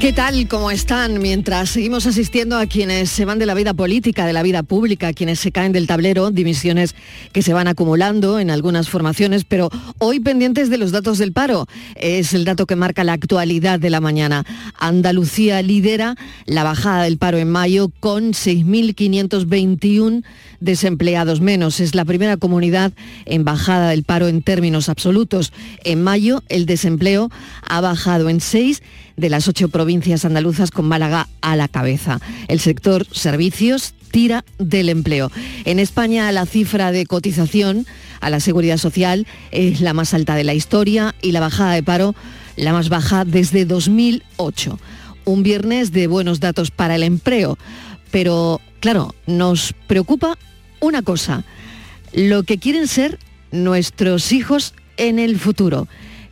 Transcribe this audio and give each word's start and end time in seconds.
¿Qué 0.00 0.12
tal? 0.12 0.46
¿Cómo 0.46 0.70
están? 0.70 1.20
Mientras 1.20 1.70
seguimos 1.70 2.06
asistiendo 2.06 2.56
a 2.56 2.66
quienes 2.66 3.10
se 3.10 3.24
van 3.24 3.40
de 3.40 3.46
la 3.46 3.54
vida 3.54 3.74
política, 3.74 4.26
de 4.26 4.32
la 4.32 4.44
vida 4.44 4.62
pública, 4.62 5.12
quienes 5.12 5.40
se 5.40 5.50
caen 5.50 5.72
del 5.72 5.88
tablero, 5.88 6.30
dimisiones 6.30 6.94
que 7.32 7.42
se 7.42 7.52
van 7.52 7.66
acumulando 7.66 8.38
en 8.38 8.52
algunas 8.52 8.88
formaciones, 8.88 9.42
pero 9.42 9.70
hoy 9.98 10.20
pendientes 10.20 10.70
de 10.70 10.78
los 10.78 10.92
datos 10.92 11.18
del 11.18 11.32
paro. 11.32 11.66
Es 11.96 12.32
el 12.32 12.44
dato 12.44 12.64
que 12.64 12.76
marca 12.76 13.02
la 13.02 13.14
actualidad 13.14 13.80
de 13.80 13.90
la 13.90 14.00
mañana. 14.00 14.44
Andalucía 14.78 15.62
lidera 15.62 16.14
la 16.46 16.62
bajada 16.62 17.02
del 17.02 17.18
paro 17.18 17.38
en 17.38 17.50
mayo 17.50 17.90
con 17.98 18.34
6.521 18.34 20.22
desempleados 20.60 21.40
menos. 21.40 21.80
Es 21.80 21.96
la 21.96 22.04
primera 22.04 22.36
comunidad 22.36 22.92
en 23.24 23.42
bajada 23.42 23.90
del 23.90 24.04
paro 24.04 24.28
en 24.28 24.42
términos 24.42 24.88
absolutos. 24.88 25.52
En 25.82 26.04
mayo 26.04 26.44
el 26.48 26.66
desempleo 26.66 27.30
ha 27.62 27.80
bajado 27.80 28.28
en 28.28 28.40
6 28.40 28.80
de 29.18 29.28
las 29.28 29.48
ocho 29.48 29.68
provincias 29.68 30.24
andaluzas 30.24 30.70
con 30.70 30.86
Málaga 30.86 31.28
a 31.42 31.56
la 31.56 31.68
cabeza. 31.68 32.20
El 32.46 32.60
sector 32.60 33.06
servicios 33.10 33.92
tira 34.10 34.44
del 34.58 34.88
empleo. 34.88 35.30
En 35.64 35.78
España 35.78 36.32
la 36.32 36.46
cifra 36.46 36.92
de 36.92 37.04
cotización 37.04 37.86
a 38.20 38.30
la 38.30 38.40
seguridad 38.40 38.78
social 38.78 39.26
es 39.50 39.80
la 39.80 39.92
más 39.92 40.14
alta 40.14 40.34
de 40.34 40.44
la 40.44 40.54
historia 40.54 41.14
y 41.20 41.32
la 41.32 41.40
bajada 41.40 41.74
de 41.74 41.82
paro 41.82 42.14
la 42.56 42.72
más 42.72 42.88
baja 42.88 43.24
desde 43.24 43.64
2008. 43.64 44.78
Un 45.24 45.42
viernes 45.42 45.92
de 45.92 46.06
buenos 46.06 46.40
datos 46.40 46.70
para 46.70 46.96
el 46.96 47.02
empleo, 47.02 47.58
pero 48.10 48.60
claro, 48.80 49.14
nos 49.26 49.74
preocupa 49.86 50.38
una 50.80 51.02
cosa, 51.02 51.44
lo 52.12 52.42
que 52.42 52.58
quieren 52.58 52.88
ser 52.88 53.18
nuestros 53.50 54.32
hijos 54.32 54.74
en 54.96 55.18
el 55.18 55.38
futuro, 55.38 55.86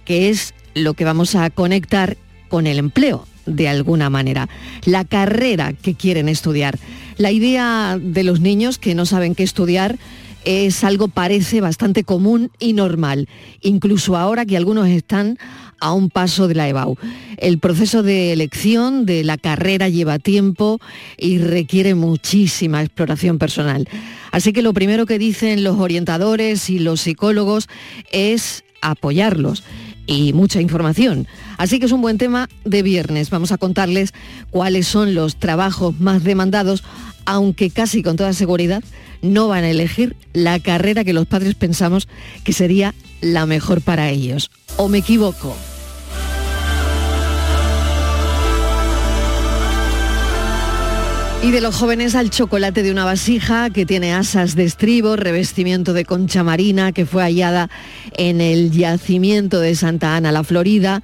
que 0.05 0.31
es 0.31 0.55
lo 0.75 0.95
que 0.95 1.05
vamos 1.05 1.35
a 1.35 1.49
conectar 1.51 2.17
con 2.57 2.67
el 2.67 2.79
empleo 2.79 3.27
de 3.45 3.69
alguna 3.69 4.09
manera, 4.09 4.49
la 4.87 5.05
carrera 5.05 5.75
que 5.75 5.93
quieren 5.93 6.27
estudiar. 6.27 6.79
La 7.19 7.31
idea 7.31 7.99
de 8.01 8.25
los 8.25 8.41
niños 8.41 8.79
que 8.79 8.95
no 8.95 9.05
saben 9.05 9.35
qué 9.35 9.43
estudiar 9.43 9.99
es 10.47 10.83
algo 10.83 11.09
parece 11.09 11.61
bastante 11.61 12.03
común 12.03 12.51
y 12.59 12.73
normal, 12.73 13.29
incluso 13.61 14.17
ahora 14.17 14.47
que 14.47 14.57
algunos 14.57 14.89
están 14.89 15.37
a 15.81 15.93
un 15.93 16.09
paso 16.09 16.49
de 16.49 16.55
la 16.55 16.67
EBAU. 16.67 16.97
El 17.37 17.59
proceso 17.59 18.03
de 18.03 18.33
elección 18.33 19.05
de 19.05 19.23
la 19.23 19.37
carrera 19.37 19.91
lleva 19.91 20.19
tiempo 20.19 20.81
y 21.19 21.37
requiere 21.37 21.95
muchísima 21.95 22.83
exploración 22.83 23.37
personal. 23.37 23.87
Así 24.33 24.55
que 24.55 24.63
lo 24.63 24.73
primero 24.73 25.05
que 25.05 25.19
dicen 25.19 25.63
los 25.63 25.79
orientadores 25.79 26.71
y 26.71 26.79
los 26.79 27.03
psicólogos 27.03 27.69
es 28.13 28.65
apoyarlos 28.81 29.63
y 30.07 30.33
mucha 30.33 30.63
información. 30.63 31.27
Así 31.57 31.79
que 31.79 31.87
es 31.87 31.93
un 31.93 32.03
buen 32.03 32.19
tema 32.19 32.49
de 32.65 32.83
viernes. 32.83 33.31
Vamos 33.31 33.53
a 33.53 33.59
contarles 33.59 34.13
cuáles 34.51 34.87
son 34.87 35.15
los 35.15 35.37
trabajos 35.37 35.99
más 36.01 36.25
demandados, 36.25 36.85
aunque 37.25 37.71
casi 37.71 38.03
con 38.03 38.17
toda 38.17 38.33
seguridad 38.33 38.83
no 39.23 39.49
van 39.49 39.65
a 39.65 39.71
elegir 39.71 40.17
la 40.33 40.59
carrera 40.61 41.05
que 41.05 41.13
los 41.13 41.27
padres 41.27 41.55
pensamos 41.55 42.09
que 42.45 42.53
sería 42.53 42.95
la 43.21 43.47
mejor 43.47 43.81
para 43.81 44.11
ellos. 44.11 44.51
¿O 44.77 44.89
me 44.89 44.99
equivoco? 44.99 45.57
Y 51.43 51.53
de 51.53 51.61
los 51.61 51.77
jóvenes 51.77 52.17
al 52.17 52.31
chocolate 52.31 52.83
de 52.83 52.91
una 52.91 53.05
vasija 53.05 53.71
que 53.71 53.87
tiene 53.87 54.13
asas 54.13 54.57
de 54.57 54.65
estribo, 54.65 55.15
revestimiento 55.15 55.93
de 55.93 56.05
concha 56.05 56.43
marina 56.43 56.91
que 56.91 57.07
fue 57.07 57.23
hallada 57.23 57.71
en 58.17 58.41
el 58.41 58.73
yacimiento 58.73 59.61
de 59.61 59.77
Santa 59.77 60.17
Ana, 60.17 60.33
la 60.33 60.43
Florida, 60.43 61.03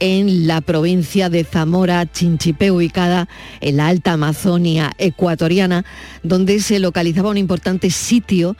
en 0.00 0.46
la 0.46 0.60
provincia 0.60 1.28
de 1.28 1.44
Zamora 1.44 2.10
Chinchipe, 2.10 2.70
ubicada 2.70 3.28
en 3.60 3.76
la 3.76 3.88
alta 3.88 4.12
Amazonia 4.12 4.92
ecuatoriana, 4.98 5.84
donde 6.22 6.60
se 6.60 6.78
localizaba 6.78 7.30
un 7.30 7.38
importante 7.38 7.90
sitio 7.90 8.56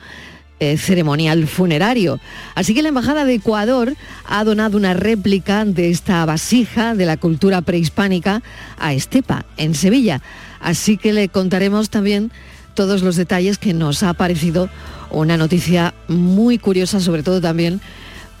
eh, 0.59 0.77
ceremonial 0.77 1.47
funerario. 1.47 2.19
Así 2.55 2.73
que 2.73 2.81
la 2.81 2.89
Embajada 2.89 3.25
de 3.25 3.33
Ecuador 3.33 3.93
ha 4.25 4.43
donado 4.45 4.77
una 4.77 4.93
réplica 4.93 5.65
de 5.65 5.89
esta 5.89 6.25
vasija 6.25 6.95
de 6.95 7.05
la 7.05 7.17
cultura 7.17 7.61
prehispánica 7.61 8.41
a 8.77 8.93
Estepa, 8.93 9.45
en 9.57 9.75
Sevilla. 9.75 10.21
Así 10.61 10.97
que 10.97 11.11
le 11.11 11.27
contaremos 11.27 11.89
también 11.89 12.31
todos 12.73 13.01
los 13.01 13.17
detalles 13.17 13.57
que 13.57 13.73
nos 13.73 14.01
ha 14.03 14.13
parecido 14.13 14.69
una 15.11 15.37
noticia 15.37 15.93
muy 16.07 16.57
curiosa, 16.57 16.99
sobre 16.99 17.21
todo 17.21 17.41
también 17.41 17.81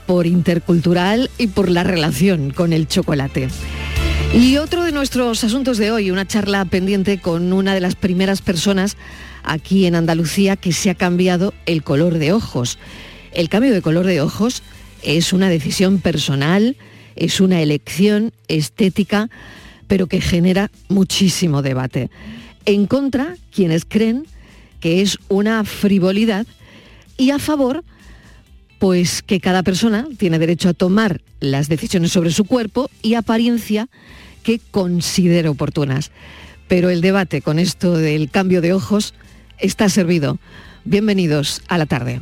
por 0.05 0.27
intercultural 0.27 1.29
y 1.37 1.47
por 1.47 1.69
la 1.69 1.83
relación 1.83 2.51
con 2.51 2.73
el 2.73 2.87
chocolate. 2.87 3.49
Y 4.33 4.57
otro 4.57 4.83
de 4.83 4.91
nuestros 4.91 5.43
asuntos 5.43 5.77
de 5.77 5.91
hoy, 5.91 6.11
una 6.11 6.27
charla 6.27 6.65
pendiente 6.65 7.19
con 7.19 7.53
una 7.53 7.73
de 7.73 7.81
las 7.81 7.95
primeras 7.95 8.41
personas 8.41 8.97
aquí 9.43 9.85
en 9.85 9.95
Andalucía 9.95 10.55
que 10.55 10.73
se 10.73 10.89
ha 10.89 10.95
cambiado 10.95 11.53
el 11.65 11.83
color 11.83 12.17
de 12.17 12.33
ojos. 12.33 12.77
El 13.31 13.49
cambio 13.49 13.73
de 13.73 13.81
color 13.81 14.05
de 14.05 14.21
ojos 14.21 14.63
es 15.03 15.33
una 15.33 15.49
decisión 15.49 15.99
personal, 15.99 16.75
es 17.15 17.39
una 17.39 17.61
elección 17.61 18.33
estética 18.47 19.29
pero 19.87 20.07
que 20.07 20.21
genera 20.21 20.71
muchísimo 20.87 21.61
debate. 21.61 22.09
En 22.65 22.87
contra, 22.87 23.35
quienes 23.53 23.85
creen 23.85 24.25
que 24.79 25.01
es 25.01 25.17
una 25.29 25.63
frivolidad 25.63 26.45
y 27.17 27.31
a 27.31 27.39
favor, 27.39 27.83
pues 28.79 29.21
que 29.21 29.39
cada 29.39 29.63
persona 29.63 30.07
tiene 30.17 30.39
derecho 30.39 30.69
a 30.69 30.73
tomar 30.73 31.21
las 31.39 31.69
decisiones 31.69 32.11
sobre 32.11 32.31
su 32.31 32.45
cuerpo 32.45 32.89
y 33.01 33.15
apariencia 33.15 33.87
que 34.43 34.59
considere 34.71 35.49
oportunas. 35.49 36.11
Pero 36.67 36.89
el 36.89 37.01
debate 37.01 37.41
con 37.41 37.59
esto 37.59 37.97
del 37.97 38.29
cambio 38.29 38.61
de 38.61 38.73
ojos 38.73 39.13
está 39.59 39.89
servido. 39.89 40.39
Bienvenidos 40.83 41.61
a 41.67 41.77
la 41.77 41.85
tarde. 41.85 42.21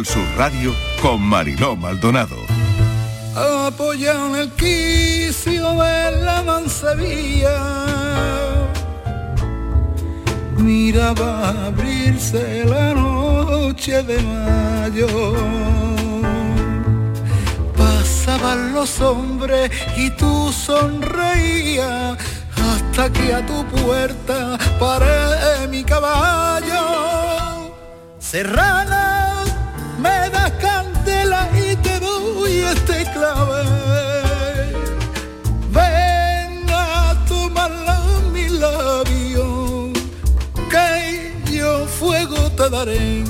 Canal 0.00 0.06
Sur 0.06 0.38
Radio 0.38 0.74
con 1.02 1.20
Mariló 1.20 1.76
Maldonado. 1.76 2.36
Apoyan 3.34 4.34
el 4.34 4.50
quicio 4.52 5.72
de 5.72 6.22
la 6.22 6.42
mansevilla. 6.42 7.58
Mira 10.56 11.12
va 11.12 11.50
a 11.50 11.66
abrirse 11.66 12.64
la 12.64 12.94
noche 12.94 14.02
de 14.02 14.22
mayo. 14.22 15.08
Pasaban 17.76 18.72
los 18.72 19.00
hombres 19.00 19.70
y 19.96 20.10
tú 20.10 20.50
sonreías 20.52 22.16
hasta 22.56 23.12
que 23.12 23.34
a 23.34 23.44
tu 23.44 23.64
puerta 23.66 24.56
paré 24.78 25.68
mi 25.68 25.84
caballo. 25.84 27.70
Serrana 28.18 28.99
clave. 33.20 33.62
Ven 35.76 36.64
a 36.70 37.14
tomarla 37.28 37.98
mi 38.32 38.48
labio, 38.48 39.92
que 40.72 40.88
yo 41.52 41.86
fuego 41.98 42.50
te 42.58 42.68
daré. 42.70 43.24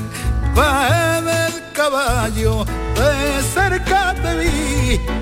Va 0.57 1.17
en 1.17 1.27
el 1.27 1.53
caballo, 1.73 2.65
de 2.99 3.41
cerca 3.53 4.15
te 4.23 4.31
vi 4.39 5.20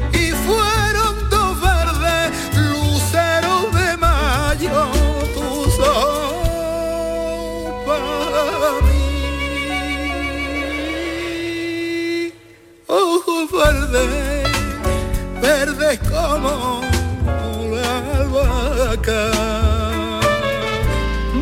albahaca, 19.09 20.19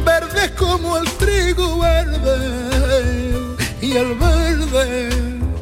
verdes 0.06 0.52
como 0.52 0.98
el 0.98 1.10
trigo 1.14 1.80
verde 1.80 3.56
y 3.82 3.92
el 3.94 4.16
verde, 4.16 5.10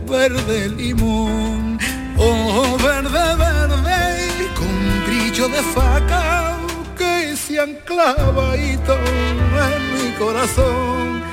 verde 0.08 0.70
limón. 0.70 1.80
Oh, 2.18 2.78
verde, 2.78 3.36
verde, 3.36 4.50
con 4.56 5.06
brillo 5.06 5.50
de 5.50 5.62
faca 5.62 6.58
que 6.98 7.36
se 7.36 7.60
anclava 7.60 8.56
y 8.56 8.72
en 8.72 9.94
mi 9.94 10.12
corazón. 10.18 11.24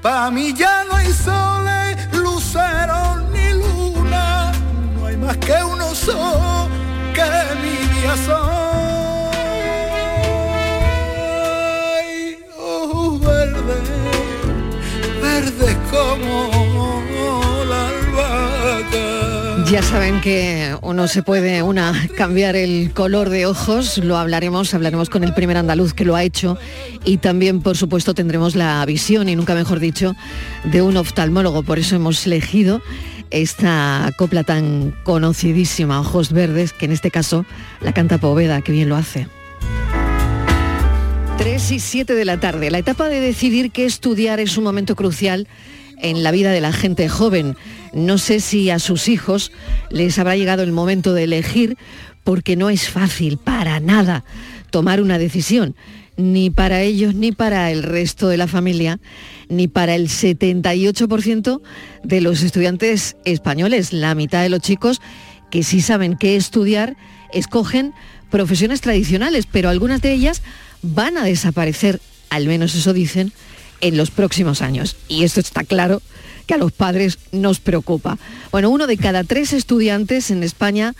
Pa' 0.00 0.30
mí 0.30 0.54
ya 0.54 0.84
no 0.84 0.96
hay 0.96 1.12
soles, 1.12 2.08
lucero 2.14 3.20
ni 3.32 3.52
luna, 3.52 4.50
no 4.94 5.06
hay 5.06 5.16
más 5.16 5.36
que 5.36 5.62
uno 5.62 5.94
solo 5.94 6.68
que 7.12 7.30
mi 7.62 8.00
día 8.00 8.16
soy. 8.24 8.69
Verde 15.40 15.76
como 15.90 17.02
la 17.68 17.88
albahaca. 17.88 19.70
Ya 19.70 19.82
saben 19.82 20.20
que 20.20 20.74
uno 20.82 21.06
se 21.06 21.22
puede 21.22 21.62
una 21.62 22.08
cambiar 22.16 22.56
el 22.56 22.92
color 22.92 23.28
de 23.30 23.46
ojos, 23.46 23.98
lo 23.98 24.18
hablaremos, 24.18 24.74
hablaremos 24.74 25.08
con 25.08 25.22
el 25.22 25.32
primer 25.32 25.56
andaluz 25.56 25.94
que 25.94 26.04
lo 26.04 26.16
ha 26.16 26.24
hecho 26.24 26.58
y 27.04 27.18
también 27.18 27.60
por 27.60 27.76
supuesto 27.76 28.12
tendremos 28.14 28.56
la 28.56 28.84
visión 28.84 29.28
y 29.28 29.36
nunca 29.36 29.54
mejor 29.54 29.78
dicho 29.78 30.14
de 30.64 30.82
un 30.82 30.96
oftalmólogo, 30.96 31.62
por 31.62 31.78
eso 31.78 31.96
hemos 31.96 32.26
elegido 32.26 32.82
esta 33.30 34.10
copla 34.16 34.42
tan 34.42 34.92
conocidísima, 35.04 36.00
Ojos 36.00 36.32
Verdes, 36.32 36.72
que 36.72 36.86
en 36.86 36.92
este 36.92 37.12
caso 37.12 37.44
la 37.80 37.92
canta 37.92 38.18
Poveda, 38.18 38.60
que 38.60 38.72
bien 38.72 38.88
lo 38.88 38.96
hace. 38.96 39.28
3 41.40 41.70
y 41.70 41.80
7 41.80 42.14
de 42.14 42.26
la 42.26 42.38
tarde. 42.38 42.70
La 42.70 42.76
etapa 42.76 43.08
de 43.08 43.18
decidir 43.18 43.70
qué 43.70 43.86
estudiar 43.86 44.40
es 44.40 44.58
un 44.58 44.64
momento 44.64 44.94
crucial 44.94 45.48
en 46.02 46.22
la 46.22 46.32
vida 46.32 46.50
de 46.50 46.60
la 46.60 46.70
gente 46.70 47.08
joven. 47.08 47.56
No 47.94 48.18
sé 48.18 48.40
si 48.40 48.68
a 48.68 48.78
sus 48.78 49.08
hijos 49.08 49.50
les 49.88 50.18
habrá 50.18 50.36
llegado 50.36 50.62
el 50.62 50.72
momento 50.72 51.14
de 51.14 51.24
elegir, 51.24 51.78
porque 52.24 52.56
no 52.56 52.68
es 52.68 52.90
fácil 52.90 53.38
para 53.38 53.80
nada 53.80 54.22
tomar 54.68 55.00
una 55.00 55.16
decisión, 55.16 55.74
ni 56.18 56.50
para 56.50 56.82
ellos 56.82 57.14
ni 57.14 57.32
para 57.32 57.70
el 57.70 57.84
resto 57.84 58.28
de 58.28 58.36
la 58.36 58.46
familia, 58.46 59.00
ni 59.48 59.66
para 59.66 59.94
el 59.94 60.08
78% 60.08 61.62
de 62.04 62.20
los 62.20 62.42
estudiantes 62.42 63.16
españoles. 63.24 63.94
La 63.94 64.14
mitad 64.14 64.42
de 64.42 64.50
los 64.50 64.60
chicos 64.60 65.00
que 65.50 65.62
sí 65.62 65.80
saben 65.80 66.18
qué 66.18 66.36
estudiar 66.36 66.98
escogen 67.32 67.94
profesiones 68.28 68.82
tradicionales, 68.82 69.46
pero 69.46 69.70
algunas 69.70 70.02
de 70.02 70.12
ellas 70.12 70.42
van 70.82 71.18
a 71.18 71.24
desaparecer, 71.24 72.00
al 72.30 72.46
menos 72.46 72.74
eso 72.74 72.92
dicen, 72.92 73.32
en 73.80 73.96
los 73.96 74.10
próximos 74.10 74.62
años. 74.62 74.96
Y 75.08 75.24
esto 75.24 75.40
está 75.40 75.64
claro 75.64 76.02
que 76.46 76.54
a 76.54 76.58
los 76.58 76.72
padres 76.72 77.18
nos 77.32 77.60
preocupa. 77.60 78.18
Bueno, 78.50 78.70
uno 78.70 78.86
de 78.86 78.96
cada 78.96 79.24
tres 79.24 79.52
estudiantes 79.52 80.30
en 80.30 80.42
España 80.42 80.94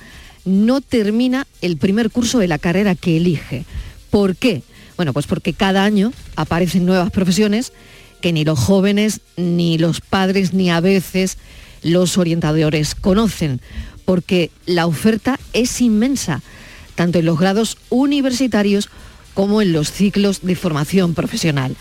no 0.45 0.81
termina 0.81 1.47
el 1.61 1.77
primer 1.77 2.11
curso 2.11 2.39
de 2.39 2.49
la 2.49 2.59
carrera 2.59 2.95
que 2.95 3.17
elige. 3.17 3.65
¿Por 4.11 4.37
qué? 4.37 4.63
Bueno, 4.97 5.13
pues 5.13 5.27
porque 5.27 5.53
cada 5.53 5.85
año 5.85 6.13
aparecen 6.37 6.87
nuevas 6.87 7.11
profesiones 7.11 7.73
que 8.21 8.33
ni 8.33 8.45
los 8.45 8.59
jóvenes, 8.59 9.21
ni 9.37 9.79
los 9.79 10.01
padres, 10.01 10.53
ni 10.53 10.71
a 10.71 10.81
veces 10.81 11.39
los 11.83 12.19
orientadores 12.19 12.95
conocen, 12.95 13.61
porque 14.05 14.51
la 14.67 14.87
oferta 14.87 15.39
es 15.53 15.81
inmensa, 15.81 16.43
tanto 16.95 17.19
en 17.19 17.25
los 17.25 17.39
grados 17.39 17.79
universitarios 17.89 18.91
como 19.41 19.63
en 19.63 19.73
los 19.73 19.91
ciclos 19.91 20.43
de 20.43 20.55
formación 20.55 21.15
profesional. 21.15 21.75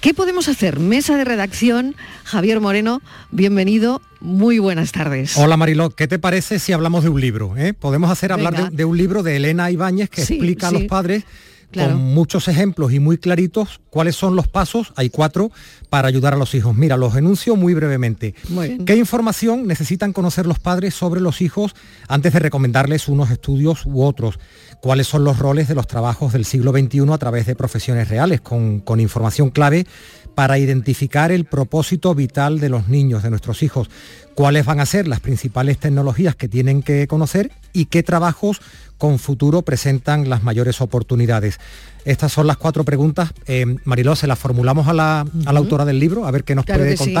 ¿Qué 0.00 0.14
podemos 0.14 0.46
hacer? 0.46 0.78
Mesa 0.78 1.16
de 1.16 1.24
redacción, 1.24 1.96
Javier 2.22 2.60
Moreno, 2.60 3.02
bienvenido, 3.32 4.00
muy 4.20 4.60
buenas 4.60 4.92
tardes. 4.92 5.36
Hola 5.36 5.56
Mariló, 5.56 5.90
¿qué 5.90 6.06
te 6.06 6.20
parece 6.20 6.60
si 6.60 6.72
hablamos 6.72 7.02
de 7.02 7.08
un 7.10 7.20
libro? 7.20 7.56
eh? 7.56 7.74
Podemos 7.74 8.12
hacer 8.12 8.30
hablar 8.30 8.70
de, 8.70 8.76
de 8.76 8.84
un 8.84 8.96
libro 8.96 9.24
de 9.24 9.34
Elena 9.34 9.72
Ibáñez 9.72 10.08
que 10.08 10.24
Sí, 10.24 10.34
explica 10.34 10.68
a 10.68 10.70
los 10.70 10.84
padres 10.84 11.24
Claro. 11.72 11.94
con 11.94 12.02
muchos 12.04 12.46
ejemplos 12.46 12.92
y 12.92 13.00
muy 13.00 13.18
claritos 13.18 13.80
cuáles 13.90 14.14
son 14.14 14.36
los 14.36 14.46
pasos, 14.46 14.92
hay 14.94 15.10
cuatro, 15.10 15.50
para 15.90 16.06
ayudar 16.06 16.34
a 16.34 16.36
los 16.36 16.54
hijos. 16.54 16.76
Mira, 16.76 16.96
los 16.96 17.16
enuncio 17.16 17.56
muy 17.56 17.74
brevemente. 17.74 18.36
Muy. 18.48 18.78
¿Qué 18.84 18.94
información 18.94 19.66
necesitan 19.66 20.12
conocer 20.12 20.46
los 20.46 20.60
padres 20.60 20.94
sobre 20.94 21.20
los 21.20 21.40
hijos 21.40 21.74
antes 22.06 22.32
de 22.32 22.38
recomendarles 22.38 23.08
unos 23.08 23.28
estudios 23.32 23.86
u 23.86 24.04
otros? 24.04 24.38
¿Cuáles 24.84 25.06
son 25.06 25.24
los 25.24 25.38
roles 25.38 25.66
de 25.66 25.74
los 25.74 25.86
trabajos 25.86 26.34
del 26.34 26.44
siglo 26.44 26.70
XXI 26.70 27.10
a 27.10 27.16
través 27.16 27.46
de 27.46 27.56
profesiones 27.56 28.06
reales, 28.10 28.42
con, 28.42 28.80
con 28.80 29.00
información 29.00 29.48
clave 29.48 29.86
para 30.34 30.58
identificar 30.58 31.32
el 31.32 31.46
propósito 31.46 32.14
vital 32.14 32.60
de 32.60 32.68
los 32.68 32.86
niños, 32.88 33.22
de 33.22 33.30
nuestros 33.30 33.62
hijos? 33.62 33.88
¿Cuáles 34.34 34.66
van 34.66 34.80
a 34.80 34.84
ser 34.84 35.08
las 35.08 35.20
principales 35.20 35.78
tecnologías 35.78 36.36
que 36.36 36.48
tienen 36.48 36.82
que 36.82 37.06
conocer 37.06 37.50
y 37.72 37.86
qué 37.86 38.02
trabajos 38.02 38.60
con 38.98 39.18
futuro 39.18 39.62
presentan 39.62 40.28
las 40.28 40.42
mayores 40.42 40.82
oportunidades? 40.82 41.60
Estas 42.04 42.32
son 42.32 42.46
las 42.46 42.58
cuatro 42.58 42.84
preguntas. 42.84 43.32
Eh, 43.46 43.64
Mariló, 43.84 44.16
se 44.16 44.26
las 44.26 44.38
formulamos 44.38 44.86
a 44.86 44.92
la, 44.92 45.24
a 45.46 45.52
la 45.54 45.58
autora 45.60 45.86
del 45.86 45.98
libro, 45.98 46.26
a 46.26 46.30
ver 46.30 46.44
qué 46.44 46.54
nos 46.54 46.66
Claro 46.66 46.82
puede 46.82 46.98
sí. 46.98 47.14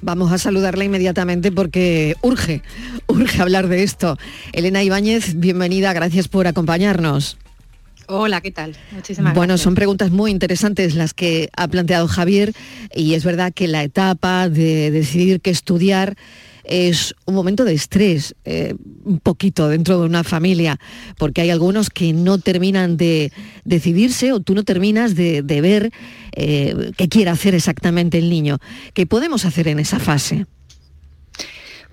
Vamos 0.00 0.30
a 0.32 0.38
saludarla 0.38 0.84
inmediatamente 0.84 1.50
porque 1.50 2.16
urge, 2.22 2.62
urge 3.08 3.42
hablar 3.42 3.68
de 3.68 3.82
esto. 3.82 4.16
Elena 4.52 4.82
Ibáñez, 4.82 5.34
bienvenida, 5.38 5.92
gracias 5.92 6.28
por 6.28 6.46
acompañarnos. 6.46 7.36
Hola, 8.06 8.40
¿qué 8.40 8.50
tal? 8.50 8.74
Muchísimas 8.92 9.34
Bueno, 9.34 9.52
gracias. 9.52 9.64
son 9.64 9.74
preguntas 9.74 10.10
muy 10.10 10.30
interesantes 10.30 10.94
las 10.94 11.12
que 11.12 11.50
ha 11.54 11.68
planteado 11.68 12.08
Javier 12.08 12.54
y 12.94 13.12
es 13.14 13.24
verdad 13.24 13.52
que 13.52 13.68
la 13.68 13.82
etapa 13.82 14.48
de 14.48 14.90
decidir 14.90 15.40
qué 15.42 15.50
estudiar 15.50 16.16
es 16.68 17.14
un 17.24 17.34
momento 17.34 17.64
de 17.64 17.72
estrés, 17.72 18.34
eh, 18.44 18.74
un 19.04 19.20
poquito 19.20 19.68
dentro 19.68 19.98
de 19.98 20.06
una 20.06 20.22
familia, 20.22 20.78
porque 21.16 21.40
hay 21.40 21.50
algunos 21.50 21.88
que 21.90 22.12
no 22.12 22.38
terminan 22.38 22.96
de 22.96 23.32
decidirse 23.64 24.32
o 24.32 24.40
tú 24.40 24.54
no 24.54 24.62
terminas 24.62 25.14
de, 25.14 25.42
ver 25.42 25.90
eh, 26.32 26.92
qué 26.96 27.08
quiere 27.08 27.30
hacer 27.30 27.54
exactamente 27.54 28.18
el 28.18 28.28
niño. 28.28 28.58
¿Qué 28.92 29.06
podemos 29.06 29.44
hacer 29.44 29.66
en 29.68 29.78
esa 29.78 29.98
fase? 29.98 30.46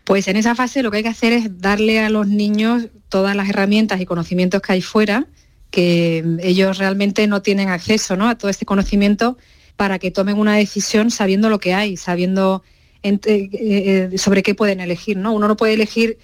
Pues 0.03 0.27
en 0.27 0.37
esa 0.37 0.53
fase 0.53 0.83
lo 0.83 0.91
que 0.91 0.97
hay 0.97 1.03
que 1.03 1.09
hacer 1.09 1.33
es 1.33 1.61
darle 1.61 1.99
a 1.99 2.09
los 2.09 2.27
niños 2.27 2.89
todas 3.09 3.35
las 3.35 3.49
herramientas 3.49 4.01
y 4.01 4.05
conocimientos 4.05 4.61
que 4.61 4.73
hay 4.73 4.81
fuera, 4.81 5.25
que 5.71 6.23
ellos 6.41 6.77
realmente 6.77 7.25
no 7.27 7.41
tienen 7.41 7.69
acceso 7.69 8.15
¿no? 8.15 8.29
a 8.29 8.37
todo 8.37 8.51
este 8.51 8.65
conocimiento 8.65 9.37
para 9.77 9.99
que 9.99 10.11
tomen 10.11 10.37
una 10.37 10.55
decisión 10.55 11.11
sabiendo 11.11 11.49
lo 11.49 11.59
que 11.59 11.73
hay, 11.73 11.97
sabiendo 11.97 12.63
eh, 13.05 13.49
eh, 13.53 14.17
sobre 14.17 14.41
qué 14.41 14.55
pueden 14.55 14.79
elegir. 14.79 15.17
¿no? 15.17 15.31
Uno 15.33 15.47
no 15.47 15.55
puede 15.55 15.73
elegir 15.73 16.17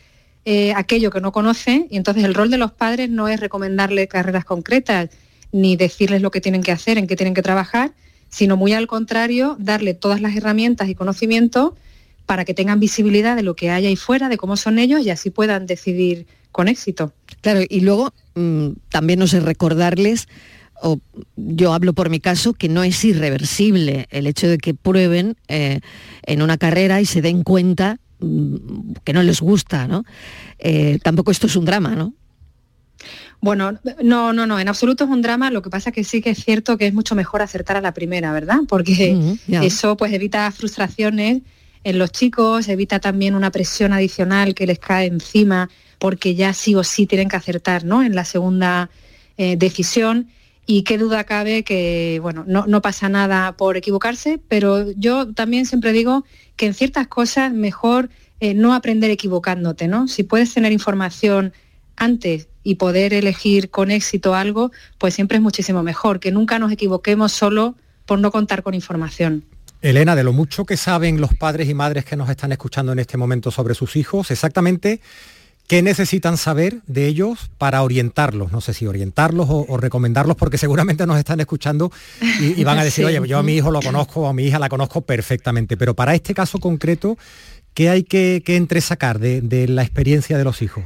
eh, 0.46 0.74
aquello 0.76 1.12
que 1.12 1.22
no 1.22 1.32
conoce 1.32 1.86
y 1.92 1.98
entonces 1.98 2.24
el 2.24 2.34
rol 2.34 2.50
de 2.50 2.58
los 2.58 2.72
padres 2.72 3.10
no 3.10 3.28
es 3.28 3.40
recomendarle 3.40 4.08
carreras 4.08 4.46
concretas 4.46 5.10
ni 5.52 5.76
decirles 5.76 6.24
lo 6.24 6.32
que 6.32 6.42
tienen 6.42 6.64
que 6.64 6.72
hacer, 6.72 6.98
en 6.98 7.06
qué 7.06 7.16
tienen 7.16 7.36
que 7.36 7.44
trabajar, 7.44 7.92
sino 8.30 8.58
muy 8.58 8.74
al 8.74 8.88
contrario, 8.88 9.58
darle 9.60 9.94
todas 9.94 10.22
las 10.22 10.36
herramientas 10.36 10.90
y 10.90 10.96
conocimientos 10.96 11.74
para 12.26 12.46
que 12.46 12.56
tengan 12.56 12.80
visibilidad 12.80 13.36
de 13.36 13.44
lo 13.44 13.56
que 13.56 13.70
hay 13.70 13.86
ahí 13.86 13.96
fuera, 13.96 14.30
de 14.30 14.38
cómo 14.38 14.58
son 14.58 14.80
ellos 14.80 15.02
y 15.02 15.12
así 15.12 15.30
puedan 15.30 15.68
decidir 15.68 16.26
con 16.52 16.68
éxito. 16.68 17.14
Claro, 17.42 17.62
y 17.70 17.82
luego 17.82 18.12
mm, 18.34 18.70
también 18.90 19.20
no 19.20 19.28
sé 19.28 19.40
recordarles, 19.40 20.28
o 20.82 21.00
yo 21.36 21.74
hablo 21.74 21.94
por 21.94 22.10
mi 22.10 22.20
caso, 22.20 22.54
que 22.54 22.70
no 22.70 22.84
es 22.84 23.04
irreversible 23.06 24.08
el 24.10 24.28
hecho 24.28 24.48
de 24.48 24.58
que 24.58 24.74
prueben 24.74 25.38
eh, 25.48 25.80
en 26.24 26.42
una 26.42 26.58
carrera 26.58 27.02
y 27.02 27.06
se 27.06 27.22
den 27.22 27.44
cuenta 27.44 28.00
mm, 28.20 28.94
que 29.04 29.14
no 29.14 29.24
les 29.24 29.42
gusta, 29.42 29.88
¿no? 29.88 30.04
Eh, 30.60 31.00
tampoco 31.04 31.32
esto 31.32 31.48
es 31.48 31.56
un 31.56 31.66
drama, 31.66 31.96
¿no? 31.96 32.14
Bueno, 33.40 33.80
no, 34.04 34.34
no, 34.34 34.46
no, 34.46 34.60
en 34.60 34.68
absoluto 34.68 35.06
es 35.06 35.10
un 35.10 35.24
drama, 35.24 35.50
lo 35.50 35.64
que 35.64 35.72
pasa 35.72 35.90
es 35.90 35.96
que 35.96 36.04
sí 36.04 36.22
que 36.22 36.30
es 36.32 36.44
cierto 36.44 36.78
que 36.78 36.86
es 36.86 36.94
mucho 36.94 37.16
mejor 37.16 37.42
acertar 37.42 37.76
a 37.76 37.82
la 37.82 37.92
primera, 37.92 38.32
¿verdad? 38.32 38.60
Porque 38.68 39.38
eso 39.48 39.98
pues 39.98 40.14
evita 40.14 40.52
frustraciones 40.52 41.42
en 41.84 41.98
los 41.98 42.12
chicos, 42.12 42.68
evita 42.68 43.00
también 43.00 43.34
una 43.34 43.50
presión 43.50 43.94
adicional 43.94 44.54
que 44.54 44.68
les 44.68 44.78
cae 44.78 45.08
encima 45.08 45.70
porque 45.98 46.36
ya 46.36 46.54
sí 46.54 46.76
o 46.76 46.84
sí 46.84 47.08
tienen 47.08 47.30
que 47.30 47.36
acertar, 47.36 47.84
¿no? 47.84 48.04
En 48.04 48.14
la 48.14 48.26
segunda 48.26 48.92
eh, 49.38 49.56
decisión 49.58 50.28
y 50.74 50.84
qué 50.84 50.98
duda 50.98 51.26
cabe 51.26 51.64
que, 51.64 52.20
bueno, 52.22 52.46
no, 52.48 52.82
pasa 52.82 53.10
nada 53.10 53.58
por 53.58 53.76
equivocarse, 53.76 54.40
pero 54.48 54.90
yo 54.94 55.34
también 55.34 55.66
siempre 55.66 55.92
digo 55.92 56.24
que 56.56 56.66
en 56.66 56.74
ciertas 56.74 57.08
cosas 57.08 57.52
mejor 57.52 58.10
eh, 58.40 58.54
no 58.54 58.74
aprender 58.74 59.12
equivocándote, 59.12 59.90
¿no? 59.90 60.08
Si 60.08 60.24
puedes 60.24 60.54
tener 60.54 60.72
información 60.72 61.52
antes 61.98 62.48
y 62.64 62.76
poder 62.76 63.14
elegir 63.14 63.70
con 63.70 63.92
éxito 63.92 64.34
algo, 64.34 64.72
pues 64.98 65.14
siempre 65.14 65.40
es 65.40 65.44
muchísimo 65.44 65.84
mejor, 65.84 66.22
que 66.22 66.32
nunca 66.32 66.58
nos 66.58 66.72
equivoquemos 66.72 67.34
solo 67.34 67.76
por 68.06 68.20
no 68.20 68.32
contar 68.32 68.64
con 68.64 68.74
información. 68.74 69.44
Elena, 69.82 70.16
de 70.16 70.24
lo 70.24 70.32
mucho 70.32 70.66
que 70.66 70.78
saben 70.78 71.20
los 71.20 71.34
padres 71.34 71.68
y 71.68 71.74
madres 71.74 72.06
que 72.06 72.16
nos 72.16 72.30
están 72.30 72.54
escuchando 72.54 72.94
en 72.94 73.00
este 73.00 73.18
momento 73.18 73.52
sobre 73.52 73.76
sus 73.76 73.98
hijos, 73.98 74.32
exactamente 74.32 75.02
¿Qué 75.68 75.82
necesitan 75.82 76.36
saber 76.38 76.82
de 76.88 77.08
ellos 77.08 77.50
para 77.58 77.82
orientarlos? 77.82 78.52
No 78.52 78.60
sé 78.60 78.74
si 78.74 78.88
orientarlos 78.88 79.48
o, 79.50 79.78
recomendarlos, 79.78 80.36
porque 80.36 80.58
seguramente 80.58 81.08
nos 81.08 81.18
están 81.18 81.40
escuchando 81.40 81.92
y, 82.42 82.62
van 82.66 82.78
a 82.78 82.84
decir, 82.84 83.06
oye, 83.06 83.22
yo 83.26 83.38
a 83.38 83.44
mi 83.44 83.56
hijo 83.56 83.72
lo 83.72 83.82
conozco 83.82 84.22
o 84.22 84.28
a 84.28 84.34
mi 84.34 84.44
hija 84.44 84.60
la 84.60 84.68
conozco 84.68 85.02
perfectamente, 85.02 85.78
pero 85.78 85.94
para 85.94 86.14
este 86.14 86.34
caso 86.34 86.60
concreto, 86.60 87.18
¿qué 87.74 87.90
hay 87.90 88.04
que, 88.04 88.44
entresacar 88.48 89.20
de, 89.20 89.68
la 89.70 89.84
experiencia 89.84 90.38
de 90.38 90.44
los 90.44 90.62
hijos? 90.62 90.84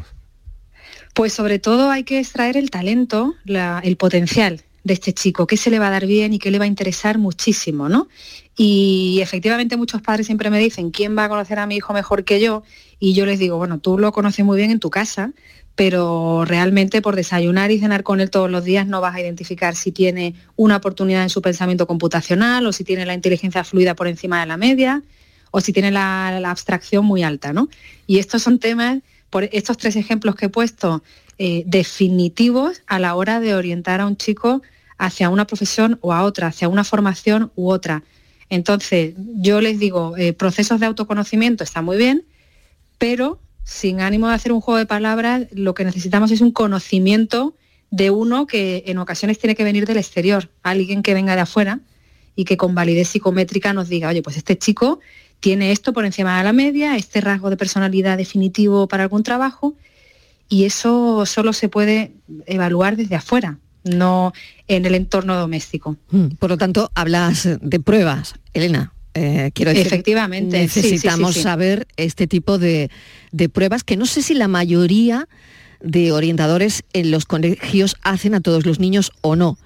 Pues 1.16 1.34
sobre 1.34 1.58
todo 1.58 1.90
hay 1.90 2.04
que 2.04 2.20
extraer 2.20 2.56
el 2.56 2.70
talento, 2.70 3.34
el 3.46 3.98
potencial 3.98 4.62
de 4.84 4.94
este 4.94 5.14
chico, 5.14 5.48
qué 5.48 5.58
se 5.58 5.72
le 5.72 5.80
va 5.80 5.88
a 5.88 5.92
dar 5.92 6.06
bien 6.06 6.34
y 6.34 6.40
qué 6.40 6.52
le 6.52 6.60
va 6.60 6.66
a 6.66 6.68
interesar 6.68 7.18
muchísimo, 7.18 7.90
¿no? 7.90 8.08
Y 8.56 9.20
efectivamente 9.20 9.78
muchos 9.78 10.02
padres 10.04 10.28
siempre 10.28 10.52
me 10.52 10.60
dicen, 10.60 10.92
¿quién 10.92 11.18
va 11.18 11.26
a 11.26 11.30
conocer 11.30 11.58
a 11.58 11.66
mi 11.66 11.78
hijo 11.78 11.92
mejor 11.92 12.24
que 12.24 12.40
yo? 12.40 12.62
Y 13.00 13.14
yo 13.14 13.26
les 13.26 13.40
digo, 13.40 13.58
bueno, 13.58 13.80
tú 13.80 13.98
lo 13.98 14.12
conoces 14.12 14.46
muy 14.46 14.58
bien 14.58 14.72
en 14.72 14.80
tu 14.80 14.90
casa, 14.90 15.32
pero 15.76 16.46
realmente 16.46 17.02
por 17.02 17.16
desayunar 17.16 17.72
y 17.72 17.80
cenar 17.80 18.04
con 18.04 18.22
él 18.22 18.30
todos 18.30 18.50
los 18.50 18.64
días 18.64 18.88
no 18.88 19.02
vas 19.02 19.16
a 19.16 19.22
identificar 19.22 19.76
si 19.76 19.92
tiene 19.92 20.36
una 20.56 20.78
oportunidad 20.78 21.24
en 21.24 21.30
su 21.30 21.42
pensamiento 21.42 21.86
computacional 21.86 22.66
o 22.66 22.72
si 22.72 22.84
tiene 22.84 23.06
la 23.06 23.14
inteligencia 23.14 23.64
fluida 23.64 23.94
por 23.94 24.08
encima 24.08 24.40
de 24.40 24.46
la 24.46 24.58
media 24.58 25.04
o 25.52 25.62
si 25.62 25.74
tiene 25.74 25.92
la, 25.92 26.38
abstracción 26.50 27.06
muy 27.06 27.24
alta, 27.24 27.54
¿no? 27.54 27.70
Y 28.08 28.20
estos 28.20 28.42
son 28.42 28.60
temas, 28.60 29.00
por 29.30 29.46
estos 29.52 29.78
tres 29.78 29.96
ejemplos 29.96 30.36
que 30.36 30.48
he 30.48 30.50
puesto, 30.50 31.04
eh, 31.38 31.64
definitivos 31.66 32.82
a 32.88 33.00
la 33.00 33.16
hora 33.16 33.40
de 33.40 33.56
orientar 33.56 34.02
a 34.02 34.08
un 34.08 34.18
chico 34.18 34.62
hacia 34.98 35.30
una 35.30 35.48
profesión 35.48 35.98
o 36.02 36.14
a 36.14 36.24
otra, 36.24 36.48
hacia 36.48 36.70
una 36.70 36.84
formación 36.84 37.52
u 37.56 37.70
otra. 37.70 38.04
Entonces, 38.50 39.14
yo 39.18 39.60
les 39.60 39.80
digo, 39.80 40.16
eh, 40.18 40.34
procesos 40.34 40.80
de 40.80 40.86
autoconocimiento 40.86 41.64
está 41.64 41.82
muy 41.82 41.98
bien, 41.98 42.24
pero 42.98 43.40
sin 43.64 44.02
ánimo 44.02 44.28
de 44.28 44.36
hacer 44.36 44.52
un 44.52 44.62
juego 44.62 44.78
de 44.78 44.86
palabras, 44.86 45.48
lo 45.52 45.74
que 45.74 45.86
necesitamos 45.86 46.32
es 46.32 46.42
un 46.42 46.52
conocimiento 46.52 47.56
de 47.90 48.12
uno 48.12 48.46
que 48.46 48.84
en 48.88 48.98
ocasiones 48.98 49.40
tiene 49.40 49.56
que 49.56 49.64
venir 49.64 49.86
del 49.86 49.98
exterior, 49.98 50.52
alguien 50.64 51.02
que 51.02 51.14
venga 51.14 51.36
de 51.36 51.42
afuera 51.42 51.80
y 52.36 52.46
que 52.46 52.58
con 52.58 52.76
validez 52.76 53.10
psicométrica 53.10 53.74
nos 53.74 53.90
diga, 53.90 54.10
oye, 54.10 54.22
pues 54.22 54.38
este 54.38 54.58
chico 54.58 55.00
tiene 55.40 55.72
esto 55.72 55.94
por 55.94 56.06
encima 56.06 56.38
de 56.38 56.44
la 56.44 56.54
media, 56.54 56.96
este 56.96 57.22
rasgo 57.22 57.50
de 57.50 57.58
personalidad 57.58 58.18
definitivo 58.18 58.88
para 58.88 59.04
algún 59.04 59.24
trabajo, 59.24 59.76
y 60.48 60.66
eso 60.66 61.26
solo 61.26 61.54
se 61.54 61.70
puede 61.70 62.14
evaluar 62.46 62.98
desde 62.98 63.16
afuera 63.16 63.60
no 63.86 64.34
en 64.68 64.86
el 64.86 64.96
entorno 64.96 65.36
doméstico. 65.36 65.96
Mm, 66.10 66.28
por 66.40 66.50
lo 66.50 66.58
tanto, 66.58 66.92
hablas 66.96 67.48
de 67.62 67.80
pruebas, 67.80 68.36
Elena. 68.54 68.95
Eh, 69.18 69.52
quiero 69.54 69.72
decir, 69.72 69.88
Efectivamente, 69.88 70.60
necesitamos 70.60 71.36
saber 71.36 71.88
este 71.96 72.28
tipo 72.28 72.58
de, 72.58 72.90
pruebas 73.54 73.86
que 73.86 73.96
no 73.96 74.06
sé 74.06 74.22
si 74.22 74.34
la 74.34 74.50
mayoría 74.50 75.30
de 75.80 76.12
orientadores 76.12 76.84
en 76.92 77.12
los 77.12 77.26
colegios 77.26 77.96
hacen 78.02 78.36
a 78.36 78.42
todos 78.42 78.66
los 78.66 78.80
niños 78.80 79.14
o 79.22 79.38
no. 79.38 79.58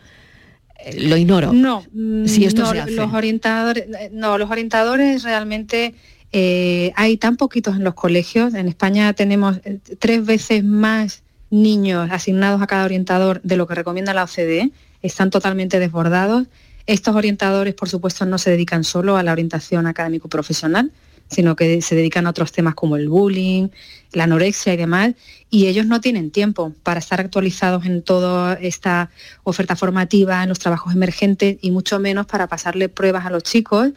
Eh, 0.86 1.08
lo 1.08 1.18
ignoro. 1.18 1.52
No, 1.52 1.84
si 2.26 2.46
esto 2.46 2.72
los 2.90 3.14
orientadores, 3.14 3.86
no, 4.12 4.38
los 4.38 4.52
orientadores 4.52 5.24
realmente 5.24 5.96
eh, 6.32 6.92
hay 6.96 7.18
tan 7.18 7.36
poquitos 7.36 7.76
en 7.76 7.84
los 7.84 7.96
colegios. 7.96 8.54
En 8.54 8.68
España 8.68 9.12
tenemos 9.14 9.60
tres 9.98 10.24
veces 10.26 10.64
más 10.64 11.24
niños 11.50 12.10
asignados 12.12 12.62
a 12.62 12.68
cada 12.68 12.86
orientador 12.86 13.42
de 13.42 13.58
lo 13.58 13.66
que 13.66 13.74
recomienda 13.74 14.14
la 14.14 14.26
OCDE, 14.26 14.70
están 15.02 15.32
totalmente 15.32 15.80
desbordados. 15.80 16.46
Estos 16.90 17.16
orientadores, 17.16 17.76
por 17.76 17.88
supuesto, 17.88 18.26
no 18.26 18.40
se 18.40 18.50
dedican 18.50 18.84
solo 18.84 19.16
a 19.16 19.22
la 19.22 19.32
orientación 19.32 19.86
académico-profesional, 19.86 20.92
sino 21.30 21.56
que 21.56 21.84
se 21.84 21.94
dedican 21.94 22.26
a 22.26 22.32
otros 22.32 22.52
temas 22.52 22.74
como 22.74 22.96
el 22.96 23.10
bullying, 23.10 23.68
la 24.12 24.24
anorexia 24.24 24.74
y 24.74 24.78
demás, 24.78 25.14
y 25.52 25.68
ellos 25.68 25.86
no 25.86 26.02
tienen 26.02 26.32
tiempo 26.32 26.74
para 26.82 27.00
estar 27.00 27.20
actualizados 27.20 27.86
en 27.86 28.02
toda 28.02 28.56
esta 28.56 29.12
oferta 29.44 29.76
formativa, 29.76 30.42
en 30.42 30.50
los 30.50 30.58
trabajos 30.58 30.92
emergentes 30.92 31.58
y 31.62 31.70
mucho 31.70 32.00
menos 32.00 32.26
para 32.26 32.48
pasarle 32.48 32.90
pruebas 32.90 33.24
a 33.28 33.30
los 33.30 33.44
chicos 33.44 33.90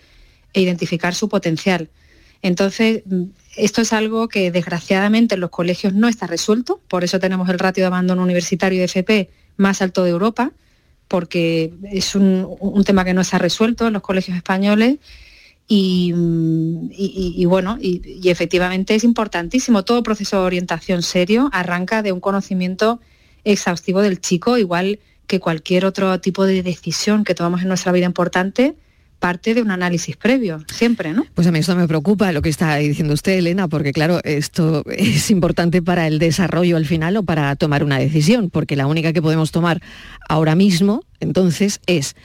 e 0.53 0.61
identificar 0.61 1.15
su 1.15 1.31
potencial. 1.31 1.89
Entonces, 2.43 3.05
esto 3.57 3.81
es 3.81 3.95
algo 3.95 4.29
que 4.29 4.51
desgraciadamente 4.51 5.37
en 5.37 5.41
los 5.41 5.49
colegios 5.49 5.95
no 5.95 6.09
está 6.09 6.27
resuelto, 6.27 6.79
por 6.89 7.05
eso 7.05 7.19
tenemos 7.19 7.49
el 7.49 7.59
ratio 7.59 7.85
de 7.85 7.87
abandono 7.87 8.23
universitario 8.23 8.81
de 8.81 8.85
FP 8.85 9.31
más 9.57 9.81
alto 9.81 10.05
de 10.05 10.11
Europa, 10.11 10.53
porque 11.13 11.75
es 11.91 12.15
un, 12.15 12.83
tema 12.87 13.05
que 13.05 13.13
no 13.13 13.23
se 13.23 13.37
ha 13.37 13.39
resuelto 13.39 13.87
en 13.87 13.93
los 13.93 14.01
colegios 14.01 14.35
españoles 14.35 14.97
y, 15.69 17.45
bueno, 17.45 17.77
y, 17.79 18.31
efectivamente 18.31 18.95
es 18.95 19.05
importantísimo. 19.05 19.85
Todo 19.85 20.03
proceso 20.03 20.41
de 20.41 20.47
orientación 20.47 21.03
serio 21.03 21.51
arranca 21.53 22.01
de 22.01 22.13
un 22.13 22.21
conocimiento 22.21 22.99
exhaustivo 23.45 24.01
del 24.01 24.23
chico, 24.23 24.57
igual 24.57 25.01
que 25.27 25.39
cualquier 25.39 25.85
otro 25.85 26.19
tipo 26.19 26.47
de 26.47 26.63
decisión 26.63 27.25
que 27.25 27.35
tomamos 27.35 27.61
en 27.61 27.69
nuestra 27.69 27.93
vida 27.93 28.07
importante, 28.07 28.75
parte 29.23 29.55
de 29.55 29.63
un 29.63 29.71
análisis 29.71 30.17
previo, 30.17 30.65
siempre, 30.67 31.13
¿no? 31.13 31.25
Pues 31.33 31.47
a 31.47 31.53
mí 31.53 31.61
esto 31.61 31.77
me 31.77 31.87
preocupa 31.87 32.33
lo 32.33 32.43
que 32.43 32.49
está 32.49 32.75
diciendo 32.75 33.15
usted, 33.15 33.39
Elena, 33.39 33.69
porque 33.69 33.93
claro, 33.93 34.19
esto 34.25 34.83
es 34.91 35.31
importante 35.31 35.81
para 35.81 36.09
el 36.09 36.19
desarrollo 36.19 36.77
al 36.77 36.87
final 36.87 37.17
o 37.17 37.23
para 37.23 37.55
tomar 37.55 37.85
una 37.85 38.01
decisión, 38.01 38.51
porque 38.51 38.75
la 38.75 38.89
única 38.89 39.13
que 39.13 39.23
podemos 39.23 39.53
tomar 39.53 39.81
ahora 40.29 40.57
mismo, 40.57 41.05
entonces, 41.21 41.81
es, 41.87 42.17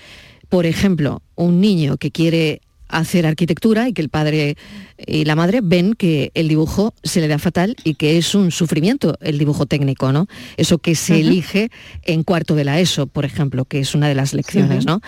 por 0.49 0.65
ejemplo, 0.65 1.21
un 1.35 1.61
niño 1.61 1.97
que 1.97 2.09
quiere 2.09 2.61
hacer 2.89 3.25
arquitectura 3.25 3.87
y 3.87 3.93
que 3.93 4.01
el 4.01 4.09
padre 4.09 4.57
y 4.97 5.25
la 5.25 5.35
madre 5.35 5.59
ven 5.63 5.93
que 5.93 6.31
el 6.33 6.47
dibujo 6.47 6.93
se 7.03 7.21
le 7.21 7.27
da 7.27 7.37
fatal 7.37 7.75
y 7.83 7.95
que 7.95 8.17
es 8.17 8.33
un 8.33 8.51
sufrimiento 8.51 9.17
el 9.21 9.37
dibujo 9.37 9.65
técnico, 9.65 10.11
¿no? 10.11 10.27
Eso 10.57 10.79
que 10.79 10.95
se 10.95 11.19
elige 11.19 11.69
en 12.03 12.23
cuarto 12.23 12.55
de 12.55 12.63
la 12.63 12.79
ESO, 12.79 13.07
por 13.07 13.25
ejemplo, 13.25 13.65
que 13.65 13.79
es 13.79 13.95
una 13.95 14.07
de 14.07 14.15
las 14.15 14.33
lecciones, 14.33 14.85
¿no? 14.85 15.01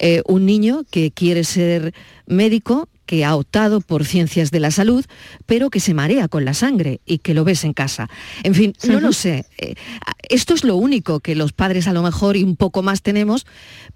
Eh, 0.00 0.22
un 0.26 0.46
niño 0.46 0.82
que 0.90 1.10
quiere 1.10 1.44
ser 1.44 1.94
médico 2.26 2.88
que 3.08 3.24
ha 3.24 3.34
optado 3.34 3.80
por 3.80 4.04
ciencias 4.04 4.50
de 4.50 4.60
la 4.60 4.70
salud, 4.70 5.02
pero 5.46 5.70
que 5.70 5.80
se 5.80 5.94
marea 5.94 6.28
con 6.28 6.44
la 6.44 6.52
sangre 6.52 7.00
y 7.06 7.18
que 7.18 7.32
lo 7.32 7.42
ves 7.42 7.64
en 7.64 7.72
casa. 7.72 8.10
En 8.42 8.54
fin, 8.54 8.74
no 8.86 9.00
lo 9.00 9.14
sé. 9.14 9.46
Eh, 9.56 9.76
esto 10.28 10.52
es 10.52 10.62
lo 10.62 10.76
único 10.76 11.20
que 11.20 11.34
los 11.34 11.54
padres 11.54 11.88
a 11.88 11.94
lo 11.94 12.02
mejor 12.02 12.36
y 12.36 12.42
un 12.42 12.54
poco 12.54 12.82
más 12.82 13.00
tenemos, 13.00 13.46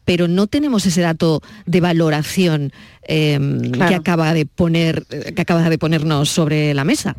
pero 0.07 0.28
no 0.28 0.47
tenemos 0.47 0.87
ese 0.87 1.02
dato 1.02 1.42
de 1.66 1.83
valoración 1.83 2.73
em, 3.02 3.71
que, 3.73 3.95
acaba 3.95 4.33
de 4.33 4.47
poner, 4.47 5.04
que 5.04 5.42
acaba 5.42 5.69
de 5.69 5.76
ponernos 5.76 6.31
sobre 6.31 6.73
la 6.73 6.85
mesa. 6.85 7.14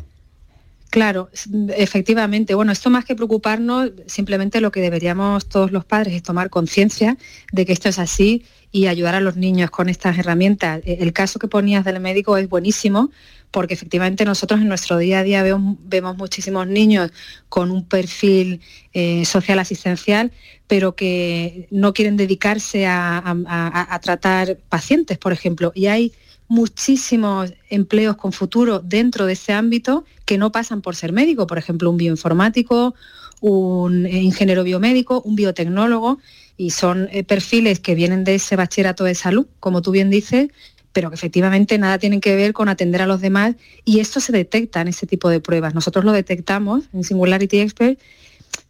Claro, 0.90 1.30
efectivamente. 1.76 2.54
Bueno, 2.54 2.72
esto 2.72 2.90
más 2.90 3.04
que 3.04 3.14
preocuparnos, 3.14 3.92
simplemente 4.06 4.60
lo 4.60 4.72
que 4.72 4.80
deberíamos 4.80 5.48
todos 5.48 5.70
los 5.70 5.84
padres 5.84 6.14
es 6.14 6.24
tomar 6.24 6.50
conciencia 6.50 7.16
de 7.52 7.66
que 7.66 7.72
esto 7.72 7.88
es 7.88 8.00
así 8.00 8.44
y 8.74 8.88
ayudar 8.88 9.14
a 9.14 9.20
los 9.20 9.36
niños 9.36 9.70
con 9.70 9.88
estas 9.88 10.18
herramientas. 10.18 10.80
E, 10.84 10.98
el 11.00 11.12
caso 11.12 11.38
que 11.38 11.46
ponías 11.46 11.84
del 11.84 12.00
médico 12.00 12.36
es 12.36 12.48
buenísimo 12.48 13.12
porque 13.52 13.74
efectivamente 13.74 14.24
nosotros 14.24 14.60
en 14.60 14.66
nuestro 14.66 14.98
día 14.98 15.20
a 15.20 15.22
día 15.22 15.44
vemos, 15.44 16.16
muchísimos 16.16 16.66
niños 16.66 17.12
con 17.48 17.70
un 17.70 17.86
perfil 17.86 18.60
eh, 18.92 19.24
social 19.24 19.60
asistencial, 19.60 20.32
pero 20.66 20.96
que 20.96 21.68
no 21.70 21.94
quieren 21.94 22.16
dedicarse 22.16 22.84
a 22.84 24.00
tratar 24.02 24.58
pacientes, 24.68 25.18
por 25.18 25.32
ejemplo. 25.32 25.70
Y 25.76 25.86
hay 25.86 26.12
muchísimos 26.48 27.54
empleos 27.70 28.16
con 28.16 28.32
futuro 28.32 28.80
dentro 28.80 29.26
de 29.26 29.34
ese 29.34 29.52
ámbito 29.52 30.04
que 30.24 30.36
no 30.36 30.50
pasan 30.50 30.82
por 30.82 30.96
ser 30.96 31.12
médico, 31.12 31.46
por 31.46 31.58
ejemplo, 31.58 31.90
un 31.90 31.96
bioinformático, 31.96 32.96
un 33.40 34.06
ingeniero 34.06 34.64
biomédico, 34.64 35.20
un 35.22 35.36
biotecnólogo, 35.36 36.18
y 36.56 36.70
son 36.70 37.08
eh, 37.10 37.24
perfiles 37.24 37.80
que 37.80 37.94
vienen 37.94 38.24
de 38.24 38.36
ese 38.36 38.56
bachillerato 38.56 39.04
de 39.04 39.14
salud, 39.14 39.46
como 39.60 39.82
tú 39.82 39.90
bien 39.90 40.10
dices, 40.10 40.48
pero 40.92 41.10
que 41.10 41.16
efectivamente 41.16 41.76
nada 41.78 41.98
tienen 41.98 42.20
que 42.20 42.36
ver 42.36 42.52
con 42.52 42.68
atender 42.68 43.02
a 43.02 43.06
los 43.06 43.20
demás 43.20 43.56
y 43.84 44.00
esto 44.00 44.20
se 44.20 44.32
detecta 44.32 44.80
en 44.80 44.88
ese 44.88 45.06
tipo 45.06 45.28
de 45.28 45.40
pruebas. 45.40 45.74
Nosotros 45.74 46.04
lo 46.04 46.12
detectamos 46.12 46.84
en 46.92 47.02
Singularity 47.02 47.60
Expert 47.60 47.98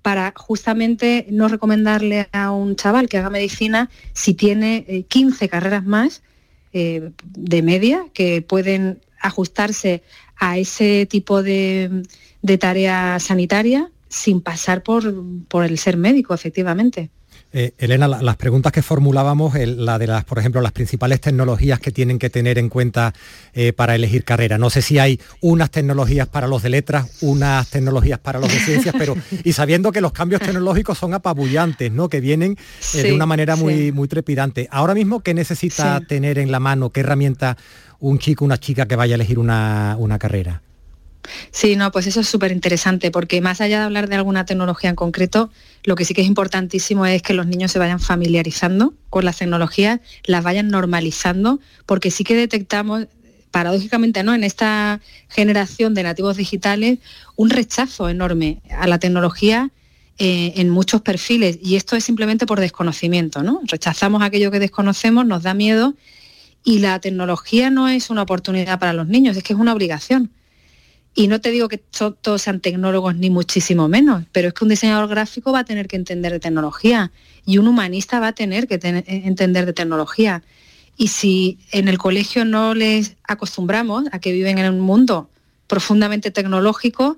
para 0.00 0.32
justamente 0.34 1.26
no 1.30 1.48
recomendarle 1.48 2.28
a 2.32 2.50
un 2.50 2.76
chaval 2.76 3.08
que 3.08 3.18
haga 3.18 3.30
medicina 3.30 3.90
si 4.14 4.34
tiene 4.34 5.04
15 5.08 5.44
eh, 5.44 5.48
carreras 5.48 5.84
más 5.84 6.22
eh, 6.72 7.10
de 7.24 7.62
media 7.62 8.06
que 8.12 8.42
pueden 8.42 9.00
ajustarse 9.20 10.02
a 10.36 10.58
ese 10.58 11.06
tipo 11.06 11.42
de, 11.42 12.02
tarea 12.58 13.18
sanitaria 13.20 13.90
sin 14.14 14.40
pasar 14.40 14.82
por, 14.82 15.12
por 15.48 15.64
el 15.64 15.76
ser 15.76 15.96
médico, 15.96 16.34
efectivamente. 16.34 17.10
Eh, 17.52 17.72
Elena, 17.78 18.08
las 18.08 18.36
preguntas 18.36 18.72
que 18.72 18.82
formulábamos, 18.82 19.54
la 19.54 19.98
de 19.98 20.08
las, 20.08 20.24
por 20.24 20.40
ejemplo, 20.40 20.60
las 20.60 20.72
principales 20.72 21.20
tecnologías 21.20 21.78
que 21.78 21.92
tienen 21.92 22.18
que 22.18 22.28
tener 22.28 22.58
en 22.58 22.68
cuenta 22.68 23.12
eh, 23.52 23.72
para 23.72 23.94
elegir 23.94 24.24
carrera. 24.24 24.58
No 24.58 24.70
sé 24.70 24.82
si 24.82 24.98
hay 24.98 25.20
unas 25.40 25.70
tecnologías 25.70 26.26
para 26.26 26.48
los 26.48 26.64
de 26.64 26.70
letras, 26.70 27.06
unas 27.20 27.68
tecnologías 27.70 28.18
para 28.18 28.40
los 28.40 28.52
de 28.52 28.58
ciencias, 28.58 28.94
pero 28.98 29.16
y 29.44 29.52
sabiendo 29.52 29.92
que 29.92 30.00
los 30.00 30.12
cambios 30.12 30.42
tecnológicos 30.42 30.98
son 30.98 31.14
apabullantes, 31.14 31.92
¿no? 31.92 32.08
Que 32.08 32.20
vienen 32.20 32.56
eh, 32.94 33.02
de 33.02 33.12
una 33.12 33.26
manera 33.26 33.54
muy, 33.54 33.92
muy 33.92 34.08
trepidante. 34.08 34.68
Ahora 34.70 34.94
mismo, 34.94 35.20
¿qué 35.20 35.32
necesita 35.32 36.00
tener 36.00 36.38
en 36.38 36.50
la 36.50 36.58
mano? 36.58 36.90
¿Qué 36.90 37.00
herramienta 37.00 37.56
un 38.00 38.18
chico, 38.18 38.44
una 38.44 38.58
chica 38.58 38.86
que 38.86 38.96
vaya 38.96 39.14
a 39.14 39.16
elegir 39.16 39.38
una, 39.38 39.96
una 39.98 40.18
carrera? 40.18 40.62
Sí, 41.50 41.76
no, 41.76 41.90
pues 41.90 42.06
eso 42.06 42.20
es 42.20 42.28
súper 42.28 42.52
interesante, 42.52 43.10
porque 43.10 43.40
más 43.40 43.60
allá 43.60 43.78
de 43.78 43.84
hablar 43.84 44.08
de 44.08 44.16
alguna 44.16 44.44
tecnología 44.44 44.90
en 44.90 44.96
concreto, 44.96 45.50
lo 45.84 45.94
que 45.94 46.04
sí 46.04 46.14
que 46.14 46.22
es 46.22 46.26
importantísimo 46.26 47.06
es 47.06 47.22
que 47.22 47.34
los 47.34 47.46
niños 47.46 47.72
se 47.72 47.78
vayan 47.78 48.00
familiarizando 48.00 48.94
con 49.10 49.24
las 49.24 49.38
tecnologías, 49.38 50.00
las 50.24 50.44
vayan 50.44 50.68
normalizando, 50.68 51.60
porque 51.86 52.10
sí 52.10 52.24
que 52.24 52.34
detectamos, 52.34 53.06
paradójicamente, 53.50 54.24
¿no? 54.24 54.34
En 54.34 54.42
esta 54.42 55.00
generación 55.28 55.94
de 55.94 56.02
nativos 56.02 56.36
digitales, 56.36 56.98
un 57.36 57.50
rechazo 57.50 58.08
enorme 58.08 58.60
a 58.76 58.88
la 58.88 58.98
tecnología 58.98 59.70
eh, 60.18 60.54
en 60.56 60.70
muchos 60.70 61.02
perfiles, 61.02 61.58
y 61.62 61.76
esto 61.76 61.94
es 61.94 62.04
simplemente 62.04 62.46
por 62.46 62.58
desconocimiento, 62.58 63.44
¿no? 63.44 63.60
Rechazamos 63.64 64.22
aquello 64.22 64.50
que 64.50 64.58
desconocemos, 64.58 65.24
nos 65.24 65.44
da 65.44 65.54
miedo, 65.54 65.94
y 66.64 66.80
la 66.80 66.98
tecnología 66.98 67.70
no 67.70 67.88
es 67.88 68.10
una 68.10 68.22
oportunidad 68.22 68.80
para 68.80 68.92
los 68.92 69.06
niños, 69.06 69.36
es 69.36 69.44
que 69.44 69.52
es 69.52 69.58
una 69.58 69.72
obligación 69.72 70.30
y 71.14 71.28
no 71.28 71.40
te 71.40 71.50
digo 71.50 71.68
que 71.68 71.78
todos 71.78 72.42
sean 72.42 72.60
tecnólogos 72.60 73.14
ni 73.14 73.30
muchísimo 73.30 73.88
menos, 73.88 74.24
pero 74.32 74.48
es 74.48 74.54
que 74.54 74.64
un 74.64 74.70
diseñador 74.70 75.08
gráfico 75.08 75.52
va 75.52 75.60
a 75.60 75.64
tener 75.64 75.86
que 75.86 75.96
entender 75.96 76.32
de 76.32 76.40
tecnología 76.40 77.12
y 77.46 77.58
un 77.58 77.68
humanista 77.68 78.18
va 78.18 78.28
a 78.28 78.32
tener 78.32 78.66
que 78.66 78.74
eh, 78.74 79.04
entender 79.06 79.64
de 79.64 79.72
tecnología. 79.72 80.42
Y 80.96 81.08
si 81.08 81.58
en 81.70 81.88
el 81.88 81.98
colegio 81.98 82.44
no 82.44 82.74
les 82.74 83.16
acostumbramos 83.22 84.04
a 84.10 84.18
que 84.18 84.32
viven 84.32 84.58
en 84.58 84.72
un 84.74 84.80
mundo 84.80 85.30
profundamente 85.68 86.32
tecnológico, 86.32 87.16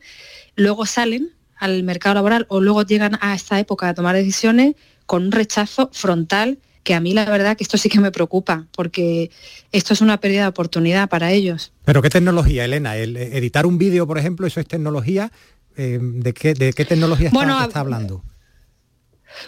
luego 0.56 0.84
salen 0.84 1.30
al 1.56 1.82
mercado 1.82 2.16
laboral 2.16 2.46
o 2.48 2.60
luego 2.60 2.82
llegan 2.82 3.18
a 3.22 3.34
esta 3.34 3.58
época 3.58 3.88
a 3.88 3.94
tomar 3.94 4.14
decisiones 4.14 4.74
con 5.06 5.24
un 5.24 5.32
rechazo 5.32 5.88
frontal 5.92 6.58
que 6.86 6.94
a 6.94 7.00
mí 7.00 7.12
la 7.12 7.24
verdad 7.24 7.56
que 7.56 7.64
esto 7.64 7.76
sí 7.76 7.88
que 7.88 7.98
me 7.98 8.12
preocupa, 8.12 8.68
porque 8.70 9.32
esto 9.72 9.92
es 9.92 10.00
una 10.00 10.20
pérdida 10.20 10.42
de 10.42 10.48
oportunidad 10.48 11.08
para 11.08 11.32
ellos. 11.32 11.72
¿Pero 11.84 12.00
qué 12.00 12.10
tecnología, 12.10 12.64
Elena? 12.64 12.96
El 12.96 13.16
editar 13.16 13.66
un 13.66 13.76
vídeo, 13.76 14.06
por 14.06 14.18
ejemplo, 14.18 14.46
eso 14.46 14.60
es 14.60 14.68
tecnología. 14.68 15.32
Eh, 15.76 15.98
¿de, 16.00 16.32
qué, 16.32 16.54
¿De 16.54 16.72
qué 16.72 16.84
tecnología 16.84 17.28
está, 17.28 17.80
hablando? 17.80 18.22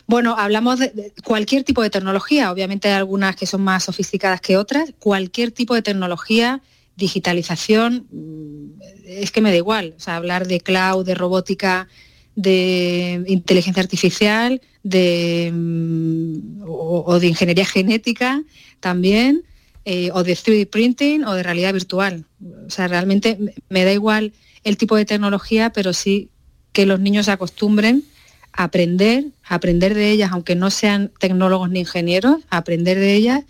Bueno, 0.09 0.35
hablamos 0.37 0.81
de 0.81 1.15
cualquier 1.25 1.63
tipo 1.63 1.81
de 1.81 1.91
tecnología, 1.91 2.51
obviamente 2.51 2.89
hay 2.89 2.95
algunas 2.95 3.37
que 3.37 3.47
son 3.47 3.63
más 3.63 3.85
sofisticadas 3.85 4.41
que 4.41 4.57
otras, 4.57 4.93
cualquier 4.99 5.53
tipo 5.53 5.75
de 5.77 5.83
tecnología, 5.83 6.61
digitalización, 6.97 8.09
mm, 8.11 8.83
es 9.07 9.31
que 9.31 9.41
me 9.41 9.51
da 9.51 9.57
igual, 9.57 9.95
o 9.97 10.01
sea, 10.01 10.17
hablar 10.17 10.49
de 10.49 10.61
cloud, 10.61 11.07
de 11.07 11.15
robótica, 11.15 11.89
de 12.35 13.25
inteligencia 13.29 13.83
artificial, 13.83 14.61
de, 14.89 15.51
mm, 15.53 16.63
o, 16.67 17.19
de 17.21 17.27
ingeniería 17.27 17.67
genética 17.67 18.43
también, 18.81 19.43
eh, 19.85 20.11
o 20.13 20.23
de 20.23 20.35
3D 20.35 20.67
printing 20.67 21.25
o 21.25 21.35
de 21.35 21.43
realidad 21.43 21.73
virtual. 21.73 22.25
O 22.67 22.71
sea, 22.71 22.89
realmente 22.89 23.39
me 23.69 23.85
da 23.85 23.93
igual 23.93 24.33
el 24.65 24.77
tipo 24.77 24.97
de 24.97 25.05
tecnología, 25.05 25.71
pero 25.71 25.93
sí 25.93 26.31
que 26.73 26.87
los 26.87 27.01
niños 27.01 27.27
se 27.27 27.33
acostumbren 27.33 28.05
a 28.53 28.65
aprender, 28.65 29.27
a 29.45 29.57
aprender 29.57 29.95
de 29.95 30.11
ellas, 30.11 30.31
aunque 30.33 30.55
no 30.55 30.71
sean 30.71 31.11
tecnólogos 31.19 31.71
ni 31.71 31.81
ingenieros, 31.81 32.41
a 32.51 32.59
aprender 32.59 32.99
de 32.99 33.15
ellas 33.15 33.45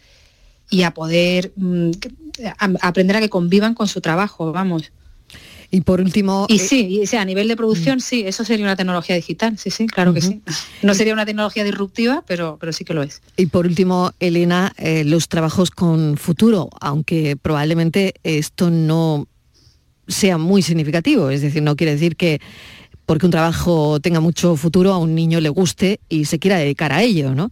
y 0.70 0.83
a 0.83 0.92
poder 0.92 1.53
mm, 1.57 1.90
aprender 2.81 3.16
a 3.16 3.20
que 3.20 3.31
convivan 3.31 3.74
con 3.74 3.88
su 3.88 4.01
trabajo, 4.01 4.53
vamos. 4.53 4.92
Y 5.70 5.83
por 5.83 6.00
último... 6.00 6.46
Y 6.48 6.57
eh, 6.57 7.07
sí, 7.07 7.16
a 7.16 7.24
nivel 7.24 7.46
de 7.46 7.57
producción, 7.57 7.98
mm. 7.98 8.00
sí, 8.00 8.24
eso 8.26 8.44
sería 8.44 8.64
una 8.64 8.76
tecnología 8.76 9.14
digital, 9.14 9.59
sí, 9.59 9.70
sí, 9.70 9.87
claro 9.87 10.14
que 10.14 10.22
sí. 10.22 10.40
No 10.83 10.94
sería 10.94 11.12
una 11.12 11.26
tecnología 11.26 11.62
disruptiva, 11.62 12.24
pero, 12.26 12.57
pero 12.59 12.72
sí 12.72 12.85
que 12.85 12.94
lo 12.94 13.02
es. 13.02 13.20
Y 13.37 13.46
por 13.46 13.66
último, 13.66 14.12
Elena, 14.18 14.72
eh, 14.78 15.04
los 15.04 15.28
trabajos 15.28 15.70
con 15.70 16.16
futuro, 16.16 16.70
aunque 16.81 17.37
probablemente 17.37 18.14
esto 18.22 18.70
no 18.70 19.28
sea 20.07 20.38
muy 20.38 20.62
significativo, 20.62 21.28
es 21.28 21.42
decir, 21.42 21.62
no 21.62 21.76
quiere 21.76 21.92
decir 21.92 22.16
que 22.16 22.40
porque 23.04 23.26
un 23.26 23.33
trabajo 23.33 24.00
tenga 24.00 24.20
mucho 24.20 24.57
futuro 24.57 24.92
a 24.92 24.98
un 24.98 25.14
niño 25.14 25.40
le 25.40 25.48
guste 25.48 26.00
y 26.09 26.26
se 26.26 26.38
quiera 26.38 26.59
dedicar 26.59 26.92
a 26.92 27.02
ello, 27.02 27.35
¿no? 27.35 27.50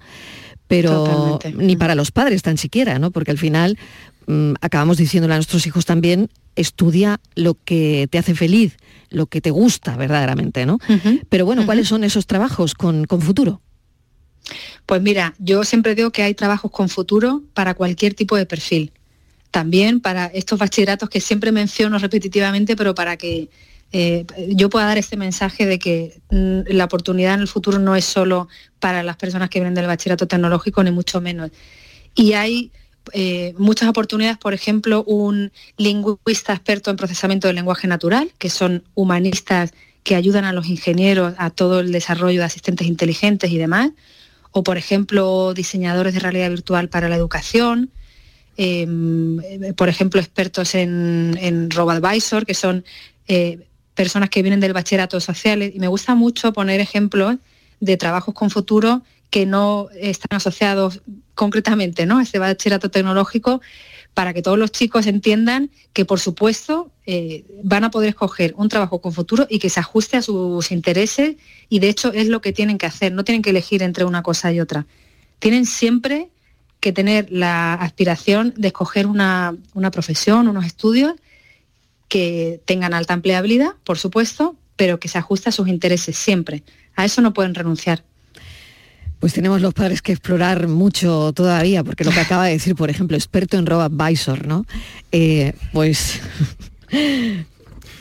Pero 0.69 1.39
ni 1.55 1.77
para 1.77 1.95
los 1.95 2.11
padres 2.11 2.43
tan 2.43 2.59
siquiera, 2.59 2.99
¿no? 2.99 3.11
Porque 3.11 3.31
al 3.31 3.39
final 3.39 3.79
mm, 4.27 4.55
acabamos 4.61 4.97
diciéndole 4.97 5.35
a 5.35 5.37
nuestros 5.37 5.67
hijos 5.67 5.87
también 5.87 6.29
estudia 6.57 7.21
lo 7.35 7.55
que 7.55 8.09
te 8.11 8.19
hace 8.19 8.35
feliz, 8.35 8.77
lo 9.11 9.27
que 9.27 9.41
te 9.41 9.51
gusta 9.51 9.97
verdaderamente, 9.97 10.67
¿no? 10.67 10.79
Pero 11.29 11.45
bueno, 11.45 11.65
¿cuáles 11.67 11.89
son 11.89 12.03
esos 12.03 12.27
trabajos 12.27 12.75
con, 12.75 13.07
futuro? 13.07 13.61
Pues 14.87 15.03
mira, 15.03 15.35
yo 15.39 15.65
siempre 15.65 15.95
digo 15.95 16.11
que 16.11 16.23
hay 16.23 16.35
trabajos 16.35 16.71
con 16.71 16.89
futuro 16.89 17.43
para 17.53 17.75
cualquier 17.75 18.15
tipo 18.15 18.37
de 18.37 18.47
perfil. 18.47 18.93
También 19.51 20.01
para 20.01 20.27
estos 20.27 20.59
bachilleratos 20.59 21.09
que 21.09 21.21
siempre 21.21 21.53
menciono 21.53 21.99
repetitivamente, 21.99 22.75
pero 22.75 22.95
para 22.95 23.17
que 23.17 23.49
eh, 23.93 24.25
yo 24.49 24.69
pueda 24.69 24.87
dar 24.87 24.99
este 24.99 25.17
mensaje 25.17 25.67
de 25.67 25.79
que 25.79 26.21
mm, 26.31 26.73
la 26.75 26.85
oportunidad 26.85 27.35
en 27.35 27.41
el 27.41 27.49
futuro 27.49 27.79
no 27.79 27.97
es 27.97 28.05
solo 28.05 28.49
para 28.81 29.03
las 29.03 29.17
personas 29.17 29.51
que 29.51 29.61
vienen 29.61 29.75
del 29.75 29.87
bachillerato 29.87 30.27
tecnológico, 30.27 30.83
ni 30.83 30.91
mucho 30.91 31.21
menos. 31.21 31.51
Y 32.15 32.33
hay 32.33 32.73
eh, 33.13 33.55
muchas 33.59 33.89
oportunidades, 33.89 34.39
por 34.39 34.55
ejemplo, 34.55 35.05
un 35.05 35.53
lingüista 35.77 36.53
experto 36.53 36.91
en 36.91 36.97
procesamiento 36.97 37.47
del 37.47 37.57
lenguaje 37.57 37.87
natural, 37.87 38.33
que 38.39 38.51
son 38.51 38.85
humanistas 38.95 39.73
que 40.03 40.15
ayudan 40.15 40.45
a 40.45 40.53
los 40.53 40.67
ingenieros 40.69 41.35
a 41.39 41.51
todo 41.51 41.81
el 41.81 41.93
desarrollo 41.93 42.41
de 42.41 42.45
asistentes 42.45 42.87
inteligentes 42.87 43.51
y 43.51 43.59
demás, 43.59 43.91
o 44.53 44.63
por 44.63 44.79
ejemplo, 44.79 45.53
diseñadores 45.53 46.15
de 46.15 46.21
realidad 46.21 46.49
virtual 46.51 46.89
para 46.89 47.09
la 47.09 47.17
educación, 47.17 47.91
em, 48.57 49.39
por 49.75 49.89
ejemplo, 49.89 50.21
expertos 50.21 50.75
en, 50.75 51.37
en 51.41 51.71
RoboAdvisor, 51.71 52.47
que 52.47 52.55
son 52.55 52.85
eh, 53.29 53.67
personas 53.95 54.31
que 54.31 54.43
vienen 54.43 54.61
del 54.61 54.73
bachillerato 54.73 55.21
sociales, 55.21 55.73
y 55.75 55.81
me 55.81 55.89
gusta 55.89 56.15
mucho 56.15 56.53
poner 56.53 56.81
ejemplos 56.81 57.37
de 57.81 57.97
trabajos 57.97 58.35
con 58.35 58.51
futuro 58.51 59.03
que 59.31 59.47
no 59.47 59.89
están 59.95 60.37
asociados 60.37 61.03
concretamente 61.35 62.07
¿no? 62.07 62.19
a 62.19 62.23
este 62.23 62.39
bachillerato 62.39 62.91
tecnológico 62.91 63.61
para 64.15 64.33
que 64.33 64.41
todos 64.41 64.59
los 64.59 64.73
chicos 64.73 65.07
entiendan 65.07 65.71
que, 65.93 66.07
por 66.07 66.21
supuesto, 66.21 66.91
eh, 67.05 67.45
van 67.63 67.85
a 67.85 67.91
poder 67.91 68.09
escoger 68.09 68.55
un 68.57 68.71
trabajo 68.71 69.03
con 69.03 69.13
futuro 69.13 69.47
y 69.51 69.59
que 69.59 69.69
se 69.69 69.79
ajuste 69.79 70.17
a 70.17 70.23
sus 70.23 70.73
intereses 70.73 71.37
y, 71.69 71.81
de 71.81 71.91
hecho, 71.91 72.13
es 72.15 72.29
lo 72.29 72.41
que 72.41 72.55
tienen 72.55 72.79
que 72.79 72.87
hacer. 72.87 73.13
No 73.13 73.25
tienen 73.25 73.43
que 73.43 73.51
elegir 73.51 73.83
entre 73.83 74.07
una 74.07 74.23
cosa 74.23 74.51
y 74.55 74.61
otra. 74.61 74.87
Tienen 75.39 75.67
siempre 75.67 76.31
que 76.81 76.93
tener 76.93 77.31
la 77.31 77.75
aspiración 77.75 78.55
de 78.57 78.69
escoger 78.69 79.07
una, 79.07 79.55
una 79.75 79.91
profesión, 79.91 80.49
unos 80.49 80.65
estudios 80.65 81.13
que 82.09 82.63
tengan 82.65 82.95
alta 82.95 83.13
empleabilidad, 83.13 83.75
por 83.85 83.99
supuesto, 83.99 84.57
pero 84.77 84.99
que 84.99 85.09
se 85.09 85.19
ajuste 85.19 85.51
a 85.51 85.53
sus 85.53 85.69
intereses 85.69 86.17
siempre. 86.17 86.63
A 86.95 87.05
eso 87.05 87.21
no 87.21 87.35
pueden 87.35 87.55
renunciar. 87.55 88.03
Pues 89.27 89.35
tenemos 89.35 89.61
los 89.61 89.75
padres 89.75 90.03
que 90.03 90.13
explorar 90.13 90.69
mucho 90.69 91.33
todavía, 91.33 91.83
porque 91.83 92.05
lo 92.05 92.13
que 92.13 92.21
acaba 92.21 92.45
de 92.45 92.53
decir, 92.53 92.77
por 92.77 92.91
ejemplo, 92.91 93.17
experto 93.17 93.59
en 93.59 93.67
RoboAdvisor, 93.67 94.47
¿no? 94.47 94.65
Eh, 95.11 95.53
pues 95.73 96.21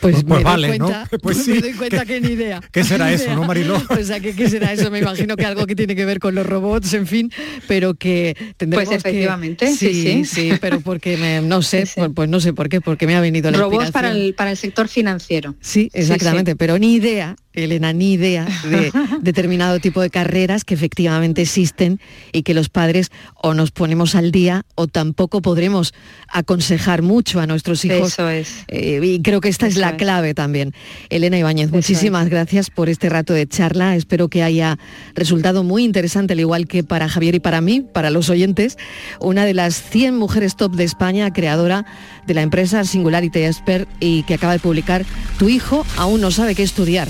pues, 0.00 0.22
pues, 0.22 0.24
me 0.24 0.44
vale, 0.44 0.68
doy 0.68 0.78
cuenta, 0.78 1.08
¿no? 1.10 1.18
Pues 1.18 1.38
sí. 1.38 1.50
me 1.50 1.60
doy 1.62 1.72
cuenta 1.72 2.04
que 2.04 2.20
ni 2.20 2.28
idea. 2.28 2.60
¿Qué 2.70 2.84
será 2.84 3.12
eso, 3.12 3.34
no, 3.34 3.44
Mariló? 3.44 3.82
O 3.88 4.04
sea, 4.04 4.20
¿qué, 4.20 4.48
será 4.48 4.72
eso? 4.72 4.88
Me 4.90 5.00
imagino 5.00 5.36
que 5.36 5.44
algo 5.44 5.66
que 5.66 5.74
tiene 5.74 5.96
que 5.96 6.04
ver 6.04 6.20
con 6.20 6.36
los 6.36 6.46
robots, 6.46 6.94
en 6.94 7.08
fin, 7.08 7.32
pero 7.66 7.94
que 7.94 8.36
tendremos 8.56 8.88
Pues 8.88 8.98
efectivamente, 8.98 9.66
sí, 9.72 9.94
sí, 9.94 10.24
sí, 10.24 10.52
pero 10.60 10.80
porque 10.80 11.16
me, 11.16 11.40
no 11.40 11.60
sé, 11.62 11.88
pues, 11.92 12.10
pues, 12.14 12.28
no 12.28 12.38
sé 12.38 12.52
por 12.52 12.68
qué, 12.68 12.80
porque 12.80 13.08
me 13.08 13.16
ha 13.16 13.20
venido 13.20 13.50
la 13.50 13.58
Robots 13.58 13.90
para 13.90 14.12
el, 14.12 14.34
para 14.34 14.52
el 14.52 14.56
sector 14.56 14.86
financiero. 14.86 15.56
Sí, 15.60 15.90
exactamente, 15.92 16.54
pero 16.54 16.78
ni 16.78 16.94
idea 16.94 17.34
Elena, 17.64 17.92
ni 17.92 18.12
idea 18.12 18.46
de 18.64 18.92
determinado 19.22 19.80
tipo 19.80 20.00
de 20.00 20.10
carreras 20.10 20.64
que 20.64 20.74
efectivamente 20.74 21.42
existen 21.42 22.00
y 22.32 22.42
que 22.42 22.54
los 22.54 22.68
padres 22.68 23.10
o 23.34 23.54
nos 23.54 23.70
ponemos 23.70 24.14
al 24.14 24.30
día 24.30 24.64
o 24.74 24.86
tampoco 24.86 25.42
podremos 25.42 25.94
aconsejar 26.28 27.02
mucho 27.02 27.40
a 27.40 27.46
nuestros 27.46 27.84
hijos. 27.84 28.12
Eso 28.12 28.28
es. 28.28 28.64
Eh, 28.68 29.00
y 29.02 29.22
creo 29.22 29.40
que 29.40 29.48
esta 29.48 29.66
es 29.66 29.76
la 29.76 29.96
clave 29.96 30.34
también. 30.34 30.74
Elena 31.08 31.38
Ibáñez, 31.38 31.70
muchísimas 31.72 32.28
gracias 32.28 32.70
por 32.70 32.88
este 32.88 33.08
rato 33.08 33.32
de 33.32 33.46
charla. 33.46 33.96
Espero 33.96 34.28
que 34.28 34.42
haya 34.42 34.78
resultado 35.14 35.64
muy 35.64 35.84
interesante, 35.84 36.34
al 36.34 36.40
igual 36.40 36.66
que 36.66 36.84
para 36.84 37.08
Javier 37.08 37.36
y 37.36 37.40
para 37.40 37.60
mí, 37.60 37.80
para 37.80 38.10
los 38.10 38.28
oyentes, 38.28 38.76
una 39.20 39.44
de 39.44 39.54
las 39.54 39.82
100 39.82 40.16
mujeres 40.16 40.56
top 40.56 40.74
de 40.74 40.84
España, 40.84 41.32
creadora 41.32 41.86
de 42.26 42.34
la 42.34 42.42
empresa 42.42 42.84
Singularity 42.84 43.40
Expert 43.40 43.88
y 44.00 44.24
que 44.24 44.34
acaba 44.34 44.52
de 44.52 44.58
publicar 44.58 45.04
Tu 45.38 45.48
hijo 45.48 45.86
aún 45.96 46.20
no 46.20 46.30
sabe 46.30 46.54
qué 46.54 46.62
estudiar 46.62 47.08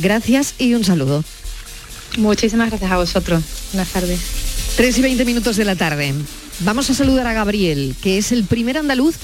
Gracias 0.00 0.54
y 0.58 0.74
un 0.74 0.82
saludo. 0.82 1.22
Muchísimas 2.16 2.70
gracias 2.70 2.90
a 2.90 2.96
vosotros. 2.96 3.42
Buenas 3.72 3.92
tardes. 3.92 4.20
3 4.76 4.98
y 4.98 5.02
20 5.02 5.24
minutos 5.26 5.56
de 5.56 5.64
la 5.64 5.76
tarde. 5.76 6.14
Vamos 6.60 6.88
a 6.88 6.94
saludar 6.94 7.26
a 7.26 7.34
Gabriel, 7.34 7.94
que 8.02 8.16
es 8.16 8.32
el 8.32 8.44
primer 8.44 8.78
andaluz 8.78 9.16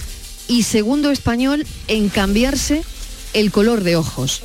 y 0.48 0.64
segundo 0.64 1.10
español 1.10 1.66
en 1.88 2.08
cambiarse 2.10 2.82
el 3.32 3.50
color 3.52 3.84
de 3.84 3.96
ojos. 3.96 4.42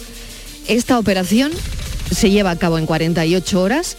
Esta 0.67 0.97
operación 0.99 1.51
se 2.11 2.29
lleva 2.29 2.51
a 2.51 2.57
cabo 2.57 2.77
en 2.77 2.85
48 2.85 3.61
horas. 3.61 3.97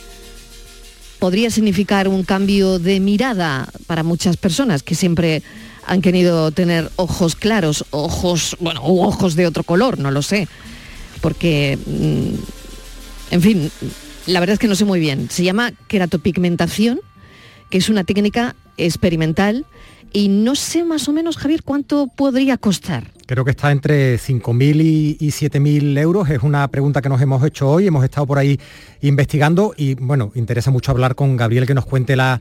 Podría 1.19 1.51
significar 1.51 2.09
un 2.09 2.25
cambio 2.25 2.79
de 2.79 2.99
mirada 2.99 3.69
para 3.87 4.03
muchas 4.03 4.39
personas 4.39 4.83
que 4.83 4.95
siempre 4.95 5.43
han 5.85 6.01
querido 6.01 6.51
tener 6.51 6.91
ojos 6.97 7.37
claros, 7.37 7.85
ojos, 7.91 8.57
bueno, 8.59 8.81
ojos 8.85 9.37
de 9.37 9.47
otro 9.47 9.65
color, 9.65 9.99
no 9.99 10.11
lo 10.11 10.23
sé. 10.23 10.49
Porque, 11.23 11.79
mm, 11.87 13.35
en 13.35 13.41
fin, 13.41 13.71
la 14.27 14.41
verdad 14.41 14.55
es 14.55 14.59
que 14.59 14.69
no 14.69 14.75
sé 14.75 14.85
muy 14.85 15.01
bien. 15.01 15.31
Se 15.31 15.43
llama 15.43 15.73
queratopigmentación, 15.89 17.01
que 17.71 17.79
es 17.79 17.89
una 17.89 18.05
técnica 18.05 18.55
experimental 18.77 19.65
y 20.13 20.29
no 20.29 20.55
sé 20.55 20.85
más 20.85 21.09
o 21.09 21.13
menos, 21.13 21.39
Javier, 21.39 21.63
cuánto 21.63 22.07
podría 22.09 22.59
costar. 22.59 23.11
Creo 23.27 23.45
que 23.47 23.53
está 23.53 23.73
entre 23.73 24.17
5.000 24.19 24.83
y, 24.83 25.17
y 25.19 25.29
7.000 25.29 25.99
euros. 25.99 26.29
Es 26.29 26.43
una 26.43 26.69
pregunta 26.69 27.01
que 27.01 27.09
nos 27.09 27.21
hemos 27.23 27.43
hecho 27.45 27.71
hoy. 27.71 27.87
Hemos 27.87 28.05
estado 28.05 28.27
por 28.27 28.39
ahí 28.39 28.61
investigando 29.01 29.73
y, 29.77 29.95
bueno, 29.95 30.31
interesa 30.35 30.71
mucho 30.71 30.93
hablar 30.93 31.15
con 31.15 31.37
Gabriel 31.37 31.67
que 31.67 31.75
nos 31.75 31.87
cuente 31.87 32.15
la, 32.15 32.41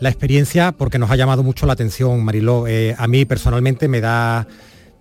experiencia 0.00 0.72
porque 0.72 0.98
nos 0.98 1.12
ha 1.12 1.16
llamado 1.16 1.44
mucho 1.44 1.66
la 1.66 1.74
atención, 1.74 2.24
Mariló. 2.24 2.66
Eh, 2.66 2.94
a 2.98 3.06
mí 3.06 3.24
personalmente 3.24 3.86
me 3.86 4.00
da 4.00 4.48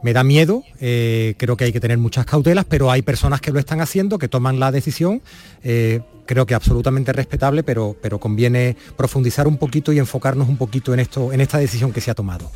me 0.03 0.13
da 0.13 0.23
miedo, 0.23 0.63
eh, 0.79 1.35
creo 1.37 1.57
que 1.57 1.65
hay 1.65 1.71
que 1.71 1.79
tener 1.79 1.97
muchas 1.97 2.25
cautelas, 2.25 2.65
pero 2.65 2.91
hay 2.91 3.01
personas 3.01 3.41
que 3.41 3.51
lo 3.51 3.59
están 3.59 3.81
haciendo, 3.81 4.17
que 4.17 4.27
toman 4.27 4.59
la 4.59 4.71
decisión, 4.71 5.21
eh, 5.63 6.01
creo 6.25 6.45
que 6.45 6.55
absolutamente 6.55 7.13
respetable, 7.13 7.63
pero, 7.63 7.95
pero 8.01 8.19
conviene 8.19 8.75
profundizar 8.97 9.47
un 9.47 9.57
poquito 9.57 9.91
y 9.91 9.99
enfocarnos 9.99 10.47
un 10.47 10.57
poquito 10.57 10.93
en, 10.93 11.01
esto, 11.01 11.33
en 11.33 11.41
esta 11.41 11.57
decisión 11.57 11.91
que 11.91 12.01
se 12.01 12.09
ha 12.11 12.15
tomado. 12.15 12.49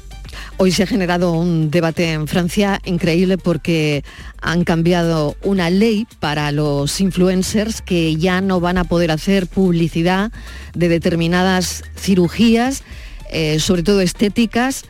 Hoy 0.57 0.71
se 0.71 0.83
ha 0.83 0.87
generado 0.87 1.33
un 1.33 1.69
debate 1.71 2.13
en 2.13 2.27
Francia 2.27 2.81
increíble 2.85 3.37
porque 3.37 4.03
han 4.41 4.63
cambiado 4.63 5.35
una 5.43 5.69
ley 5.69 6.07
para 6.19 6.51
los 6.51 6.99
influencers 7.01 7.81
que 7.81 8.15
ya 8.15 8.41
no 8.41 8.59
van 8.59 8.77
a 8.77 8.85
poder 8.85 9.11
hacer 9.11 9.47
publicidad 9.47 10.31
de 10.73 10.87
determinadas 10.87 11.83
cirugías, 11.97 12.83
eh, 13.31 13.59
sobre 13.59 13.83
todo 13.83 14.01
estéticas, 14.01 14.85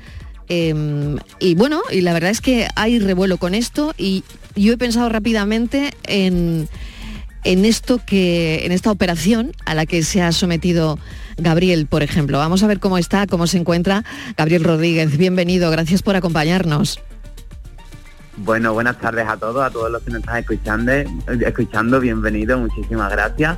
Em, 0.48 1.18
y 1.40 1.56
bueno, 1.56 1.82
y 1.92 2.02
la 2.02 2.14
verdad 2.14 2.30
es 2.30 2.42
que 2.42 2.68
hay 2.76 3.00
revuelo 3.00 3.38
con 3.38 3.56
esto 3.56 3.94
y 3.98 4.24
yo 4.56 4.74
he 4.74 4.78
pensado 4.78 5.10
rápidamente 5.10 5.92
en, 6.04 6.68
en 7.44 7.66
esto 7.66 8.00
que, 8.06 8.66
en 8.66 8.72
esta 8.72 8.92
operación 8.92 9.52
a 9.66 9.74
la 9.74 9.86
que 9.86 10.04
se 10.04 10.22
ha 10.22 10.32
sometido 10.32 11.00
Gabriel, 11.38 11.88
por 11.88 12.04
ejemplo. 12.04 12.38
Vamos 12.38 12.64
a 12.64 12.68
ver 12.68 12.80
cómo 12.80 12.98
está, 12.98 13.28
cómo 13.28 13.48
se 13.48 13.58
encuentra 13.58 14.04
Gabriel 14.38 14.64
Rodríguez. 14.64 15.18
Bienvenido, 15.18 15.72
gracias 15.72 16.02
por 16.02 16.16
acompañarnos. 16.16 17.00
Bueno, 18.38 18.74
buenas 18.74 19.00
tardes 19.00 19.28
a 19.28 19.38
todos, 19.38 19.64
a 19.64 19.70
todos 19.70 19.90
los 19.90 20.04
que 20.04 20.12
nos 20.12 20.20
están 20.20 20.38
escuchando, 20.38 20.92
escuchando, 20.92 22.00
bienvenido, 22.02 22.58
muchísimas 22.58 23.10
gracias. 23.10 23.58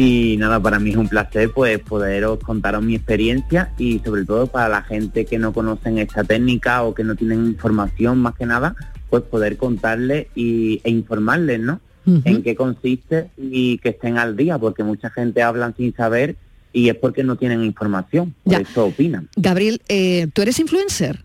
Y 0.00 0.36
nada, 0.38 0.60
para 0.60 0.78
mí 0.78 0.90
es 0.90 0.96
un 0.96 1.08
placer 1.08 1.50
pues 1.52 1.80
poderos 1.80 2.38
contaros 2.38 2.84
mi 2.84 2.94
experiencia 2.94 3.72
y 3.78 3.98
sobre 3.98 4.24
todo 4.24 4.46
para 4.46 4.68
la 4.68 4.82
gente 4.82 5.24
que 5.24 5.40
no 5.40 5.52
conocen 5.52 5.98
esta 5.98 6.22
técnica 6.22 6.84
o 6.84 6.94
que 6.94 7.02
no 7.02 7.16
tienen 7.16 7.46
información 7.46 8.18
más 8.18 8.36
que 8.36 8.46
nada, 8.46 8.76
pues 9.10 9.24
poder 9.24 9.56
contarles 9.56 10.28
y, 10.36 10.80
e 10.84 10.90
informarles, 10.90 11.58
¿no? 11.58 11.80
En 12.06 12.44
qué 12.44 12.54
consiste 12.54 13.28
y 13.36 13.78
que 13.78 13.88
estén 13.88 14.18
al 14.18 14.36
día, 14.36 14.56
porque 14.56 14.84
mucha 14.84 15.10
gente 15.10 15.42
habla 15.42 15.74
sin 15.76 15.92
saber 15.92 16.36
y 16.72 16.90
es 16.90 16.94
porque 16.94 17.24
no 17.24 17.34
tienen 17.34 17.64
información, 17.64 18.36
por 18.44 18.60
eso 18.60 18.86
opinan. 18.86 19.28
Gabriel, 19.34 19.82
eh, 19.88 20.28
¿tú 20.32 20.42
eres 20.42 20.60
influencer? 20.60 21.24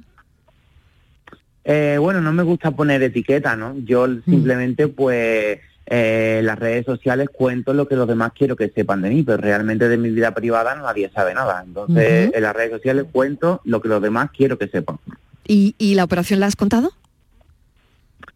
Eh, 1.64 1.98
bueno, 2.00 2.22
no 2.22 2.34
me 2.34 2.42
gusta 2.42 2.72
poner 2.72 3.04
etiqueta, 3.04 3.56
¿no? 3.56 3.78
Yo 3.86 4.08
mm. 4.08 4.24
simplemente 4.26 4.88
pues 4.88 5.60
eh, 5.86 6.38
en 6.40 6.46
las 6.46 6.58
redes 6.58 6.86
sociales 6.86 7.30
cuento 7.32 7.74
lo 7.74 7.88
que 7.88 7.96
los 7.96 8.08
demás 8.08 8.32
quiero 8.38 8.56
que 8.56 8.70
sepan 8.70 9.02
de 9.02 9.10
mí, 9.10 9.24
pero 9.24 9.38
realmente 9.38 9.90
de 9.90 9.98
mi 9.98 10.10
vida 10.10 10.34
privada 10.34 10.76
nadie 10.76 11.12
sabe 11.14 11.34
nada. 11.34 11.62
Entonces, 11.66 12.32
en 12.34 12.42
las 12.42 12.56
redes 12.56 12.72
sociales 12.72 13.06
cuento 13.12 13.62
lo 13.66 13.82
que 13.82 13.90
los 13.90 14.02
demás 14.02 14.30
quiero 14.36 14.58
que 14.58 14.68
sepan. 14.68 14.98
¿Y, 15.46 15.96
la 15.96 16.06
operación 16.06 16.40
la 16.40 16.46
has 16.48 16.56
contado? 16.56 16.94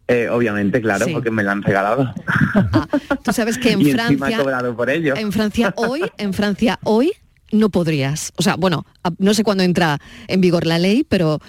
Eh, 0.08 0.28
obviamente, 0.28 0.80
claro, 0.80 1.06
porque 1.12 1.30
me 1.30 1.42
la 1.42 1.52
han 1.52 1.62
regalado. 1.62 2.12
Ah, 2.54 2.86
tú 3.22 3.32
sabes 3.32 3.58
que 3.58 3.72
en 3.72 3.82
Francia, 3.82 4.42
por 4.76 4.90
ello. 4.90 5.16
en 5.16 5.32
Francia 5.32 5.74
hoy, 5.76 6.02
en 6.18 6.34
Francia 6.34 6.78
hoy 6.84 7.12
no 7.50 7.70
podrías. 7.70 8.32
O 8.36 8.42
sea, 8.42 8.56
bueno, 8.56 8.84
no 9.18 9.32
sé 9.32 9.42
cuándo 9.42 9.64
entra 9.64 9.98
en 10.28 10.40
vigor 10.40 10.66
la 10.66 10.78
ley, 10.78 11.04
pero 11.08 11.40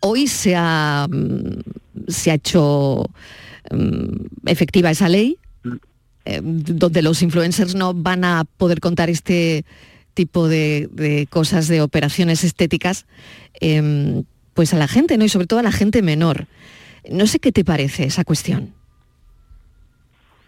hoy 0.00 0.26
se 0.26 0.54
ha, 0.56 1.06
mm, 1.10 1.60
se 2.08 2.30
ha 2.30 2.34
hecho 2.34 3.04
mm, 3.70 4.46
efectiva 4.46 4.90
esa 4.90 5.08
ley 5.08 5.38
eh, 6.24 6.40
donde 6.42 7.02
los 7.02 7.22
influencers 7.22 7.74
no 7.74 7.94
van 7.94 8.24
a 8.24 8.44
poder 8.56 8.80
contar 8.80 9.10
este 9.10 9.64
tipo 10.14 10.48
de, 10.48 11.26
cosas, 11.30 11.68
de 11.68 11.80
operaciones 11.80 12.44
estéticas, 12.44 13.06
em, 13.60 14.24
pues 14.54 14.74
a 14.74 14.78
la 14.78 14.88
gente, 14.88 15.16
¿no? 15.16 15.24
Y 15.24 15.28
sobre 15.28 15.46
todo 15.46 15.60
a 15.60 15.62
la 15.62 15.72
gente 15.72 16.02
menor. 16.02 16.46
No 17.10 17.26
sé 17.26 17.38
qué 17.38 17.52
te 17.52 17.64
parece 17.64 18.04
esa 18.04 18.24
cuestión. 18.24 18.74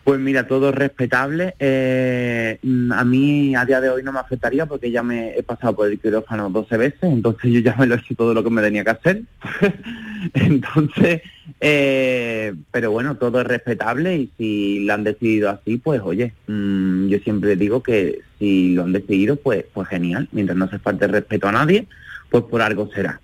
Pues 0.05 0.21
mira, 0.21 0.47
todo 0.47 0.69
es 0.69 0.75
respetable. 0.75 1.55
Eh, 1.59 2.59
a 2.93 3.05
mí 3.05 3.57
a 3.57 3.65
día 3.65 3.81
de 3.81 3.89
hoy 3.89 4.03
no 4.03 4.13
me 4.13 4.19
afectaría 4.19 4.67
porque 4.67 4.91
ya 4.91 5.03
me 5.03 5.35
he 5.37 5.43
pasado 5.43 5.75
por 5.75 5.91
el 5.91 5.99
quirófano 5.99 6.51
12 6.51 6.77
veces, 6.77 7.03
entonces 7.05 7.51
yo 7.51 7.61
ya 7.61 7.75
me 7.77 7.87
lo 7.87 7.95
he 7.95 7.99
hecho 7.99 8.15
todo 8.15 8.35
lo 8.35 8.45
que 8.45 8.51
me 8.51 8.61
tenía 8.61 8.85
que 8.85 8.91
hacer. 8.91 9.23
entonces, 10.35 11.23
eh, 11.61 12.55
pero 12.71 12.91
bueno, 12.91 13.17
todo 13.17 13.41
es 13.41 13.47
respetable 13.47 14.17
y 14.17 14.31
si 14.37 14.81
lo 14.81 14.95
han 14.95 15.05
decidido 15.05 15.51
así, 15.51 15.79
pues 15.79 16.01
oye, 16.03 16.33
mm, 16.47 17.09
yo 17.09 17.19
siempre 17.21 17.57
digo 17.57 17.83
que 17.83 18.21
si 18.39 18.75
lo 18.75 18.85
han 18.85 18.93
decidido, 18.93 19.37
pues, 19.37 19.65
pues 19.73 19.89
genial. 19.89 20.29
Mientras 20.33 20.59
no 20.59 20.69
se 20.69 20.79
falte 20.79 21.07
respeto 21.07 21.49
a 21.49 21.53
nadie, 21.53 21.87
pues 22.31 22.45
por 22.45 22.63
algo 22.63 22.91
será. 22.95 23.21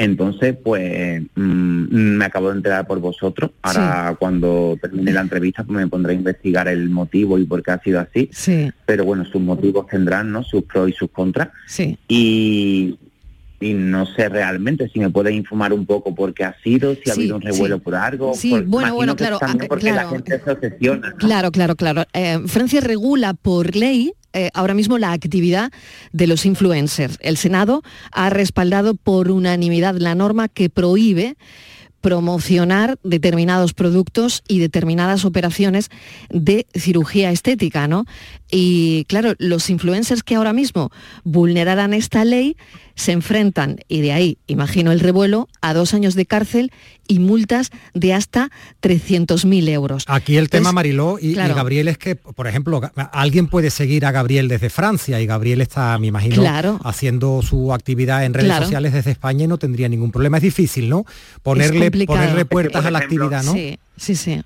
Entonces, 0.00 0.56
pues 0.64 1.22
mm, 1.34 1.94
me 2.16 2.24
acabo 2.24 2.48
de 2.48 2.56
enterar 2.56 2.86
por 2.86 3.00
vosotros. 3.00 3.50
Ahora 3.60 4.16
cuando 4.18 4.78
termine 4.80 5.12
la 5.12 5.20
entrevista 5.20 5.62
pues 5.62 5.76
me 5.76 5.86
pondré 5.88 6.14
a 6.14 6.16
investigar 6.16 6.68
el 6.68 6.88
motivo 6.88 7.38
y 7.38 7.44
por 7.44 7.62
qué 7.62 7.72
ha 7.72 7.82
sido 7.82 8.00
así. 8.00 8.30
Sí. 8.32 8.72
Pero 8.86 9.04
bueno, 9.04 9.26
sus 9.26 9.42
motivos 9.42 9.86
tendrán, 9.88 10.32
¿no? 10.32 10.42
Sus 10.42 10.64
pros 10.64 10.88
y 10.88 10.92
sus 10.92 11.10
contras. 11.10 11.50
Sí. 11.66 11.98
Y, 12.08 12.98
y 13.60 13.74
no 13.74 14.06
sé 14.06 14.28
realmente 14.30 14.88
si 14.88 14.98
me 14.98 15.10
puede 15.10 15.32
informar 15.32 15.72
un 15.72 15.84
poco 15.84 16.14
por 16.14 16.32
qué 16.32 16.44
ha 16.44 16.56
sido, 16.62 16.94
si 16.94 17.10
ha 17.10 17.12
habido 17.12 17.36
un 17.36 17.42
revuelo 17.42 17.78
por 17.78 17.94
algo. 17.94 18.32
Sí, 18.34 18.58
bueno, 18.66 18.94
bueno, 18.94 19.14
claro. 19.14 19.38
Ah, 19.42 19.54
porque 19.68 19.92
la 19.92 20.08
gente 20.08 20.40
se 20.42 20.50
obsesiona. 20.50 21.12
Claro, 21.18 21.52
claro, 21.52 21.76
claro. 21.76 22.04
Eh, 22.14 22.38
Francia 22.46 22.80
regula 22.80 23.34
por 23.34 23.76
ley 23.76 24.14
eh, 24.32 24.50
ahora 24.54 24.74
mismo 24.74 24.96
la 24.96 25.12
actividad 25.12 25.72
de 26.12 26.26
los 26.26 26.46
influencers. 26.46 27.18
El 27.20 27.36
Senado 27.36 27.82
ha 28.12 28.30
respaldado 28.30 28.94
por 28.94 29.30
unanimidad 29.30 29.96
la 29.96 30.14
norma 30.14 30.48
que 30.48 30.70
prohíbe 30.70 31.36
promocionar 32.00 32.98
determinados 33.02 33.74
productos 33.74 34.42
y 34.48 34.58
determinadas 34.58 35.24
operaciones 35.24 35.90
de 36.30 36.66
cirugía 36.74 37.30
estética, 37.30 37.88
¿no? 37.88 38.06
Y 38.50 39.04
claro, 39.06 39.34
los 39.38 39.68
influencers 39.68 40.22
que 40.22 40.36
ahora 40.36 40.52
mismo 40.52 40.90
vulneraran 41.24 41.92
esta 41.92 42.24
ley 42.24 42.56
se 43.00 43.12
enfrentan, 43.12 43.80
y 43.88 44.02
de 44.02 44.12
ahí, 44.12 44.38
imagino 44.46 44.92
el 44.92 45.00
revuelo, 45.00 45.48
a 45.60 45.74
dos 45.74 45.94
años 45.94 46.14
de 46.14 46.26
cárcel 46.26 46.70
y 47.08 47.18
multas 47.18 47.70
de 47.94 48.14
hasta 48.14 48.50
300.000 48.82 49.68
euros. 49.68 50.04
Aquí 50.06 50.36
el 50.36 50.50
tema, 50.50 50.72
Mariló 50.72 51.18
y, 51.20 51.34
Gabriel, 51.34 51.88
es 51.88 51.98
que, 51.98 52.14
por 52.14 52.46
ejemplo, 52.46 52.80
alguien 53.12 53.48
puede 53.48 53.70
seguir 53.70 54.04
a 54.04 54.12
Gabriel 54.12 54.48
desde 54.48 54.70
Francia 54.70 55.20
y 55.20 55.26
Gabriel 55.26 55.60
está, 55.60 55.98
me 55.98 56.08
imagino, 56.08 56.44
haciendo 56.84 57.42
su 57.42 57.72
actividad 57.72 58.24
en 58.24 58.34
redes 58.34 58.54
sociales 58.54 58.92
desde 58.92 59.10
España 59.10 59.44
y 59.44 59.48
no 59.48 59.58
tendría 59.58 59.88
ningún 59.88 60.12
problema. 60.12 60.36
Es 60.36 60.42
difícil, 60.42 60.88
¿no? 60.88 61.04
Ponerle, 61.42 61.90
ponerle 62.06 62.44
puertas 62.44 62.84
a 62.84 62.90
la 62.90 62.98
actividad, 62.98 63.42
¿no? 63.42 63.52
Sí, 63.54 63.78
sí, 63.96 64.14
sí. 64.14 64.42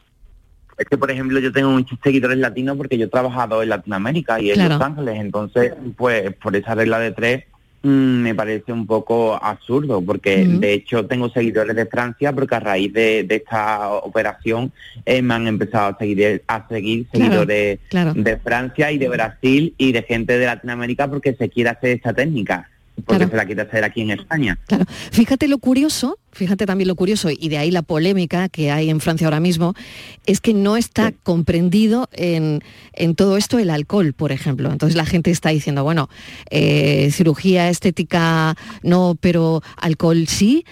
Es 0.79 0.87
que, 0.89 0.99
por 0.99 1.11
ejemplo, 1.11 1.39
yo 1.39 1.53
tengo 1.53 1.71
muchos 1.71 1.99
seguidores 2.03 2.39
latinos 2.39 2.77
porque 2.77 2.99
yo 2.99 3.07
he 3.07 3.09
trabajado 3.09 3.63
en 3.63 3.69
Latinoamérica 3.69 4.41
y 4.41 4.51
en 4.51 4.69
Los 4.69 4.81
Ángeles, 4.81 5.21
entonces, 5.21 5.73
pues, 5.97 6.35
por 6.35 6.57
esa 6.57 6.75
regla 6.75 6.99
de 6.99 7.13
tres, 7.13 7.45
me 7.85 8.35
parece 8.35 8.73
un 8.73 8.87
poco 8.87 9.39
absurdo, 9.43 10.01
porque 10.01 10.45
de 10.45 10.73
hecho 10.73 11.07
tengo 11.07 11.29
seguidores 11.29 11.77
de 11.77 11.87
Francia, 11.87 12.33
porque 12.33 12.55
a 12.55 12.61
raíz 12.61 12.93
de, 12.93 13.27
esta 13.29 13.91
operación 13.91 14.73
eh, 15.05 15.21
me 15.21 15.35
han 15.35 15.47
empezado 15.47 15.95
a 15.95 15.99
seguir, 15.99 16.43
a 16.47 16.67
seguir 16.69 17.07
seguidores 17.13 17.79
de 17.91 18.37
Francia 18.43 18.91
y 18.91 18.99
de 18.99 19.09
Brasil 19.09 19.75
y 19.77 19.93
de 19.93 20.03
gente 20.03 20.39
de 20.39 20.47
Latinoamérica 20.47 21.09
porque 21.09 21.35
se 21.35 21.49
quiere 21.51 21.71
hacer 21.71 21.91
esta 21.91 22.13
técnica. 22.13 22.71
Porque 23.05 23.27
se 23.27 23.37
la 23.37 23.45
quiere 23.45 23.63
hacer 23.63 23.85
aquí 23.85 24.03
en 24.03 24.11
España. 24.11 24.59
Claro. 24.67 24.85
Fíjate 25.11 25.49
lo 25.49 25.59
curioso, 25.59 26.19
fíjate 26.33 26.65
también 26.67 26.89
lo 26.89 26.95
curioso, 26.95 27.29
y 27.31 27.49
de 27.49 27.59
ahí 27.59 27.71
la 27.71 27.83
polémica 27.83 28.49
que 28.49 28.71
hay 28.71 28.89
en 28.91 29.01
Francia 29.01 29.27
ahora 29.27 29.41
mismo, 29.41 29.75
es 30.27 30.41
que 30.41 30.55
no 30.55 30.77
está 30.77 31.13
comprendido 31.23 32.09
en, 32.13 32.63
en, 32.93 33.15
todo 33.15 33.37
esto 33.37 33.59
el 33.59 33.71
alcohol, 33.71 34.13
por 34.13 34.33
ejemplo. 34.33 34.71
Entonces 34.71 34.97
la 34.97 35.07
gente 35.07 35.31
está 35.31 35.51
diciendo, 35.51 35.83
bueno, 35.83 36.09
eh, 36.51 37.11
cirugía 37.11 37.69
estética 37.69 38.57
no, 38.83 39.17
pero 39.21 39.63
alcohol 39.77 40.27
sí. 40.29 40.65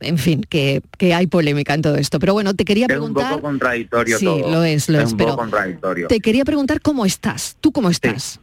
En 0.00 0.18
fin, 0.18 0.42
que, 0.48 0.82
que, 0.96 1.12
hay 1.12 1.26
polémica 1.26 1.74
en 1.74 1.82
todo 1.82 1.96
esto. 1.96 2.18
Pero 2.18 2.32
bueno, 2.34 2.54
te 2.54 2.64
quería 2.64 2.86
preguntar... 2.86 3.24
Es 3.24 3.30
un 3.30 3.36
poco 3.36 3.48
contradictorio 3.48 4.18
Sí, 4.18 4.24
todo. 4.24 4.50
lo 4.50 4.64
es, 4.64 4.88
lo 4.88 4.98
es. 4.98 5.06
es 5.06 5.12
un 5.12 5.18
pero 5.18 5.30
poco 5.30 5.42
contradictorio. 5.42 6.08
Te 6.08 6.20
quería 6.20 6.44
preguntar 6.44 6.80
cómo 6.80 7.04
estás. 7.04 7.56
¿Tú 7.60 7.72
cómo 7.72 7.90
estás? 7.90 8.22
Sí. 8.22 8.40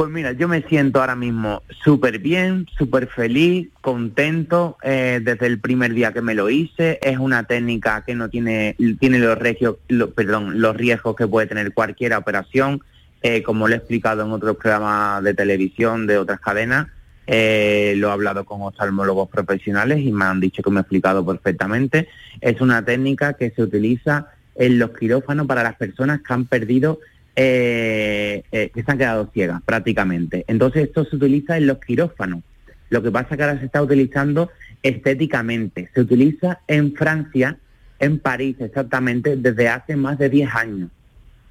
Pues 0.00 0.10
mira, 0.10 0.32
yo 0.32 0.48
me 0.48 0.62
siento 0.62 0.98
ahora 1.02 1.14
mismo 1.14 1.62
súper 1.84 2.20
bien, 2.20 2.66
súper 2.78 3.06
feliz, 3.08 3.68
contento 3.82 4.78
eh, 4.82 5.20
desde 5.22 5.44
el 5.44 5.60
primer 5.60 5.92
día 5.92 6.10
que 6.14 6.22
me 6.22 6.34
lo 6.34 6.48
hice. 6.48 6.98
Es 7.02 7.18
una 7.18 7.44
técnica 7.44 8.02
que 8.06 8.14
no 8.14 8.30
tiene, 8.30 8.76
tiene 8.98 9.18
los, 9.18 9.36
regios, 9.36 9.76
perdón, 10.14 10.62
los 10.62 10.74
riesgos 10.74 11.16
que 11.16 11.28
puede 11.28 11.48
tener 11.48 11.74
cualquier 11.74 12.14
operación. 12.14 12.80
Eh, 13.20 13.42
como 13.42 13.68
lo 13.68 13.74
he 13.74 13.76
explicado 13.76 14.24
en 14.24 14.32
otros 14.32 14.56
programas 14.56 15.22
de 15.22 15.34
televisión 15.34 16.06
de 16.06 16.16
otras 16.16 16.40
cadenas, 16.40 16.86
eh, 17.26 17.92
lo 17.98 18.08
he 18.08 18.12
hablado 18.12 18.46
con 18.46 18.62
oftalmólogos 18.62 19.28
profesionales 19.28 19.98
y 19.98 20.12
me 20.12 20.24
han 20.24 20.40
dicho 20.40 20.62
que 20.62 20.70
me 20.70 20.78
he 20.78 20.80
explicado 20.80 21.26
perfectamente. 21.26 22.08
Es 22.40 22.62
una 22.62 22.82
técnica 22.82 23.34
que 23.34 23.50
se 23.50 23.62
utiliza 23.62 24.28
en 24.54 24.78
los 24.78 24.96
quirófanos 24.96 25.46
para 25.46 25.62
las 25.62 25.74
personas 25.74 26.22
que 26.22 26.32
han 26.32 26.46
perdido 26.46 27.00
eh, 27.36 28.42
eh, 28.52 28.70
que 28.74 28.82
se 28.82 28.90
han 28.90 28.98
quedado 28.98 29.30
ciegas 29.32 29.62
prácticamente. 29.62 30.44
Entonces 30.48 30.84
esto 30.84 31.04
se 31.04 31.16
utiliza 31.16 31.56
en 31.56 31.66
los 31.66 31.78
quirófanos. 31.78 32.42
Lo 32.90 33.02
que 33.02 33.10
pasa 33.10 33.36
que 33.36 33.42
ahora 33.42 33.58
se 33.58 33.66
está 33.66 33.82
utilizando 33.82 34.50
estéticamente. 34.82 35.90
Se 35.94 36.00
utiliza 36.00 36.60
en 36.66 36.94
Francia, 36.94 37.56
en 37.98 38.18
París 38.18 38.56
exactamente, 38.58 39.36
desde 39.36 39.68
hace 39.68 39.96
más 39.96 40.18
de 40.18 40.28
10 40.28 40.54
años. 40.54 40.90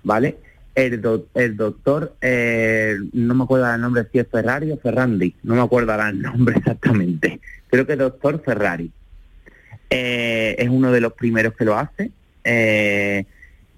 ¿Vale? 0.04 0.38
El, 0.76 1.02
do, 1.02 1.28
el 1.34 1.58
doctor, 1.58 2.16
eh, 2.22 2.96
no 3.14 3.36
me 3.36 3.44
acuerdo 3.44 3.74
el 3.74 3.82
nombre, 3.82 4.06
si 4.12 4.20
es 4.20 4.28
Ferrari 4.30 4.72
o 4.72 4.78
Ferrandi, 4.78 5.36
no 5.44 5.56
me 5.56 5.62
acuerdo 5.62 5.94
el 6.08 6.22
nombre 6.22 6.58
exactamente. 6.58 7.40
Creo 7.70 7.86
que 7.86 7.96
doctor 7.96 8.42
Ferrari. 8.44 8.92
Eh, 9.90 10.56
es 10.58 10.70
uno 10.70 10.92
de 10.92 11.02
los 11.02 11.14
primeros 11.14 11.54
que 11.56 11.66
lo 11.66 11.78
hace. 11.78 12.12
Eh, 12.44 13.26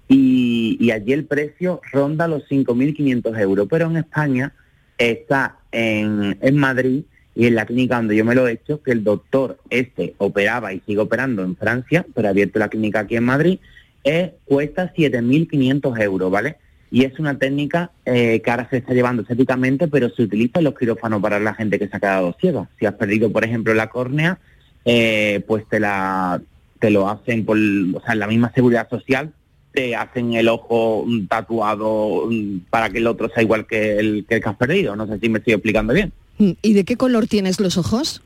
y, 0.08 0.76
y, 0.80 0.90
allí 0.90 1.12
el 1.12 1.24
precio 1.24 1.80
ronda 1.90 2.28
los 2.28 2.42
5.500 2.48 3.40
euros, 3.40 3.66
pero 3.70 3.86
en 3.86 3.96
España 3.96 4.52
está 4.98 5.56
en, 5.70 6.36
en, 6.40 6.56
Madrid 6.56 7.04
y 7.34 7.46
en 7.46 7.54
la 7.54 7.64
clínica 7.66 7.96
donde 7.96 8.16
yo 8.16 8.24
me 8.24 8.34
lo 8.34 8.46
he 8.46 8.52
hecho, 8.52 8.82
que 8.82 8.92
el 8.92 9.04
doctor 9.04 9.58
este 9.70 10.14
operaba 10.18 10.72
y 10.72 10.80
sigue 10.80 10.98
operando 10.98 11.42
en 11.42 11.56
Francia, 11.56 12.04
pero 12.14 12.28
ha 12.28 12.30
abierto 12.30 12.58
la 12.58 12.68
clínica 12.68 13.00
aquí 13.00 13.16
en 13.16 13.24
Madrid, 13.24 13.58
eh, 14.04 14.34
cuesta 14.44 14.92
7.500 14.94 16.00
euros, 16.02 16.30
¿vale? 16.30 16.56
Y 16.90 17.04
es 17.04 17.18
una 17.18 17.38
técnica 17.38 17.90
eh, 18.04 18.42
que 18.44 18.50
ahora 18.50 18.68
se 18.68 18.78
está 18.78 18.92
llevando 18.92 19.22
estéticamente, 19.22 19.88
pero 19.88 20.10
se 20.10 20.24
utiliza 20.24 20.58
en 20.58 20.64
los 20.64 20.74
quirófanos 20.78 21.22
para 21.22 21.40
la 21.40 21.54
gente 21.54 21.78
que 21.78 21.88
se 21.88 21.96
ha 21.96 22.00
quedado 22.00 22.36
ciega. 22.38 22.68
Si 22.78 22.84
has 22.84 22.94
perdido, 22.94 23.32
por 23.32 23.44
ejemplo, 23.44 23.72
la 23.72 23.88
córnea, 23.88 24.38
eh, 24.84 25.42
pues 25.46 25.66
te 25.68 25.80
la 25.80 26.42
te 26.80 26.90
lo 26.90 27.08
hacen 27.08 27.44
por, 27.44 27.56
o 27.56 28.00
sea, 28.04 28.16
la 28.16 28.26
misma 28.26 28.52
seguridad 28.52 28.90
social 28.90 29.32
te 29.72 29.96
hacen 29.96 30.34
el 30.34 30.48
ojo 30.48 31.06
tatuado 31.28 32.28
para 32.70 32.90
que 32.90 32.98
el 32.98 33.06
otro 33.06 33.28
sea 33.28 33.42
igual 33.42 33.66
que 33.66 33.98
el 33.98 34.26
que, 34.28 34.40
has 34.44 34.56
perdido. 34.56 34.96
No 34.96 35.06
sé 35.06 35.18
si 35.18 35.28
me 35.28 35.38
estoy 35.38 35.54
explicando 35.54 35.92
bien. 35.92 36.12
¿Y 36.38 36.72
de 36.72 36.84
qué 36.84 36.96
color 36.96 37.26
tienes 37.26 37.60
los 37.60 37.78
ojos? 37.78 38.22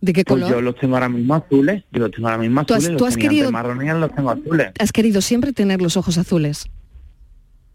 ¿De 0.00 0.12
qué 0.12 0.24
color? 0.24 0.48
Pues 0.48 0.54
yo 0.54 0.60
los 0.62 0.76
tengo 0.76 0.96
ahora 0.96 1.08
mismo 1.08 1.34
azules. 1.34 1.84
Yo 1.92 2.00
los 2.00 2.10
tengo 2.10 2.28
ahora 2.28 2.40
mismo 2.40 2.64
¿Tú 2.64 2.74
has, 2.74 2.84
azules. 2.84 2.98
¿tú 2.98 3.06
has 3.06 3.16
querido, 3.16 3.52
marrones 3.52 3.94
los 3.96 4.14
tengo 4.14 4.30
azules. 4.30 4.72
¿Has 4.78 4.92
querido 4.92 5.20
siempre 5.20 5.52
tener 5.52 5.82
los 5.82 5.96
ojos 5.96 6.16
azules? 6.16 6.70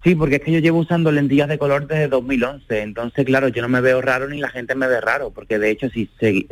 Sí, 0.03 0.13
porque 0.13 0.35
es 0.35 0.41
que 0.41 0.51
yo 0.51 0.59
llevo 0.59 0.79
usando 0.79 1.11
lentillas 1.11 1.49
de 1.49 1.57
color 1.57 1.87
desde 1.87 2.07
2011. 2.07 2.81
Entonces, 2.81 3.25
claro, 3.25 3.47
yo 3.47 3.63
no 3.63 3.69
me 3.69 3.81
veo 3.81 4.01
raro 4.01 4.27
ni 4.27 4.39
la 4.39 4.49
gente 4.49 4.75
me 4.75 4.87
ve 4.87 5.01
raro. 5.01 5.31
Porque 5.31 5.57
de 5.57 5.71
hecho, 5.71 5.89
si, 5.89 6.09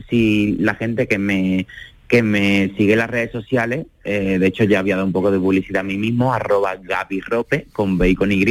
si 0.09 0.57
la 0.59 0.73
gente 0.75 1.07
que 1.07 1.19
me 1.19 1.67
que 2.13 2.21
me 2.21 2.71
sigue 2.77 2.93
en 2.93 2.99
las 2.99 3.09
redes 3.09 3.31
sociales, 3.31 3.87
eh, 4.03 4.37
de 4.37 4.45
hecho 4.45 4.65
ya 4.65 4.77
había 4.77 4.93
dado 4.93 5.07
un 5.07 5.13
poco 5.13 5.31
de 5.31 5.39
publicidad 5.39 5.79
a 5.79 5.83
mí 5.83 5.97
mismo, 5.97 6.31
arroba 6.31 6.75
Gaby 6.75 7.21
Rope, 7.21 7.65
con 7.73 7.97
B 7.97 8.09
y 8.09 8.13
con 8.13 8.31
Y. 8.31 8.45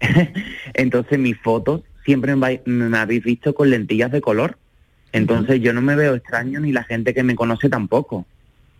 Entonces 0.72 1.18
mis 1.18 1.38
fotos 1.42 1.82
siempre 2.06 2.34
me, 2.36 2.62
me, 2.64 2.96
habéis 2.96 3.22
visto 3.22 3.54
con 3.54 3.68
lentillas 3.68 4.10
de 4.10 4.22
color. 4.22 4.56
Entonces 5.12 5.56
uh 5.56 5.60
-huh. 5.60 5.62
yo 5.62 5.74
no 5.74 5.82
me 5.82 5.94
veo 5.94 6.14
extraño 6.14 6.58
ni 6.58 6.72
la 6.72 6.82
gente 6.84 7.12
que 7.12 7.22
me 7.22 7.34
conoce 7.34 7.68
tampoco. 7.68 8.24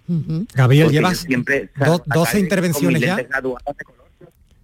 Uh 0.09 0.15
-huh. 0.15 0.47
Gabriel, 0.55 0.89
llevas 0.89 1.19
siempre, 1.19 1.69
do, 1.77 2.03
12 2.07 2.41
intervenciones 2.41 3.03
ya. 3.03 3.19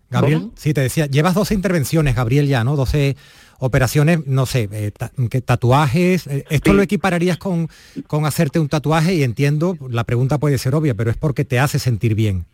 Gabriel, 0.08 0.40
¿Cómo? 0.40 0.52
sí, 0.56 0.72
te 0.72 0.80
decía, 0.80 1.04
llevas 1.08 1.34
12 1.34 1.52
intervenciones, 1.52 2.14
Gabriel, 2.16 2.46
ya, 2.46 2.64
¿no? 2.64 2.74
12 2.74 3.16
operaciones, 3.58 4.26
no 4.26 4.46
sé, 4.46 4.68
eh, 4.72 4.90
ta 4.90 5.10
tatuajes, 5.44 6.26
eh, 6.26 6.44
esto 6.50 6.70
sí. 6.70 6.76
lo 6.76 6.82
equipararías 6.82 7.38
con, 7.38 7.68
con 8.06 8.26
hacerte 8.26 8.58
un 8.58 8.68
tatuaje 8.68 9.14
y 9.14 9.22
entiendo, 9.22 9.76
la 9.88 10.04
pregunta 10.04 10.38
puede 10.38 10.58
ser 10.58 10.74
obvia, 10.74 10.94
pero 10.94 11.10
es 11.10 11.16
porque 11.16 11.44
te 11.44 11.58
hace 11.58 11.78
sentir 11.78 12.14
bien. 12.14 12.46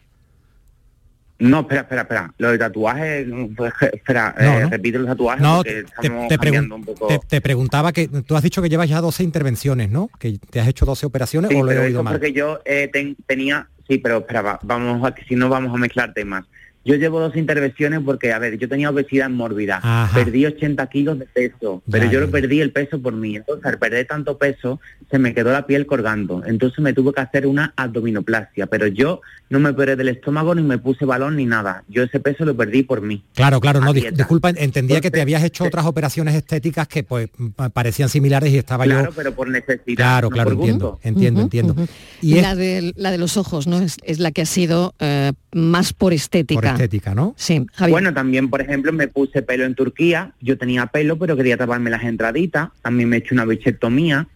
No, 1.43 1.61
espera, 1.61 1.81
espera, 1.81 2.03
espera. 2.03 2.35
Lo 2.39 2.53
de 2.53 2.59
tatuajes, 2.59 3.27
pues, 3.57 3.73
espera, 3.93 4.35
no, 4.39 4.59
eh, 4.59 4.63
¿no? 4.63 4.71
repite 4.71 4.99
los 4.99 5.09
tatuajes 5.09 5.43
no, 5.43 5.57
porque 5.57 5.79
estamos 5.81 6.29
te, 6.29 6.39
cambiando 6.39 6.77
un 6.77 6.85
poco. 6.85 7.09
te, 7.09 7.19
te, 7.19 7.41
preguntaba 7.41 7.93
que 7.93 8.07
tú 8.07 8.37
has 8.37 8.45
dicho 8.45 8.63
que 8.63 8.69
llevas 8.69 8.89
ya 8.89 9.01
12 9.01 9.25
intervenciones, 9.25 9.91
¿no? 9.91 10.09
Que 10.21 10.39
te 10.39 10.61
has 10.61 10.69
hecho 10.69 10.87
12 10.87 11.07
operaciones 11.07 11.51
sí, 11.51 11.57
o 11.57 11.65
lo 11.65 11.73
he 11.73 11.79
oído 11.79 12.05
mal. 12.05 12.15
porque 12.15 12.33
yo 12.33 12.61
eh, 12.65 12.89
ten, 12.93 13.17
tenía, 13.27 13.69
sí, 13.89 13.99
pero 13.99 14.19
espera, 14.19 14.43
va, 14.43 14.61
vamos 14.63 15.05
a, 15.05 15.15
si 15.27 15.35
no 15.35 15.49
vamos 15.49 15.75
a 15.75 15.79
mezclar 15.79 16.15
temas. 16.15 16.45
Yo 16.85 16.97
llevo 16.97 17.21
dos 17.21 17.37
intervenciones 17.37 18.01
porque, 18.05 18.33
a 18.33 18.39
ver, 18.39 18.59
yo 18.59 18.69
tenía 18.69 18.91
obesidad 18.91 19.31
mórbida, 19.31 19.81
Ajá. 19.83 20.11
perdí 20.15 20.47
80 20.47 20.85
kilos 20.89 21.19
de 21.19 21.27
peso, 21.27 21.83
pero 21.91 22.07
Ya, 22.07 22.11
yo 22.13 22.19
ya, 22.21 22.27
lo 22.27 22.31
perdí 22.33 22.61
el 22.61 22.73
peso 22.73 23.01
por 23.01 23.13
mí. 23.15 23.37
Entonces, 23.37 23.65
al 23.67 23.79
perder 23.79 24.07
tanto 24.07 24.37
peso, 24.37 24.81
se 25.11 25.19
me 25.19 25.33
quedó 25.35 25.53
la 25.53 25.67
piel 25.67 25.87
colgando. 25.87 26.43
Entonces 26.45 26.81
me 26.81 26.93
tuve 26.93 27.13
que 27.13 27.21
hacer 27.21 27.47
una 27.47 27.73
abdominoplastia, 27.77 28.67
pero 28.67 28.87
yo 28.89 29.21
no 29.51 29.61
me 29.61 29.71
operé 29.71 29.95
del 29.97 30.09
estómago 30.09 30.55
ni 30.55 30.63
me 30.63 30.79
puse 30.79 31.05
balón 31.05 31.37
ni 31.37 31.47
nada. 31.47 31.85
Yo 31.89 32.03
ese 32.03 32.19
peso 32.21 32.45
lo 32.45 32.57
perdí 32.57 32.83
por 32.83 33.01
mí. 33.03 33.23
Claro, 33.35 33.61
claro, 33.61 33.81
no, 33.81 33.93
dis- 33.93 34.11
disculpa, 34.13 34.51
entendía 34.51 35.01
que 35.01 35.11
te 35.11 35.21
habías 35.21 35.45
hecho 35.45 35.65
otras 35.65 35.85
operaciones 35.87 36.35
estéticas 36.35 36.89
que 36.89 37.03
pues 37.05 37.29
pa- 37.55 37.69
parecían 37.69 38.09
similares 38.09 38.53
y 38.53 38.59
estaba 38.59 38.85
Claro, 38.85 39.11
yo... 39.11 39.13
pero 39.15 39.33
por 39.35 39.49
necesidad. 39.49 39.97
Claro, 39.97 40.29
no 40.31 40.35
claro, 40.35 40.51
por 40.51 40.59
entiendo, 40.59 40.91
gusto. 40.93 41.09
entiendo, 41.09 41.41
entiendo. 41.43 41.77
Y 42.21 42.37
es 42.39 42.43
la, 42.43 42.55
de, 42.57 42.93
la 42.97 43.11
de 43.11 43.19
los 43.19 43.37
ojos, 43.37 43.67
¿no? 43.67 43.79
Es, 43.81 43.97
es 44.03 44.19
la 44.19 44.33
que 44.33 44.43
ha 44.43 44.47
sido 44.47 44.95
eh, 44.99 45.33
más 45.53 45.93
por 45.93 46.13
estética. 46.13 46.61
por 46.71 46.72
estética, 46.73 47.15
¿no? 47.15 47.35
Sí, 47.37 47.65
Javier. 47.73 47.93
Bueno, 47.93 48.15
también, 48.15 48.51
por 48.51 48.61
ejemplo, 48.61 48.93
me 48.93 49.09
puse 49.09 49.43
pelo 49.43 49.65
en 49.65 49.75
Turquía. 49.75 50.33
Yo 50.41 50.57
tenía 50.59 50.87
pelo, 50.87 51.19
pero 51.19 51.37
quería 51.37 51.57
taparme 51.57 51.91
las 51.91 52.05
entraditas. 52.05 52.69
También 52.83 53.09
me 53.09 53.17
he 53.17 53.19
hecho 53.21 53.35
una 53.35 53.45
bichectomía, 53.45 54.27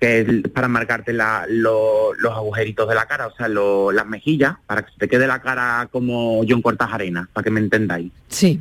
que 0.00 0.20
es 0.20 0.48
para 0.52 0.66
marcarte 0.68 1.12
la- 1.12 1.46
lo- 1.48 2.12
los 2.14 2.32
agujeritos 2.32 2.88
de 2.88 2.94
la 2.94 3.06
cara, 3.06 3.28
o 3.28 3.34
sea, 3.36 3.46
lo- 3.48 3.92
las 3.92 4.06
mejillas, 4.06 4.54
para 4.66 4.82
que 4.82 4.92
se 4.92 4.98
te 4.98 5.08
quede 5.08 5.26
la 5.26 5.40
cara 5.40 5.88
como 5.92 6.42
John 6.48 6.60
Cortas 6.62 6.88
Arena, 6.92 7.28
para 7.32 7.44
que 7.44 7.50
me 7.50 7.60
entendáis. 7.60 8.10
sí. 8.28 8.60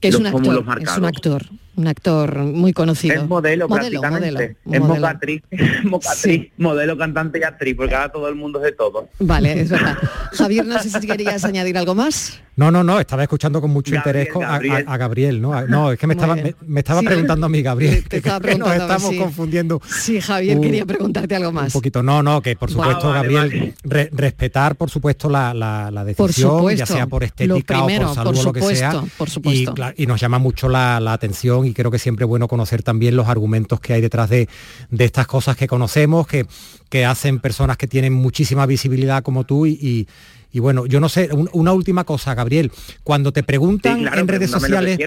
Que 0.00 0.08
es 0.08 0.14
los 0.14 0.20
un 0.20 0.26
actor, 0.28 0.78
es 0.80 0.96
un 0.96 1.04
actor, 1.06 1.42
un 1.78 1.86
actor 1.86 2.36
muy 2.38 2.72
conocido. 2.72 3.14
Es 3.22 3.28
modelo, 3.28 3.68
Modelo, 3.68 4.00
prácticamente. 4.00 4.56
modelo, 4.64 4.84
es 4.84 4.88
mocatriz, 5.00 5.42
mocatriz, 5.84 6.50
modelo, 6.58 6.98
cantante 6.98 7.38
y 7.38 7.42
actriz, 7.44 7.74
porque 7.76 7.94
ahora 7.94 8.10
todo 8.12 8.28
el 8.28 8.34
mundo 8.34 8.58
es 8.58 8.64
de 8.64 8.72
todo. 8.72 9.08
Vale, 9.20 9.60
es 9.60 9.70
verdad. 9.70 9.96
Javier, 10.32 10.66
no 10.66 10.78
sé 10.80 10.90
si 10.90 11.06
querías 11.06 11.44
añadir 11.44 11.78
algo 11.78 11.94
más. 11.94 12.40
No, 12.56 12.72
no, 12.72 12.82
no, 12.82 12.98
estaba 12.98 13.22
escuchando 13.22 13.60
con 13.60 13.70
mucho 13.70 13.94
Gabriel, 13.94 14.26
interés 14.26 14.44
a, 14.44 14.52
Gabriel. 14.54 14.84
a- 14.88 14.92
a 14.92 14.96
Gabriel, 14.96 15.40
¿no? 15.40 15.52
A- 15.54 15.62
No, 15.62 15.92
es 15.92 15.98
que 16.00 16.08
me 16.08 16.16
Muy 16.16 16.20
estaba, 16.24 16.34
me, 16.34 16.54
me 16.66 16.80
estaba 16.80 17.00
Sí. 17.00 17.06
preguntando 17.06 17.46
a 17.46 17.48
mí, 17.48 17.62
Gabriel, 17.62 18.02
Te 18.08 18.20
que, 18.42 18.58
nos 18.58 18.72
estamos 18.74 19.10
sí. 19.10 19.16
confundiendo 19.18 19.80
Sí, 19.86 20.20
Javier, 20.20 20.58
Uh, 20.58 20.60
quería 20.62 20.84
preguntarte 20.84 21.36
algo 21.36 21.50
un 21.50 21.54
más. 21.54 21.72
poquito. 21.72 22.02
No, 22.02 22.20
no, 22.20 22.42
que 22.42 22.56
por 22.56 22.68
Bueno. 22.74 22.90
supuesto, 22.90 23.10
vale, 23.12 23.32
Gabriel, 23.32 23.74
re- 23.84 24.10
respetar, 24.12 24.74
por 24.74 24.90
supuesto, 24.90 25.30
la, 25.30 25.54
la- 25.54 25.92
la 25.92 26.00
Por 26.16 26.26
decisión, 26.30 26.56
supuesto. 26.56 26.78
ya 26.80 26.86
sea 26.86 27.06
por 27.06 27.22
estética 27.22 27.76
primero, 27.86 28.06
o 28.06 28.08
por 28.08 28.14
salud 28.16 28.30
por 28.34 28.40
o 28.40 28.44
lo 28.46 28.52
que 28.52 28.74
sea. 28.74 29.04
por 29.16 29.30
supuesto. 29.30 29.74
Y, 29.96 30.02
y 30.02 30.06
nos 30.06 30.20
llama 30.20 30.38
mucho 30.40 30.68
la, 30.68 30.98
la 30.98 31.12
atención 31.12 31.64
y 31.68 31.74
creo 31.74 31.90
que 31.90 31.98
siempre 31.98 32.24
es 32.24 32.28
bueno 32.28 32.48
conocer 32.48 32.82
también 32.82 33.16
los 33.16 33.28
argumentos 33.28 33.80
que 33.80 33.92
hay 33.94 34.00
detrás 34.00 34.28
de, 34.30 34.48
de 34.90 35.04
estas 35.04 35.26
cosas 35.26 35.56
que 35.56 35.66
conocemos, 35.68 36.26
que, 36.26 36.46
que 36.88 37.04
hacen 37.04 37.38
personas 37.38 37.76
que 37.76 37.86
tienen 37.86 38.12
muchísima 38.12 38.66
visibilidad 38.66 39.22
como 39.22 39.44
tú 39.44 39.66
y, 39.66 39.70
y- 39.80 40.06
y 40.50 40.60
bueno, 40.60 40.86
yo 40.86 40.98
no 40.98 41.08
sé, 41.10 41.28
un- 41.32 41.50
una 41.52 41.72
última 41.72 42.04
cosa, 42.04 42.34
Gabriel, 42.34 42.72
cuando 43.04 43.32
te 43.32 43.42
preguntan 43.42 43.96
Sí, 43.98 44.02
claro, 44.02 44.20
en 44.20 44.28
redes 44.28 44.50
sociales, 44.50 44.98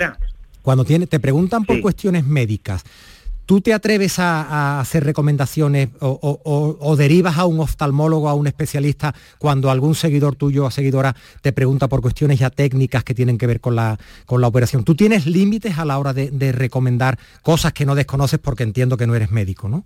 cuando 0.62 0.86
tiene, 0.86 1.08
te 1.08 1.20
preguntan 1.20 1.66
por 1.66 1.78
Sí. 1.78 1.82
cuestiones 1.82 2.24
médicas, 2.26 2.84
¿Tú 3.52 3.60
te 3.60 3.74
atreves 3.74 4.18
a, 4.18 4.80
hacer 4.80 5.04
recomendaciones 5.04 5.90
o, 6.00 6.96
derivas 6.98 7.38
a 7.38 7.46
un 7.46 7.60
oftalmólogo, 7.60 8.30
a 8.30 8.34
un 8.34 8.48
especialista, 8.48 9.14
cuando 9.40 9.70
algún 9.70 9.94
seguidor 9.94 10.38
tuyo 10.38 10.64
o 10.64 10.72
seguidora 10.72 11.18
te 11.42 11.52
pregunta 11.52 11.90
por 11.90 12.00
cuestiones 12.00 12.40
ya 12.40 12.50
técnicas 12.50 13.04
que 13.04 13.14
tienen 13.14 13.38
que 13.38 13.48
ver 13.48 13.60
con 13.60 13.76
la, 13.76 14.00
con 14.26 14.40
la 14.40 14.48
operación? 14.48 14.86
¿Tú 14.86 14.96
tienes 14.96 15.26
límites 15.26 15.80
a 15.80 15.84
la 15.84 16.00
hora 16.00 16.14
de, 16.14 16.32
de 16.32 16.54
recomendar 16.54 17.20
cosas 17.44 17.74
que 17.74 17.86
no 17.86 17.94
desconoces 17.94 18.40
porque 18.40 18.64
entiendo 18.64 18.96
que 18.96 19.06
no 19.06 19.16
eres 19.16 19.32
médico, 19.32 19.68
¿no? 19.68 19.84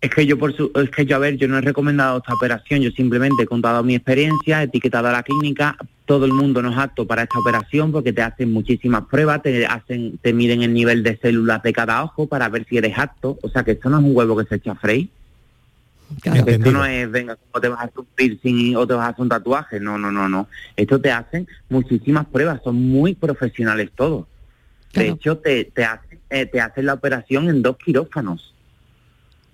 Es 0.00 0.10
que 0.10 0.26
yo 0.26 0.38
por 0.38 0.54
su, 0.54 0.70
es 0.76 0.90
que 0.90 1.06
yo 1.06 1.16
a 1.16 1.18
ver, 1.18 1.36
yo 1.36 1.48
no 1.48 1.58
he 1.58 1.60
recomendado 1.60 2.18
esta 2.18 2.32
operación, 2.32 2.80
yo 2.80 2.90
simplemente 2.92 3.42
he 3.42 3.46
contado 3.46 3.82
mi 3.82 3.96
experiencia, 3.96 4.60
he 4.60 4.66
etiquetado 4.66 5.08
a 5.08 5.12
la 5.12 5.24
clínica, 5.24 5.76
todo 6.04 6.24
el 6.24 6.32
mundo 6.32 6.62
no 6.62 6.70
es 6.70 6.78
apto 6.78 7.04
para 7.04 7.24
esta 7.24 7.38
operación 7.38 7.90
porque 7.90 8.12
te 8.12 8.22
hacen 8.22 8.52
muchísimas 8.52 9.04
pruebas, 9.06 9.42
te 9.42 9.66
hacen, 9.66 10.18
te 10.22 10.32
miden 10.32 10.62
el 10.62 10.72
nivel 10.72 11.02
de 11.02 11.16
células 11.16 11.64
de 11.64 11.72
cada 11.72 12.04
ojo 12.04 12.28
para 12.28 12.48
ver 12.48 12.64
si 12.68 12.76
eres 12.76 12.96
apto, 12.96 13.38
o 13.42 13.48
sea 13.48 13.64
que 13.64 13.72
esto 13.72 13.90
no 13.90 13.98
es 13.98 14.04
un 14.04 14.16
huevo 14.16 14.36
que 14.36 14.44
se 14.44 14.54
echa 14.54 14.72
a 14.72 14.76
freír. 14.76 15.08
esto 16.24 16.70
no 16.70 16.84
es, 16.84 17.10
venga, 17.10 17.34
¿cómo 17.34 17.60
te 17.60 17.68
vas 17.68 17.80
a 17.80 17.82
hacer 17.82 17.98
un 17.98 18.06
piercing 18.14 18.76
o 18.76 18.86
te 18.86 18.94
vas 18.94 19.06
a 19.06 19.08
hacer 19.10 19.22
un 19.22 19.28
tatuaje? 19.28 19.80
No, 19.80 19.98
no, 19.98 20.12
no, 20.12 20.28
no. 20.28 20.48
Esto 20.76 21.00
te 21.00 21.10
hacen 21.10 21.48
muchísimas 21.68 22.24
pruebas, 22.26 22.60
son 22.62 22.76
muy 22.76 23.16
profesionales 23.16 23.90
todos. 23.96 24.26
De 24.94 25.08
hecho, 25.08 25.38
te, 25.38 25.64
te, 25.64 25.84
hacen, 25.84 26.20
eh, 26.30 26.46
te 26.46 26.60
hacen 26.60 26.86
la 26.86 26.94
operación 26.94 27.48
en 27.48 27.62
dos 27.62 27.76
quirófanos. 27.76 28.54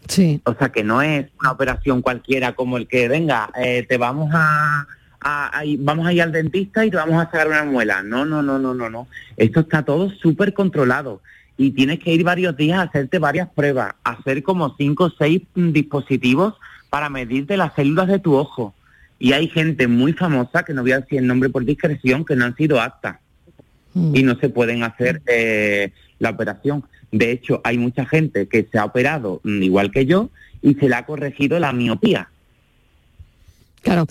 Sí. 0.08 0.40
O 0.44 0.54
sea 0.54 0.70
que 0.70 0.84
no 0.84 1.02
es 1.02 1.26
una 1.40 1.52
operación 1.52 2.02
cualquiera 2.02 2.52
como 2.52 2.76
el 2.76 2.86
que 2.86 3.08
venga, 3.08 3.50
eh, 3.56 3.84
te 3.88 3.96
vamos 3.96 4.30
a, 4.32 4.86
vamos 5.78 6.06
a 6.06 6.12
ir 6.12 6.22
al 6.22 6.32
dentista 6.32 6.84
y 6.84 6.90
te 6.90 6.96
vamos 6.96 7.16
a 7.16 7.26
sacar 7.26 7.48
una 7.48 7.64
muela. 7.64 8.02
No, 8.02 8.24
no, 8.24 8.42
no, 8.42 8.58
no, 8.58 8.74
no, 8.74 8.90
no. 8.90 9.08
Esto 9.36 9.60
está 9.60 9.82
todo 9.82 10.10
súper 10.10 10.52
controlado 10.52 11.20
y 11.56 11.70
tienes 11.70 12.00
que 12.00 12.12
ir 12.12 12.24
varios 12.24 12.56
días 12.56 12.78
a 12.78 12.82
hacerte 12.82 13.18
varias 13.18 13.48
pruebas, 13.48 13.94
hacer 14.02 14.42
como 14.42 14.74
cinco 14.76 15.04
o 15.04 15.10
seis 15.10 15.42
dispositivos 15.54 16.54
para 16.90 17.08
medirte 17.08 17.56
las 17.56 17.74
células 17.74 18.08
de 18.08 18.18
tu 18.18 18.34
ojo. 18.34 18.74
Y 19.18 19.32
hay 19.32 19.48
gente 19.48 19.86
muy 19.86 20.12
famosa, 20.12 20.64
que 20.64 20.74
no 20.74 20.82
voy 20.82 20.92
a 20.92 21.00
decir 21.00 21.18
el 21.18 21.26
nombre 21.26 21.48
por 21.48 21.64
discreción, 21.64 22.24
que 22.24 22.36
no 22.36 22.44
han 22.44 22.56
sido 22.56 22.80
aptas 22.80 23.18
mm. 23.94 24.16
y 24.16 24.22
no 24.22 24.36
se 24.36 24.48
pueden 24.48 24.82
hacer 24.82 25.22
eh, 25.26 25.92
la 26.18 26.30
operación. 26.30 26.84
De 27.14 27.30
hecho, 27.30 27.60
hay 27.62 27.78
mucha 27.78 28.04
gente 28.04 28.48
que 28.48 28.66
se 28.70 28.76
ha 28.76 28.84
operado 28.84 29.40
mm, 29.44 29.62
igual 29.62 29.92
que 29.92 30.04
yo 30.04 30.30
y 30.60 30.74
se 30.74 30.88
le 30.88 30.96
ha 30.96 31.06
corregido 31.06 31.60
la 31.60 31.72
miopía. 31.72 32.28
Claro. 33.82 34.06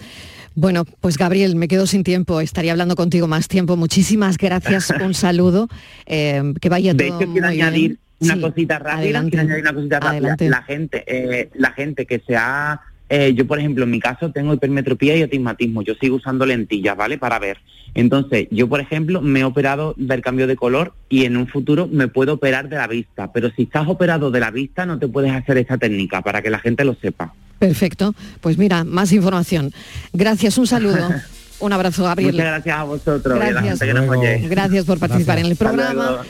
Bueno, 0.55 0.85
pues 1.01 1.17
Gabriel, 1.17 1.57
me 1.57 1.67
quedo 1.67 1.85
sin 1.85 2.03
tiempo, 2.03 2.39
estaría 2.39 2.71
hablando 2.71 2.95
contigo 2.95 3.27
más 3.27 3.49
tiempo. 3.49 3.75
Muchísimas 3.75 4.37
gracias, 4.37 4.89
un 5.03 5.13
saludo, 5.13 5.67
eh, 6.05 6.53
que 6.61 6.69
vaya 6.69 6.93
de 6.93 7.07
todo 7.07 7.21
hecho, 7.21 7.31
quiero 7.33 7.47
añadir 7.47 7.97
una 8.19 8.39
cosita 8.39 8.79
rápida, 8.79 9.21
quiero 9.23 9.41
añadir 9.41 9.63
una 9.63 9.73
cosita 9.73 9.99
rápida. 9.99 10.35
La 10.39 10.61
gente, 10.61 11.03
eh, 11.07 11.49
la 11.55 11.71
gente 11.71 12.05
que 12.05 12.21
se 12.25 12.37
ha 12.37 12.79
eh, 13.15 13.35
yo, 13.35 13.45
por 13.45 13.59
ejemplo, 13.59 13.83
en 13.83 13.91
mi 13.91 13.99
caso 13.99 14.31
tengo 14.31 14.55
hipermetropía 14.55 15.15
y 15.15 15.21
atigmatismo. 15.21 15.83
Yo 15.83 15.93
sigo 16.01 16.15
usando 16.15 16.47
lentillas, 16.47 16.97
¿vale? 16.97 17.19
Para 17.19 17.37
ver. 17.37 17.59
Entonces, 17.93 18.47
yo, 18.49 18.67
por 18.67 18.79
ejemplo, 18.79 19.21
me 19.21 19.41
he 19.41 19.43
operado 19.43 19.93
del 19.97 20.23
cambio 20.23 20.47
de 20.47 20.55
color 20.55 20.95
y 21.09 21.25
en 21.25 21.37
un 21.37 21.45
futuro 21.45 21.87
me 21.87 22.07
puedo 22.07 22.33
operar 22.33 22.69
de 22.69 22.77
la 22.77 22.87
vista. 22.87 23.31
Pero 23.31 23.51
si 23.55 23.63
estás 23.63 23.87
operado 23.87 24.31
de 24.31 24.39
la 24.39 24.49
vista, 24.49 24.87
no 24.87 24.97
te 24.97 25.07
puedes 25.07 25.31
hacer 25.31 25.59
esta 25.59 25.77
técnica, 25.77 26.23
para 26.23 26.41
que 26.41 26.49
la 26.49 26.57
gente 26.57 26.83
lo 26.85 26.95
sepa. 26.95 27.35
Perfecto. 27.59 28.15
Pues 28.41 28.57
mira, 28.57 28.83
más 28.83 29.11
información. 29.11 29.71
Gracias, 30.11 30.57
un 30.57 30.65
saludo. 30.65 31.07
Un 31.59 31.71
abrazo, 31.71 32.05
Gabriel. 32.05 32.31
Muchas 32.31 32.47
gracias 32.47 32.77
a 32.77 32.83
vosotros. 32.83 33.39
Gracias, 33.39 34.49
gracias 34.49 34.85
por 34.85 34.97
participar 34.97 35.37
en 35.37 35.45
el 35.45 35.55
programa. 35.55 36.23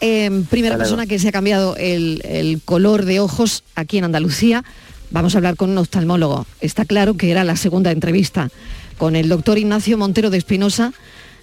Em, 0.00 0.44
primera 0.44 0.76
persona 0.76 1.06
que 1.06 1.18
se 1.18 1.28
ha 1.28 1.32
cambiado 1.32 1.76
el 1.78 2.60
color 2.66 3.06
de 3.06 3.20
ojos 3.20 3.64
aquí 3.74 3.96
en 3.96 4.04
Andalucía. 4.04 4.64
Vamos 5.10 5.34
a 5.34 5.38
hablar 5.38 5.56
con 5.56 5.70
un 5.70 5.78
oftalmólogo. 5.78 6.46
Está 6.60 6.84
claro 6.84 7.14
que 7.14 7.30
era 7.30 7.44
la 7.44 7.56
segunda 7.56 7.90
entrevista 7.92 8.50
con 8.98 9.14
el 9.16 9.28
doctor 9.28 9.58
Ignacio 9.58 9.98
Montero 9.98 10.30
de 10.30 10.38
Espinosa, 10.38 10.92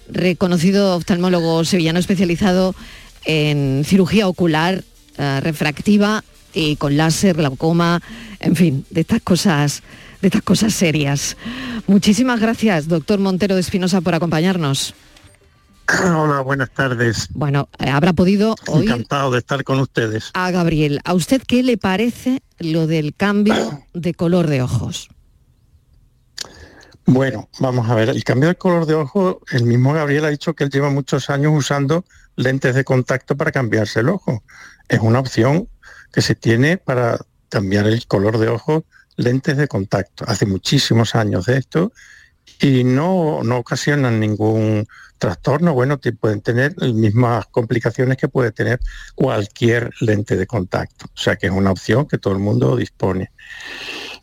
reconocido 0.08 0.96
oftalmólogo 0.96 1.64
sevillano 1.64 1.98
especializado 1.98 2.74
en 3.24 3.84
cirugía 3.86 4.28
ocular 4.28 4.84
eh, 5.16 5.40
refractiva 5.40 6.24
y 6.52 6.76
con 6.76 6.96
láser, 6.96 7.36
glaucoma, 7.36 8.02
en 8.40 8.54
fin, 8.54 8.84
de 8.90 9.00
estas 9.00 9.22
cosas, 9.22 9.82
de 10.20 10.28
estas 10.28 10.42
cosas 10.42 10.74
serias. 10.74 11.36
Muchísimas 11.86 12.40
gracias, 12.40 12.86
doctor 12.88 13.18
Montero 13.18 13.54
de 13.54 13.60
Espinosa, 13.60 14.00
por 14.00 14.14
acompañarnos. 14.14 14.94
Hola, 16.04 16.40
buenas 16.40 16.70
tardes. 16.70 17.28
Bueno, 17.32 17.68
eh, 17.78 17.90
habrá 17.90 18.12
podido 18.12 18.54
oír 18.68 18.90
Encantado 18.90 19.30
de 19.30 19.38
estar 19.38 19.64
con 19.64 19.80
ustedes. 19.80 20.30
A 20.34 20.50
Gabriel, 20.50 21.00
¿a 21.04 21.14
usted 21.14 21.42
qué 21.46 21.62
le 21.62 21.76
parece 21.76 22.42
lo 22.58 22.86
del 22.86 23.14
cambio 23.14 23.82
de 23.92 24.14
color 24.14 24.46
de 24.46 24.62
ojos? 24.62 25.08
Bueno, 27.06 27.50
vamos 27.60 27.90
a 27.90 27.94
ver, 27.94 28.08
el 28.08 28.24
cambio 28.24 28.48
de 28.48 28.54
color 28.54 28.86
de 28.86 28.94
ojo, 28.94 29.42
el 29.50 29.64
mismo 29.64 29.92
Gabriel 29.92 30.24
ha 30.24 30.30
dicho 30.30 30.54
que 30.54 30.64
él 30.64 30.70
lleva 30.70 30.88
muchos 30.88 31.28
años 31.28 31.52
usando 31.54 32.06
lentes 32.34 32.74
de 32.74 32.84
contacto 32.84 33.36
para 33.36 33.52
cambiarse 33.52 34.00
el 34.00 34.08
ojo. 34.08 34.42
Es 34.88 35.00
una 35.00 35.18
opción 35.18 35.68
que 36.12 36.22
se 36.22 36.34
tiene 36.34 36.78
para 36.78 37.18
cambiar 37.50 37.86
el 37.86 38.06
color 38.06 38.38
de 38.38 38.48
ojo, 38.48 38.86
lentes 39.16 39.58
de 39.58 39.68
contacto. 39.68 40.24
Hace 40.26 40.46
muchísimos 40.46 41.14
años 41.14 41.44
de 41.44 41.58
esto 41.58 41.92
y 42.60 42.84
no, 42.84 43.42
no 43.42 43.58
ocasionan 43.58 44.20
ningún 44.20 44.86
trastorno, 45.18 45.72
bueno, 45.72 45.98
pueden 46.18 46.40
tener 46.40 46.74
las 46.76 46.92
mismas 46.92 47.46
complicaciones 47.46 48.16
que 48.16 48.28
puede 48.28 48.52
tener 48.52 48.80
cualquier 49.14 49.90
lente 50.00 50.36
de 50.36 50.46
contacto. 50.46 51.06
O 51.06 51.18
sea 51.18 51.36
que 51.36 51.46
es 51.46 51.52
una 51.52 51.70
opción 51.70 52.06
que 52.06 52.18
todo 52.18 52.34
el 52.34 52.40
mundo 52.40 52.76
dispone. 52.76 53.30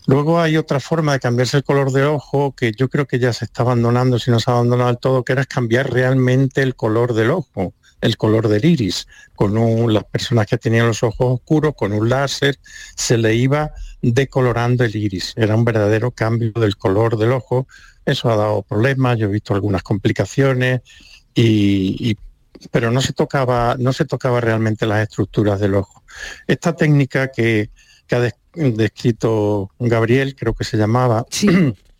Luego 0.07 0.39
hay 0.39 0.57
otra 0.57 0.79
forma 0.79 1.13
de 1.13 1.19
cambiarse 1.19 1.57
el 1.57 1.63
color 1.63 1.91
de 1.91 2.03
ojo 2.03 2.53
que 2.55 2.71
yo 2.71 2.89
creo 2.89 3.05
que 3.05 3.19
ya 3.19 3.33
se 3.33 3.45
está 3.45 3.63
abandonando, 3.63 4.19
si 4.19 4.31
no 4.31 4.39
se 4.39 4.49
ha 4.49 4.55
abandonado 4.55 4.89
del 4.89 4.99
todo, 4.99 5.23
que 5.23 5.33
era 5.33 5.45
cambiar 5.45 5.91
realmente 5.91 6.61
el 6.61 6.75
color 6.75 7.13
del 7.13 7.31
ojo, 7.31 7.73
el 8.01 8.17
color 8.17 8.47
del 8.47 8.65
iris. 8.65 9.07
Con 9.35 9.93
las 9.93 10.03
personas 10.03 10.47
que 10.47 10.57
tenían 10.57 10.87
los 10.87 11.03
ojos 11.03 11.39
oscuros, 11.39 11.75
con 11.75 11.93
un 11.93 12.09
láser, 12.09 12.59
se 12.95 13.17
le 13.17 13.35
iba 13.35 13.71
decolorando 14.01 14.83
el 14.83 14.95
iris. 14.95 15.33
Era 15.37 15.55
un 15.55 15.63
verdadero 15.63 16.11
cambio 16.11 16.51
del 16.51 16.75
color 16.75 17.17
del 17.17 17.31
ojo 17.31 17.67
eso 18.05 18.29
ha 18.29 18.35
dado 18.35 18.63
problemas, 18.63 19.17
yo 19.17 19.27
he 19.27 19.31
visto 19.31 19.53
algunas 19.53 19.83
complicaciones, 19.83 20.81
y, 21.33 22.17
pero 22.71 22.91
no 22.91 23.01
se, 23.01 23.13
tocaba, 23.13 23.75
no 23.79 23.93
se 23.93 24.05
tocaba 24.05 24.41
realmente 24.41 24.85
las 24.85 25.03
estructuras 25.03 25.59
del 25.59 25.75
ojo. 25.75 26.03
Esta 26.47 26.75
técnica 26.75 27.31
que, 27.31 27.69
ha 28.11 28.19
descrito 28.53 29.71
Gabriel, 29.79 30.35
creo 30.35 30.53
que 30.53 30.65
se 30.65 30.77
llamaba, 30.77 31.25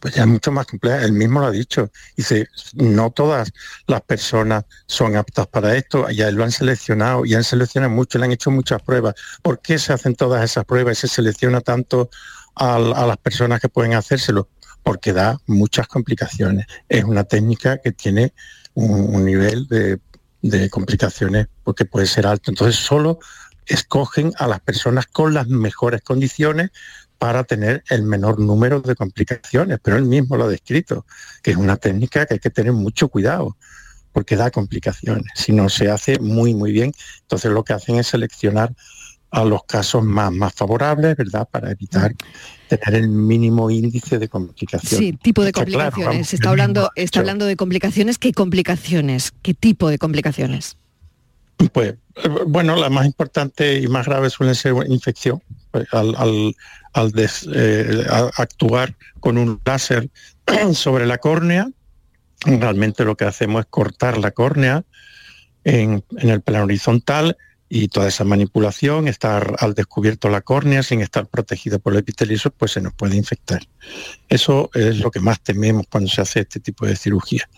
pues 0.00 0.14
ya 0.14 0.22
es 0.22 0.28
mucho 0.28 0.52
más 0.52 0.66
compleja, 0.66 1.02
él 1.04 1.12
mismo 1.12 1.40
lo 1.40 1.46
ha 1.46 1.50
dicho. 1.50 1.90
Dice, 2.16 2.48
no 2.74 3.10
todas 3.10 3.52
las 3.86 4.00
personas 4.02 4.64
son 4.86 5.16
aptas 5.16 5.46
para 5.46 5.76
esto, 5.76 6.08
ya 6.10 6.30
lo 6.30 6.44
han 6.44 6.52
seleccionado, 6.52 7.24
y 7.24 7.34
han 7.34 7.44
seleccionado 7.44 7.92
mucho, 7.92 8.18
le 8.18 8.26
han 8.26 8.32
hecho 8.32 8.50
muchas 8.50 8.82
pruebas. 8.82 9.14
¿Por 9.42 9.60
qué 9.60 9.78
se 9.78 9.92
hacen 9.92 10.14
todas 10.14 10.44
esas 10.44 10.64
pruebas 10.64 10.98
y 10.98 11.00
se 11.02 11.08
selecciona 11.08 11.60
tanto 11.60 12.10
a, 12.54 12.76
a 12.76 13.06
las 13.06 13.16
personas 13.18 13.60
que 13.60 13.68
pueden 13.68 13.94
hacérselo? 13.94 14.48
porque 14.82 15.12
da 15.12 15.38
muchas 15.46 15.86
complicaciones. 15.86 16.66
Es 16.88 17.04
una 17.04 17.24
técnica 17.24 17.78
que 17.78 17.92
tiene 17.92 18.32
un, 18.74 19.24
nivel 19.24 19.66
de, 19.68 20.70
complicaciones 20.70 21.46
porque 21.62 21.84
puede 21.84 22.06
ser 22.06 22.26
alto. 22.26 22.50
Entonces 22.50 22.76
solo 22.76 23.18
escogen 23.66 24.32
a 24.38 24.48
las 24.48 24.60
personas 24.60 25.06
con 25.06 25.34
las 25.34 25.46
mejores 25.46 26.02
condiciones 26.02 26.70
para 27.22 27.44
tener 27.44 27.84
el 27.88 28.02
menor 28.02 28.40
número 28.40 28.80
de 28.80 28.96
complicaciones, 28.96 29.78
pero 29.80 29.96
él 29.96 30.06
mismo 30.06 30.36
lo 30.36 30.46
ha 30.46 30.48
descrito, 30.48 31.06
que 31.40 31.52
es 31.52 31.56
una 31.56 31.76
técnica 31.76 32.26
que 32.26 32.34
hay 32.34 32.40
que 32.40 32.50
tener 32.50 32.72
mucho 32.72 33.06
cuidado, 33.06 33.56
porque 34.10 34.34
da 34.34 34.50
complicaciones. 34.50 35.30
Si 35.36 35.52
no 35.52 35.68
se 35.68 35.88
hace 35.88 36.18
muy, 36.18 36.52
muy 36.52 36.72
bien, 36.72 36.92
entonces 37.20 37.52
lo 37.52 37.62
que 37.62 37.74
hacen 37.74 37.94
es 37.94 38.08
seleccionar 38.08 38.74
a 39.30 39.44
los 39.44 39.62
casos 39.62 40.02
más, 40.02 40.32
más 40.32 40.52
favorables, 40.52 41.16
¿verdad? 41.16 41.48
Para 41.48 41.70
evitar 41.70 42.12
tener 42.66 43.02
el 43.02 43.08
mínimo 43.08 43.70
índice 43.70 44.18
de 44.18 44.28
complicaciones. 44.28 44.98
Sí, 44.98 45.12
tipo 45.12 45.44
de 45.44 45.52
complicaciones. 45.52 46.34
está 46.34 46.50
hablando, 46.50 46.90
está 46.96 47.20
hablando 47.20 47.46
de 47.46 47.54
complicaciones. 47.54 48.18
¿Qué 48.18 48.32
complicaciones? 48.32 49.32
¿Qué 49.42 49.54
tipo 49.54 49.88
de 49.90 49.98
complicaciones? 49.98 50.76
Pues, 51.72 51.94
bueno, 52.48 52.74
la 52.74 52.90
más 52.90 53.06
importante 53.06 53.78
y 53.78 53.86
más 53.86 54.06
grave 54.06 54.28
suele 54.28 54.56
ser 54.56 54.74
infección. 54.88 55.40
Pues, 55.70 55.86
al, 55.92 56.16
al, 56.16 56.56
eh, 56.94 58.06
actuar 58.36 58.94
con 59.20 59.38
un 59.38 59.60
láser 59.64 60.10
sobre 60.74 61.06
la 61.06 61.18
córnea, 61.18 61.68
realmente 62.44 63.04
lo 63.04 63.16
que 63.16 63.24
hacemos 63.24 63.60
es 63.60 63.66
cortar 63.70 64.18
la 64.18 64.32
córnea 64.32 64.84
en, 65.64 66.04
en 66.18 66.28
el 66.28 66.40
plano 66.40 66.64
horizontal 66.64 67.36
y 67.74 67.88
toda 67.88 68.08
esa 68.08 68.24
manipulación, 68.24 69.08
estar 69.08 69.56
al 69.58 69.72
descubierto 69.72 70.28
la 70.28 70.42
córnea 70.42 70.82
sin 70.82 71.00
estar 71.00 71.26
protegida 71.26 71.78
por 71.78 71.94
el 71.94 72.00
epitelio, 72.00 72.38
pues 72.58 72.72
se 72.72 72.82
nos 72.82 72.92
puede 72.92 73.16
infectar. 73.16 73.62
Eso 74.28 74.70
es 74.74 74.98
lo 74.98 75.10
que 75.10 75.20
más 75.20 75.40
tememos 75.40 75.86
cuando 75.90 76.10
se 76.10 76.20
hace 76.20 76.40
este 76.40 76.60
tipo 76.60 76.84
de 76.84 76.96
cirugía. 76.96 77.48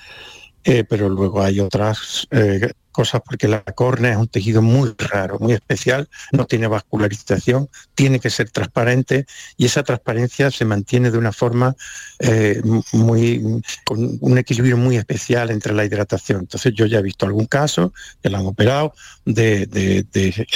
Eh, 0.62 0.84
pero 0.84 1.08
luego 1.08 1.42
hay 1.42 1.58
otras 1.58 2.28
eh, 2.30 2.70
cosas 2.94 3.20
porque 3.24 3.48
la 3.48 3.62
córnea 3.62 4.12
es 4.12 4.16
un 4.16 4.28
tejido 4.28 4.62
muy 4.62 4.94
raro, 4.96 5.38
muy 5.38 5.52
especial, 5.52 6.08
no 6.32 6.46
tiene 6.46 6.68
vascularización, 6.68 7.68
tiene 7.94 8.20
que 8.20 8.30
ser 8.30 8.48
transparente 8.50 9.26
y 9.58 9.66
esa 9.66 9.82
transparencia 9.82 10.50
se 10.50 10.64
mantiene 10.64 11.10
de 11.10 11.18
una 11.18 11.32
forma 11.32 11.74
eh, 12.20 12.62
muy 12.92 13.62
con 13.84 14.16
un 14.20 14.38
equilibrio 14.38 14.76
muy 14.76 14.96
especial 14.96 15.50
entre 15.50 15.74
la 15.74 15.84
hidratación. 15.84 16.40
Entonces 16.40 16.72
yo 16.74 16.86
ya 16.86 17.00
he 17.00 17.02
visto 17.02 17.26
algún 17.26 17.46
caso 17.46 17.92
que 18.22 18.30
la 18.30 18.38
han 18.38 18.46
operado 18.46 18.94
de, 19.24 19.66
de 19.66 20.06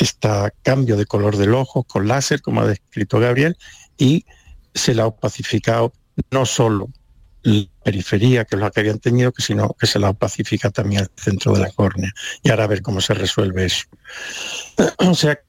este 0.01 0.29
cambio 0.63 0.97
de 0.97 1.07
color 1.07 1.37
del 1.37 1.55
ojo 1.55 1.83
con 1.83 2.07
láser, 2.07 2.41
como 2.41 2.61
ha 2.61 2.67
descrito 2.67 3.19
Gabriel, 3.19 3.57
y 3.99 4.25
se 4.75 4.95
la 4.95 5.05
ha 5.05 5.11
pacificado 5.11 5.93
no 6.31 6.47
solo 6.47 6.89
periferia, 7.89 8.45
que 8.45 8.57
es 8.57 8.61
la 8.61 8.71
que 8.71 8.81
habían 8.81 8.99
tenido, 8.99 9.33
que 9.33 9.41
sino 9.41 9.75
que 9.79 9.87
se 9.87 9.99
la 9.99 10.13
pacifica 10.13 10.71
también 10.71 11.03
al 11.03 11.11
centro 11.17 11.55
de 11.55 11.61
la 11.61 11.71
córnea. 11.71 12.13
Y 12.43 12.51
ahora 12.51 12.65
a 12.65 12.67
ver 12.67 12.83
cómo 12.83 13.01
se 13.01 13.15
resuelve 13.15 13.65
eso. 13.65 13.87
O 14.99 15.15
sea, 15.15 15.41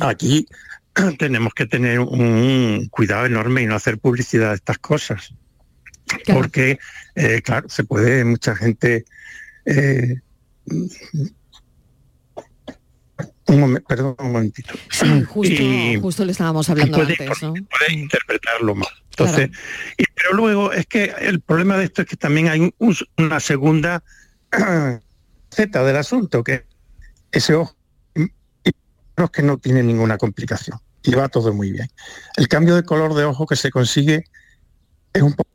aquí 0.00 0.46
tenemos 1.18 1.54
que 1.54 1.66
tener 1.66 2.00
un 2.00 2.88
cuidado 2.90 3.26
enorme 3.26 3.62
y 3.62 3.66
no 3.66 3.76
hacer 3.76 3.98
publicidad 3.98 4.48
de 4.50 4.56
estas 4.56 4.78
cosas. 4.78 5.34
Porque, 6.26 6.78
eh, 7.14 7.42
claro, 7.42 7.68
se 7.68 7.84
puede, 7.84 8.24
mucha 8.24 8.56
gente 8.56 9.04
eh, 9.66 10.20
un 13.46 13.60
momento, 13.60 13.86
perdón, 13.86 14.16
un 14.18 14.32
momentito. 14.32 14.74
Sí, 14.90 15.22
justo, 15.22 15.62
justo 16.00 16.24
le 16.24 16.32
estábamos 16.32 16.68
hablando 16.68 16.98
puede, 16.98 17.12
antes, 17.12 17.42
¿no? 17.42 17.54
Puede 17.54 17.92
interpretarlo 17.92 18.74
mal. 18.74 18.88
Entonces, 19.10 19.50
y, 19.96 20.04
pero 20.14 20.34
luego 20.34 20.72
es 20.72 20.86
que 20.86 21.14
el 21.20 21.40
problema 21.40 21.76
de 21.76 21.84
esto 21.84 22.02
es 22.02 22.08
que 22.08 22.16
también 22.16 22.48
hay 22.48 22.72
un, 22.78 22.96
una 23.16 23.40
segunda 23.40 24.02
Z 25.50 25.84
del 25.84 25.96
asunto, 25.96 26.44
que 26.44 26.66
ese 27.32 27.54
ojo 27.54 27.74
es 28.14 29.30
que 29.30 29.42
no 29.42 29.58
tiene 29.58 29.82
ninguna 29.82 30.18
complicación 30.18 30.78
y 31.02 31.14
va 31.14 31.28
todo 31.28 31.54
muy 31.54 31.70
bien. 31.70 31.88
El 32.36 32.48
cambio 32.48 32.74
de 32.74 32.82
color 32.82 33.14
de 33.14 33.24
ojo 33.24 33.46
que 33.46 33.56
se 33.56 33.70
consigue 33.70 34.24
es 35.12 35.22
un 35.22 35.32
poco 35.34 35.50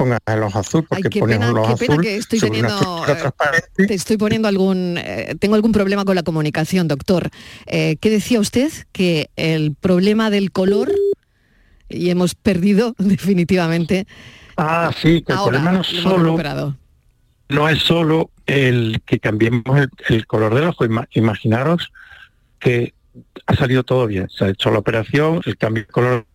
pongas 0.00 0.20
el 0.26 0.42
ojo 0.42 0.58
azul, 0.58 0.86
porque 0.88 1.08
Ay, 1.08 1.10
qué 1.10 1.20
pena, 1.20 1.52
qué 1.68 1.86
pena 1.86 1.98
que 1.98 2.16
estoy 2.16 2.40
teniendo, 2.40 3.04
eh, 3.06 3.86
te 3.86 3.92
estoy 3.92 4.16
poniendo 4.16 4.48
algún, 4.48 4.96
eh, 4.96 5.34
tengo 5.38 5.56
algún 5.56 5.72
problema 5.72 6.06
con 6.06 6.14
la 6.14 6.22
comunicación, 6.22 6.88
doctor. 6.88 7.28
Eh, 7.66 7.96
¿Qué 8.00 8.08
decía 8.08 8.40
usted? 8.40 8.72
Que 8.92 9.28
el 9.36 9.74
problema 9.78 10.30
del 10.30 10.52
color, 10.52 10.90
y 11.90 12.08
hemos 12.08 12.34
perdido 12.34 12.94
definitivamente. 12.98 14.06
Ah, 14.56 14.90
sí, 14.96 15.22
que 15.22 15.34
el 15.34 15.38
problema 15.38 15.72
no, 15.72 15.84
solo, 15.84 16.38
no 17.50 17.68
es 17.68 17.78
solo 17.80 18.30
el 18.46 19.02
que 19.04 19.20
cambiemos 19.20 19.78
el, 19.78 19.90
el 20.08 20.26
color 20.26 20.54
del 20.54 20.64
ojo. 20.64 20.86
Imaginaros 21.12 21.92
que 22.58 22.94
ha 23.46 23.54
salido 23.54 23.82
todo 23.84 24.06
bien, 24.06 24.30
se 24.30 24.46
ha 24.46 24.48
hecho 24.48 24.70
la 24.70 24.78
operación, 24.78 25.42
el 25.44 25.58
cambio 25.58 25.82
de 25.82 25.88
color 25.88 26.26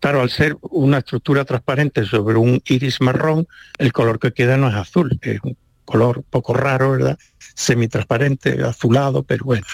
Claro, 0.00 0.20
al 0.20 0.30
ser 0.30 0.56
una 0.62 0.98
estructura 0.98 1.44
transparente 1.44 2.04
sobre 2.04 2.36
un 2.36 2.62
iris 2.66 3.00
marrón, 3.00 3.46
el 3.78 3.92
color 3.92 4.18
que 4.18 4.32
queda 4.32 4.56
no 4.56 4.68
es 4.68 4.74
azul, 4.74 5.18
es 5.22 5.40
un 5.42 5.56
color 5.84 6.22
poco 6.30 6.54
raro, 6.54 6.92
¿verdad? 6.92 7.18
Semitransparente, 7.54 8.62
azulado, 8.62 9.22
pero 9.22 9.44
bueno. 9.44 9.66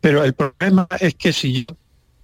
Pero 0.00 0.24
el 0.24 0.34
problema 0.34 0.86
es 1.00 1.14
que 1.14 1.32
si 1.32 1.66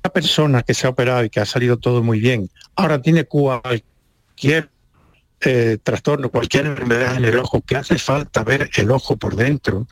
una 0.04 0.12
persona 0.12 0.62
que 0.62 0.74
se 0.74 0.86
ha 0.86 0.90
operado 0.90 1.24
y 1.24 1.30
que 1.30 1.40
ha 1.40 1.46
salido 1.46 1.76
todo 1.76 2.02
muy 2.02 2.20
bien, 2.20 2.48
ahora 2.76 3.00
tiene 3.00 3.24
cualquier 3.24 4.70
eh, 5.40 5.78
trastorno, 5.82 6.30
cualquier 6.30 6.66
enfermedad 6.66 7.16
en 7.16 7.24
el 7.24 7.38
ojo, 7.38 7.60
que 7.60 7.76
hace 7.76 7.98
falta 7.98 8.42
ver 8.42 8.70
el 8.76 8.90
ojo 8.90 9.16
por 9.16 9.36
dentro, 9.36 9.86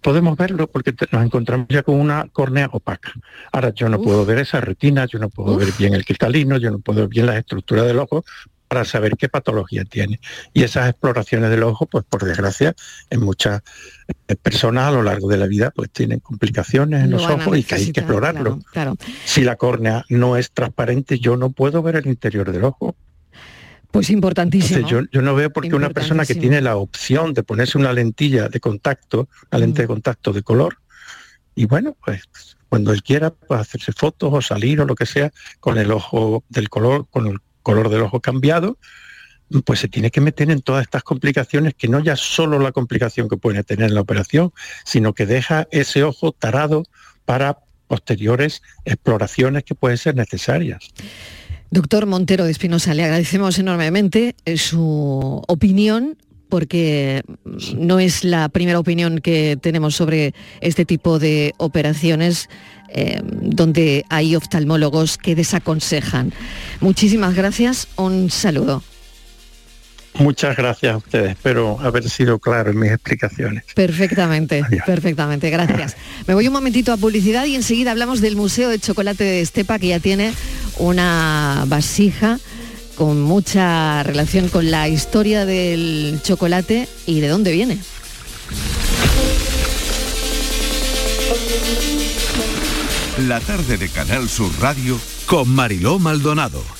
podemos 0.00 0.36
verlo 0.36 0.66
porque 0.66 0.94
nos 1.10 1.24
encontramos 1.24 1.66
ya 1.68 1.82
con 1.82 1.96
una 1.96 2.28
córnea 2.32 2.68
opaca. 2.72 3.12
Ahora 3.52 3.70
yo 3.74 3.88
no 3.88 4.00
puedo 4.00 4.24
ver 4.24 4.38
esa 4.38 4.60
retina, 4.60 5.06
yo 5.06 5.18
no 5.18 5.28
puedo 5.28 5.56
ver 5.56 5.68
bien 5.78 5.94
el 5.94 6.04
cristalino, 6.04 6.56
yo 6.56 6.70
no 6.70 6.78
puedo 6.78 7.00
ver 7.00 7.08
bien 7.08 7.26
las 7.26 7.36
estructuras 7.36 7.86
del 7.86 7.98
ojo 7.98 8.24
para 8.70 8.84
saber 8.84 9.16
qué 9.16 9.28
patología 9.28 9.84
tiene. 9.84 10.20
Y 10.52 10.62
esas 10.62 10.88
exploraciones 10.88 11.50
del 11.50 11.64
ojo, 11.64 11.86
pues 11.86 12.04
por 12.08 12.24
desgracia, 12.24 12.72
en 13.10 13.20
muchas 13.20 13.62
eh, 14.28 14.36
personas 14.36 14.84
a 14.84 14.90
lo 14.92 15.02
largo 15.02 15.28
de 15.28 15.38
la 15.38 15.48
vida 15.48 15.72
pues 15.74 15.90
tienen 15.90 16.20
complicaciones 16.20 17.02
en 17.02 17.10
los 17.10 17.24
ojos 17.24 17.58
y 17.58 17.64
que 17.64 17.74
hay 17.74 17.90
que 17.90 18.00
explorarlo. 18.00 18.60
Si 19.24 19.42
la 19.42 19.56
córnea 19.56 20.04
no 20.08 20.36
es 20.36 20.52
transparente, 20.52 21.18
yo 21.18 21.36
no 21.36 21.50
puedo 21.50 21.82
ver 21.82 21.96
el 21.96 22.06
interior 22.06 22.52
del 22.52 22.62
ojo. 22.62 22.94
Pues 23.90 24.10
importantísimo. 24.10 24.86
yo, 24.86 25.22
no 25.22 25.34
veo 25.34 25.50
por 25.50 25.68
qué 25.68 25.74
una 25.74 25.90
persona 25.90 26.24
que 26.24 26.36
tiene 26.36 26.60
la 26.60 26.76
opción 26.76 27.34
de 27.34 27.42
ponerse 27.42 27.76
una 27.76 27.92
lentilla 27.92 28.48
de 28.48 28.60
contacto, 28.60 29.28
una 29.50 29.58
lente 29.58 29.82
de 29.82 29.88
mm. 29.88 29.90
contacto 29.90 30.32
de 30.32 30.42
color, 30.42 30.78
y 31.54 31.66
bueno, 31.66 31.96
pues 32.04 32.22
cuando 32.68 32.92
él 32.92 33.02
quiera 33.02 33.30
pues, 33.30 33.60
hacerse 33.60 33.92
fotos 33.92 34.30
o 34.32 34.40
salir 34.40 34.80
o 34.80 34.86
lo 34.86 34.94
que 34.94 35.06
sea 35.06 35.32
con 35.58 35.76
el 35.76 35.90
ojo 35.90 36.44
del 36.48 36.68
color, 36.68 37.06
con 37.10 37.26
el 37.26 37.38
color 37.62 37.88
del 37.88 38.02
ojo 38.02 38.20
cambiado, 38.20 38.78
pues 39.64 39.80
se 39.80 39.88
tiene 39.88 40.10
que 40.10 40.20
meter 40.20 40.50
en 40.50 40.62
todas 40.62 40.82
estas 40.82 41.02
complicaciones, 41.02 41.74
que 41.74 41.88
no 41.88 41.98
ya 41.98 42.14
solo 42.16 42.60
la 42.60 42.70
complicación 42.70 43.28
que 43.28 43.36
puede 43.36 43.64
tener 43.64 43.90
la 43.90 44.00
operación, 44.00 44.52
sino 44.84 45.12
que 45.12 45.26
deja 45.26 45.66
ese 45.72 46.04
ojo 46.04 46.32
tarado 46.32 46.84
para 47.24 47.58
posteriores 47.88 48.62
exploraciones 48.84 49.64
que 49.64 49.74
pueden 49.74 49.98
ser 49.98 50.14
necesarias. 50.14 50.88
Doctor 51.70 52.06
Montero 52.06 52.44
de 52.44 52.50
Espinosa, 52.50 52.94
le 52.94 53.04
agradecemos 53.04 53.58
enormemente 53.58 54.34
eh, 54.44 54.58
su 54.58 55.40
opinión 55.46 56.16
porque 56.48 57.22
no 57.76 58.00
es 58.00 58.24
la 58.24 58.48
primera 58.48 58.80
opinión 58.80 59.20
que 59.20 59.56
tenemos 59.60 59.94
sobre 59.94 60.34
este 60.60 60.84
tipo 60.84 61.20
de 61.20 61.54
operaciones 61.58 62.48
eh, 62.88 63.20
donde 63.24 64.04
hay 64.08 64.34
oftalmólogos 64.34 65.16
que 65.16 65.36
desaconsejan. 65.36 66.32
Muchísimas 66.80 67.36
gracias, 67.36 67.86
un 67.96 68.30
saludo. 68.30 68.82
Muchas 70.14 70.56
gracias 70.56 70.94
a 70.94 70.96
ustedes, 70.96 71.30
espero 71.30 71.78
haber 71.80 72.08
sido 72.08 72.38
claro 72.38 72.70
en 72.70 72.78
mis 72.78 72.90
explicaciones. 72.90 73.64
Perfectamente, 73.74 74.64
perfectamente, 74.84 75.50
gracias. 75.50 75.96
Me 76.26 76.34
voy 76.34 76.48
un 76.48 76.52
momentito 76.52 76.92
a 76.92 76.96
publicidad 76.96 77.44
y 77.46 77.54
enseguida 77.54 77.92
hablamos 77.92 78.20
del 78.20 78.36
Museo 78.36 78.68
de 78.68 78.78
Chocolate 78.78 79.24
de 79.24 79.40
Estepa, 79.40 79.78
que 79.78 79.88
ya 79.88 80.00
tiene 80.00 80.32
una 80.78 81.64
vasija 81.68 82.38
con 82.96 83.22
mucha 83.22 84.02
relación 84.02 84.48
con 84.48 84.70
la 84.70 84.88
historia 84.88 85.46
del 85.46 86.20
chocolate 86.22 86.88
y 87.06 87.20
de 87.20 87.28
dónde 87.28 87.52
viene. 87.52 87.78
La 93.26 93.40
tarde 93.40 93.78
de 93.78 93.88
Canal 93.88 94.28
Sur 94.28 94.50
Radio 94.60 94.98
con 95.26 95.48
Mariló 95.48 95.98
Maldonado 95.98 96.79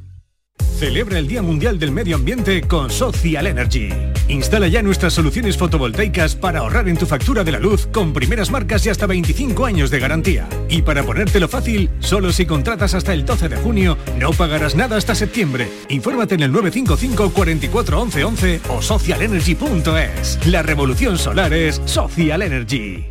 Celebra 0.77 1.19
el 1.19 1.27
Día 1.27 1.41
Mundial 1.41 1.77
del 1.79 1.91
Medio 1.91 2.15
Ambiente 2.15 2.61
con 2.61 2.89
Social 2.89 3.47
Energy. 3.47 3.89
Instala 4.27 4.67
ya 4.67 4.81
nuestras 4.81 5.13
soluciones 5.13 5.57
fotovoltaicas 5.57 6.35
para 6.35 6.59
ahorrar 6.59 6.87
en 6.89 6.97
tu 6.97 7.05
factura 7.05 7.43
de 7.43 7.51
la 7.51 7.59
luz 7.59 7.87
con 7.87 8.13
primeras 8.13 8.49
marcas 8.49 8.85
y 8.85 8.89
hasta 8.89 9.05
25 9.05 9.65
años 9.65 9.91
de 9.91 9.99
garantía. 9.99 10.47
Y 10.69 10.81
para 10.81 11.03
ponértelo 11.03 11.47
fácil, 11.47 11.89
solo 11.99 12.31
si 12.31 12.45
contratas 12.45 12.93
hasta 12.93 13.13
el 13.13 13.25
12 13.25 13.49
de 13.49 13.57
junio, 13.57 13.97
no 14.17 14.31
pagarás 14.31 14.75
nada 14.75 14.97
hasta 14.97 15.15
septiembre. 15.15 15.67
Infórmate 15.89 16.35
en 16.35 16.43
el 16.43 16.51
955 16.51 17.33
44 17.33 18.01
11 18.01 18.23
11 18.23 18.61
o 18.69 18.81
socialenergy.es. 18.81 20.47
La 20.47 20.63
revolución 20.63 21.17
solar 21.17 21.53
es 21.53 21.81
Social 21.85 22.41
Energy. 22.41 23.10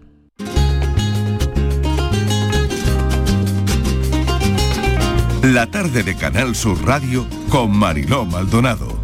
La 5.43 5.65
tarde 5.65 6.03
de 6.03 6.15
Canal 6.15 6.55
Sur 6.55 6.85
Radio 6.85 7.27
con 7.49 7.71
Mariló 7.75 8.25
Maldonado. 8.25 9.01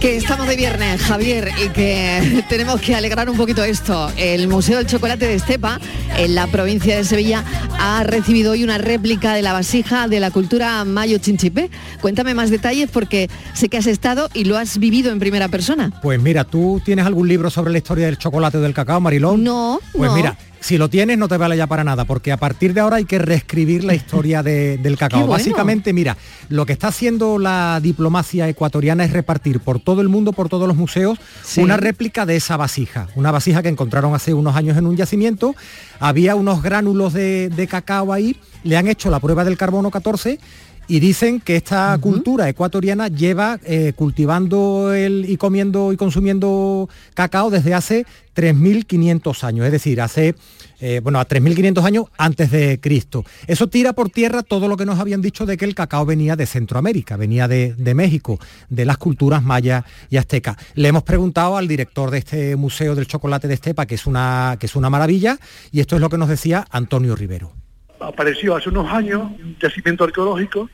Que 0.00 0.16
estamos 0.16 0.48
de 0.48 0.56
viernes, 0.56 1.00
Javier, 1.00 1.52
y 1.64 1.68
que 1.68 2.44
tenemos 2.48 2.80
que 2.80 2.96
alegrar 2.96 3.30
un 3.30 3.36
poquito 3.36 3.62
esto. 3.62 4.10
El 4.16 4.48
Museo 4.48 4.78
del 4.78 4.88
Chocolate 4.88 5.28
de 5.28 5.34
Estepa, 5.34 5.78
en 6.18 6.34
la 6.34 6.46
provincia 6.46 6.96
de 6.96 7.04
Sevilla, 7.04 7.44
ha 7.80 8.04
recibido 8.04 8.52
hoy 8.52 8.62
una 8.64 8.78
réplica 8.78 9.34
de 9.34 9.42
la 9.42 9.52
vasija 9.52 10.08
de 10.08 10.20
la 10.20 10.30
cultura 10.30 10.84
mayo 10.84 11.18
chinchipe. 11.18 11.70
Cuéntame 12.00 12.34
más 12.34 12.50
detalles 12.50 12.90
porque 12.90 13.28
sé 13.54 13.68
que 13.68 13.78
has 13.78 13.86
estado 13.86 14.28
y 14.34 14.44
lo 14.44 14.56
has 14.58 14.78
vivido 14.78 15.10
en 15.10 15.18
primera 15.18 15.48
persona. 15.48 15.90
Pues 16.02 16.20
mira, 16.20 16.44
¿tú 16.44 16.80
tienes 16.84 17.06
algún 17.06 17.28
libro 17.28 17.50
sobre 17.50 17.72
la 17.72 17.78
historia 17.78 18.06
del 18.06 18.18
chocolate 18.18 18.58
o 18.58 18.60
del 18.60 18.74
cacao, 18.74 19.00
Marilón? 19.00 19.42
No, 19.42 19.80
Pues 19.92 20.10
no. 20.10 20.16
mira, 20.16 20.36
si 20.60 20.78
lo 20.78 20.88
tienes 20.88 21.18
no 21.18 21.26
te 21.26 21.36
vale 21.36 21.56
ya 21.56 21.66
para 21.66 21.82
nada, 21.82 22.04
porque 22.04 22.30
a 22.30 22.36
partir 22.36 22.72
de 22.72 22.80
ahora 22.80 22.96
hay 22.98 23.04
que 23.04 23.18
reescribir 23.18 23.82
la 23.82 23.94
historia 23.94 24.44
de- 24.44 24.78
del 24.78 24.96
cacao. 24.98 25.20
Bueno. 25.20 25.32
Básicamente, 25.32 25.92
mira, 25.92 26.16
lo 26.50 26.66
que 26.66 26.72
está 26.72 26.88
haciendo 26.88 27.38
la 27.40 27.80
diplomacia 27.82 28.48
ecuatoriana 28.48 29.04
es 29.04 29.12
repartir 29.12 29.58
por 29.58 29.80
todo 29.80 30.02
el 30.02 30.08
mundo, 30.08 30.32
por 30.32 30.48
todos 30.48 30.68
los 30.68 30.76
museos, 30.76 31.18
Sí. 31.42 31.60
una 31.62 31.76
réplica 31.78 32.26
de 32.26 32.36
esa 32.36 32.56
vasija. 32.56 33.08
Una 33.16 33.32
vasija 33.32 33.62
que 33.62 33.70
encontraron 33.70 34.14
hace 34.14 34.34
unos 34.34 34.54
años 34.54 34.76
en 34.76 34.86
un 34.86 34.96
yacimiento. 34.96 35.56
Había 36.02 36.34
unos 36.34 36.64
gránulos 36.64 37.12
de, 37.12 37.48
de 37.48 37.66
cacao 37.68 38.12
ahí, 38.12 38.36
le 38.64 38.76
han 38.76 38.88
hecho 38.88 39.08
la 39.08 39.20
prueba 39.20 39.44
del 39.44 39.56
carbono 39.56 39.92
14 39.92 40.40
y 40.88 41.00
dicen 41.00 41.40
que 41.40 41.56
esta 41.56 41.96
cultura 42.00 42.48
ecuatoriana 42.48 43.08
lleva 43.08 43.58
eh, 43.64 43.92
cultivando 43.94 44.92
el, 44.92 45.24
y 45.28 45.36
comiendo 45.36 45.92
y 45.92 45.96
consumiendo 45.96 46.88
cacao 47.14 47.50
desde 47.50 47.72
hace 47.72 48.04
3.500 48.34 49.44
años, 49.44 49.66
es 49.66 49.72
decir, 49.72 50.00
hace, 50.00 50.34
eh, 50.82 51.00
bueno, 51.02 51.18
a 51.20 51.26
3.500 51.26 51.84
años 51.84 52.04
antes 52.18 52.50
de 52.50 52.78
Cristo. 52.80 53.24
Eso 53.46 53.68
tira 53.68 53.92
por 53.94 54.10
tierra 54.10 54.42
todo 54.42 54.66
lo 54.68 54.76
que 54.76 54.84
nos 54.84 54.98
habían 54.98 55.22
dicho 55.22 55.46
de 55.46 55.56
que 55.56 55.64
el 55.64 55.74
cacao 55.74 56.04
venía 56.04 56.36
de 56.36 56.44
Centroamérica, 56.44 57.16
venía 57.16 57.46
de, 57.48 57.74
México, 57.94 58.38
de 58.68 58.84
las 58.84 58.98
culturas 58.98 59.42
mayas 59.42 59.84
y 60.10 60.16
aztecas. 60.16 60.56
Le 60.74 60.88
hemos 60.88 61.04
preguntado 61.04 61.56
al 61.56 61.68
director 61.68 62.10
de 62.10 62.18
este 62.18 62.56
Museo 62.56 62.94
del 62.94 63.06
Chocolate 63.06 63.48
de 63.48 63.54
Estepa, 63.54 63.86
que 63.86 63.94
es 63.94 64.06
una, 64.06 64.56
que 64.58 64.66
es 64.66 64.76
una 64.76 64.90
maravilla, 64.90 65.38
y 65.70 65.80
esto 65.80 65.94
es 65.94 66.00
lo 66.02 66.10
que 66.10 66.18
nos 66.18 66.28
decía 66.28 66.66
Antonio 66.70 67.14
Rivero. 67.16 67.52
apareció 68.00 68.56
hace 68.56 68.68
unos 68.68 68.90
años 68.92 69.22
un 69.22 69.56
yacimiento 69.62 70.02
arqueológico 70.04 70.68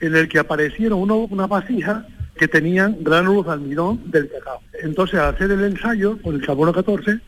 en 0.00 0.14
el 0.14 0.28
que 0.28 0.38
aparecieron 0.38 1.00
uno- 1.00 1.26
unas 1.28 1.48
vasijas 1.48 2.04
que 2.38 2.46
tenían 2.46 2.96
gránulos 3.00 3.46
de 3.46 3.52
almidón 3.52 4.00
del 4.12 4.30
cacao. 4.30 4.60
Entonces, 4.84 5.18
al 5.18 5.34
hacer 5.34 5.50
el 5.50 5.64
ensayo 5.64 6.22
con 6.22 6.36
el 6.36 6.46
carbono 6.46 6.72
14, 6.72 7.18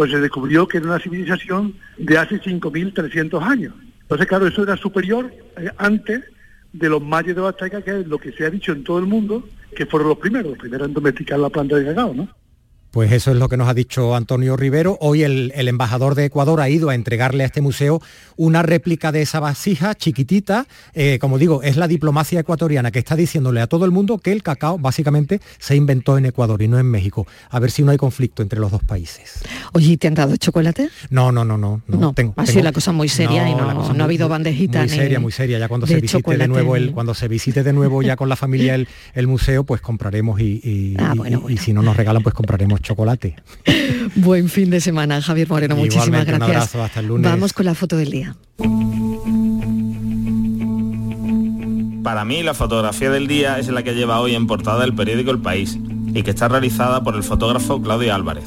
pues 0.00 0.12
se 0.12 0.18
descubrió 0.18 0.66
que 0.66 0.78
era 0.78 0.86
una 0.86 0.98
civilización 0.98 1.74
de 1.98 2.16
hace 2.16 2.40
5.300 2.40 3.42
años. 3.42 3.74
Entonces, 4.00 4.26
claro, 4.26 4.46
eso 4.46 4.62
era 4.62 4.74
superior 4.78 5.30
eh, 5.58 5.68
antes 5.76 6.24
de 6.72 6.88
los 6.88 7.02
mayas 7.02 7.36
de 7.36 7.46
Azteca, 7.46 7.82
que 7.82 8.00
es 8.00 8.06
lo 8.06 8.16
que 8.16 8.32
se 8.32 8.46
ha 8.46 8.50
dicho 8.50 8.72
en 8.72 8.82
todo 8.82 8.98
el 8.98 9.04
mundo, 9.04 9.46
que 9.76 9.84
fueron 9.84 10.08
los 10.08 10.16
primeros, 10.16 10.52
los 10.52 10.58
primeros 10.58 10.88
en 10.88 10.94
domesticar 10.94 11.38
la 11.38 11.50
planta 11.50 11.76
de 11.76 11.84
cacao, 11.84 12.14
¿no? 12.14 12.30
Pues 12.90 13.12
eso 13.12 13.30
es 13.30 13.36
lo 13.36 13.48
que 13.48 13.56
nos 13.56 13.68
ha 13.68 13.74
dicho 13.74 14.16
Antonio 14.16 14.56
Rivero. 14.56 14.98
Hoy 15.00 15.22
el, 15.22 15.52
el 15.54 15.68
embajador 15.68 16.16
de 16.16 16.24
Ecuador 16.24 16.60
ha 16.60 16.68
ido 16.68 16.90
a 16.90 16.96
entregarle 16.96 17.44
a 17.44 17.46
este 17.46 17.60
museo 17.60 18.02
una 18.36 18.62
réplica 18.62 19.12
de 19.12 19.22
esa 19.22 19.38
vasija 19.38 19.94
chiquitita. 19.94 20.66
Eh, 20.94 21.18
como 21.20 21.38
digo, 21.38 21.62
es 21.62 21.76
la 21.76 21.86
diplomacia 21.86 22.40
ecuatoriana 22.40 22.90
que 22.90 22.98
está 22.98 23.14
diciéndole 23.14 23.60
a 23.60 23.68
todo 23.68 23.84
el 23.84 23.92
mundo 23.92 24.18
que 24.18 24.32
el 24.32 24.42
cacao 24.42 24.76
básicamente 24.76 25.40
se 25.60 25.76
inventó 25.76 26.18
en 26.18 26.26
Ecuador 26.26 26.60
y 26.62 26.66
no 26.66 26.80
en 26.80 26.86
México. 26.86 27.28
A 27.50 27.60
ver 27.60 27.70
si 27.70 27.84
no 27.84 27.92
hay 27.92 27.96
conflicto 27.96 28.42
entre 28.42 28.58
los 28.58 28.72
dos 28.72 28.82
países. 28.82 29.40
Oye, 29.72 29.92
¿y 29.92 29.96
¿te 29.96 30.08
han 30.08 30.14
dado 30.14 30.36
chocolate? 30.36 30.88
No, 31.10 31.30
no, 31.30 31.44
no, 31.44 31.56
no. 31.56 31.82
No, 31.86 31.96
No, 31.96 32.12
tengo- 32.12 32.34
ha 32.38 32.42
sido 32.44 32.54
tengo- 32.54 32.64
la 32.64 32.72
cosa 32.72 32.90
muy 32.90 33.08
seria 33.08 33.48
y 33.48 33.54
no- 33.54 33.72
no 33.94 34.02
ha 34.02 34.04
habido 34.04 34.28
bandejita 34.28 34.80
Muy 34.80 34.88
ni 34.90 34.96
seria, 34.96 35.20
muy 35.20 35.30
seria. 35.30 35.60
Ya 35.60 35.68
cuando 35.68 35.86
se 35.86 35.94
visite 35.94 36.18
chocolate 36.18 36.42
de 36.42 36.48
nuevo 36.48 36.74
el, 36.74 36.90
cuando 36.90 37.14
se 37.14 37.28
visite 37.28 37.62
de 37.62 37.72
nuevo 37.72 38.02
ya 38.02 38.16
con 38.16 38.28
la 38.28 38.34
familia 38.34 38.74
el, 38.74 38.88
el 39.14 39.28
museo, 39.28 39.62
pues 39.62 39.80
compraremos 39.80 40.40
y, 40.40 40.60
y- 40.64 40.96
Ah, 40.98 41.12
y- 41.14 41.18
bueno, 41.18 41.44
y 41.48 41.56
si 41.56 41.72
no 41.72 41.82
nos 41.82 41.96
regalan, 41.96 42.22
pues 42.24 42.34
compraremos 42.34 42.79
chocolate. 42.82 43.36
Buen 44.16 44.48
fin 44.48 44.70
de 44.70 44.80
semana, 44.80 45.20
Javier 45.22 45.48
Moreno. 45.48 45.76
Muchísimas 45.76 46.06
Igualmente, 46.06 46.32
un 46.32 46.38
gracias. 46.38 46.74
abrazo, 46.74 46.82
hasta 46.84 47.00
el 47.00 47.06
lunes. 47.06 47.30
Vamos 47.30 47.52
con 47.52 47.66
la 47.66 47.74
foto 47.74 47.96
del 47.96 48.10
día. 48.10 48.34
Para 52.02 52.24
mí 52.24 52.42
la 52.42 52.54
fotografía 52.54 53.10
del 53.10 53.26
día 53.26 53.58
es 53.58 53.68
la 53.68 53.82
que 53.82 53.94
lleva 53.94 54.20
hoy 54.20 54.34
en 54.34 54.46
portada 54.46 54.84
el 54.84 54.94
periódico 54.94 55.30
El 55.30 55.40
País 55.40 55.78
y 56.14 56.22
que 56.22 56.30
está 56.30 56.48
realizada 56.48 57.02
por 57.02 57.14
el 57.14 57.22
fotógrafo 57.22 57.80
Claudio 57.82 58.14
Álvarez. 58.14 58.44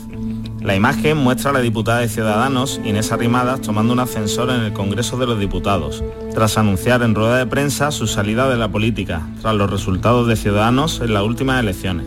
La 0.61 0.75
imagen 0.75 1.17
muestra 1.17 1.49
a 1.51 1.53
la 1.53 1.59
diputada 1.59 1.99
de 1.99 2.07
Ciudadanos, 2.07 2.79
Inés 2.85 3.11
Arrimadas, 3.11 3.61
tomando 3.61 3.93
un 3.93 3.99
ascensor 3.99 4.49
en 4.49 4.61
el 4.61 4.73
Congreso 4.73 5.17
de 5.17 5.27
los 5.27 5.39
Diputados, 5.39 6.03
tras 6.33 6.57
anunciar 6.57 7.03
en 7.03 7.15
rueda 7.15 7.37
de 7.37 7.45
prensa 7.45 7.91
su 7.91 8.07
salida 8.07 8.49
de 8.49 8.55
la 8.57 8.69
política, 8.69 9.27
tras 9.41 9.55
los 9.55 9.69
resultados 9.69 10.25
de 10.27 10.37
Ciudadanos 10.37 11.01
en 11.01 11.13
las 11.13 11.23
últimas 11.23 11.59
elecciones. 11.59 12.05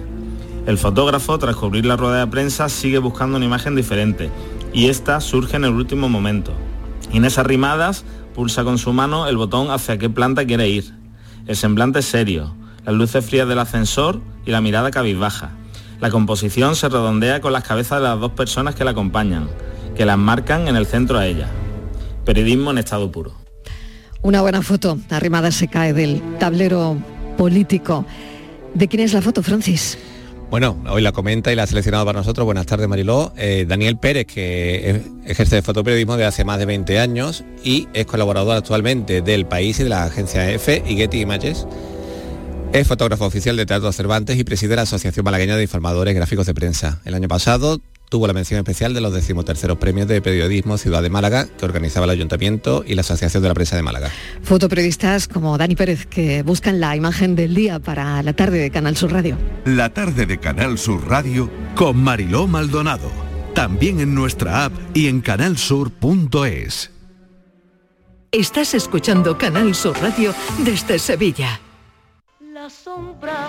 El 0.67 0.79
fotógrafo, 0.79 1.39
tras 1.39 1.55
cubrir 1.55 1.87
la 1.87 1.97
rueda 1.97 2.19
de 2.19 2.27
prensa, 2.27 2.69
sigue 2.69 2.99
buscando 2.99 3.37
una 3.37 3.47
imagen 3.47 3.77
diferente, 3.77 4.31
y 4.73 4.89
esta 4.89 5.21
surge 5.21 5.57
en 5.57 5.65
el 5.65 5.71
último 5.71 6.09
momento. 6.09 6.53
Inés 7.13 7.39
Arrimadas 7.39 8.05
pulsa 8.35 8.65
con 8.65 8.77
su 8.77 8.93
mano 8.93 9.29
el 9.29 9.37
botón 9.37 9.71
hacia 9.71 9.97
qué 9.97 10.11
planta 10.11 10.45
quiere 10.45 10.69
ir. 10.69 10.93
El 11.47 11.55
semblante 11.55 12.01
es 12.01 12.07
serio, 12.07 12.53
las 12.85 12.97
luces 12.97 13.25
frías 13.25 13.49
del 13.49 13.61
ascensor 13.61 14.21
y 14.45 14.51
la 14.51 14.61
mirada 14.61 14.91
cabizbaja. 14.91 15.53
La 16.01 16.11
composición 16.11 16.75
se 16.75 16.89
redondea 16.89 17.41
con 17.41 17.53
las 17.53 17.63
cabezas 17.63 18.01
de 18.01 18.09
las 18.09 18.19
dos 18.19 18.33
personas 18.33 18.75
que 18.75 18.85
la 18.85 18.91
acompañan, 18.91 19.49
que 19.95 20.05
las 20.05 20.19
marcan 20.19 20.67
en 20.67 20.75
el 20.75 20.87
centro 20.87 21.17
a 21.17 21.27
ella. 21.27 21.49
Periodismo 22.25 22.73
en 22.73 22.79
estado 22.79 23.13
puro. 23.13 23.33
Una 24.21 24.41
buena 24.41 24.63
foto. 24.63 24.99
Arrimada 25.11 25.53
se 25.53 25.69
cae 25.69 25.93
del 25.93 26.21
tablero 26.41 26.97
político. 27.39 28.05
¿De 28.75 28.89
quién 28.89 29.05
es 29.05 29.13
la 29.13 29.23
foto, 29.23 29.45
Francis? 29.45 29.97
Bueno, 30.51 30.81
hoy 30.89 31.03
la 31.03 31.11
comenta 31.11 31.53
y 31.53 31.57
la 31.57 31.65
ha 31.65 31.67
seleccionado 31.67 32.05
para 32.07 32.21
nosotros. 32.21 32.45
Buenas 32.45 32.67
tardes, 32.67 32.87
Mariló. 32.87 33.33
Eh, 33.37 33.67
Daniel 33.69 33.99
Pérez, 33.99 34.27
que 34.27 35.03
ejerce 35.25 35.57
de 35.57 35.63
fotoperiodismo 35.63 36.17
desde 36.17 36.27
hace 36.27 36.45
más 36.45 36.59
de 36.59 36.67
20 36.67 37.01
años 37.01 37.45
y 37.65 37.89
es 37.95 38.07
colaborador 38.07 38.57
actualmente 38.57 39.23
del 39.23 39.47
País 39.47 39.81
y 39.81 39.83
de 39.83 39.89
la 39.89 40.05
agencia 40.05 40.49
EFE 40.51 40.85
y 40.87 40.97
Getty 40.97 41.21
Images. 41.21 41.67
Es 42.73 42.87
fotógrafo 42.87 43.27
oficial 43.27 43.57
de 43.57 43.67
Teatro 43.67 43.91
Cervantes 43.93 44.39
y 44.39 44.45
preside 44.45 44.77
la 44.77 44.83
Asociación 44.83 45.25
Malagueña 45.25 45.57
de 45.57 45.63
Informadores 45.63 46.15
Gráficos 46.15 46.47
de 46.47 46.55
Prensa. 46.55 47.01
El 47.05 47.15
año 47.15 47.27
pasado 47.27 47.81
tuvo 48.09 48.27
la 48.27 48.33
mención 48.33 48.59
especial 48.59 48.95
de 48.95 49.01
los 49.01 49.13
decimoterceros 49.13 49.79
premios 49.79 50.09
de 50.09 50.21
periodismo 50.21 50.79
Ciudad 50.79 51.03
de 51.03 51.11
Málaga 51.11 51.47
que 51.47 51.65
organizaba 51.65 52.05
el 52.05 52.11
Ayuntamiento 52.11 52.85
y 52.87 52.95
la 52.95 53.01
Asociación 53.01 53.43
de 53.43 53.49
la 53.49 53.55
Prensa 53.55 53.77
de 53.77 53.83
Málaga. 53.83 54.11
Fotoperiodistas 54.43 55.29
como 55.29 55.59
Dani 55.59 55.77
Pérez 55.77 56.07
que 56.07 56.43
buscan 56.43 56.81
la 56.81 56.97
imagen 56.97 57.37
del 57.37 57.55
día 57.55 57.79
para 57.79 58.23
la 58.23 58.33
tarde 58.33 58.59
de 58.59 58.71
Canal 58.71 58.97
Sur 58.97 59.13
Radio. 59.13 59.37
La 59.65 59.93
tarde 59.93 60.27
de 60.27 60.39
Canal 60.39 60.79
Sur 60.79 61.09
Radio 61.09 61.51
con 61.75 61.97
Mariló 61.97 62.47
Maldonado. 62.47 63.11
También 63.55 64.01
en 64.01 64.15
nuestra 64.15 64.67
app 64.67 64.73
y 64.95 65.09
en 65.09 65.21
canalsur.es. 65.21 66.91
Estás 68.33 68.75
escuchando 68.75 69.39
Canal 69.39 69.75
Sur 69.75 69.97
Radio 70.03 70.35
desde 70.59 70.99
Sevilla. 70.99 71.59
La 72.53 72.69
sombra, 72.69 73.49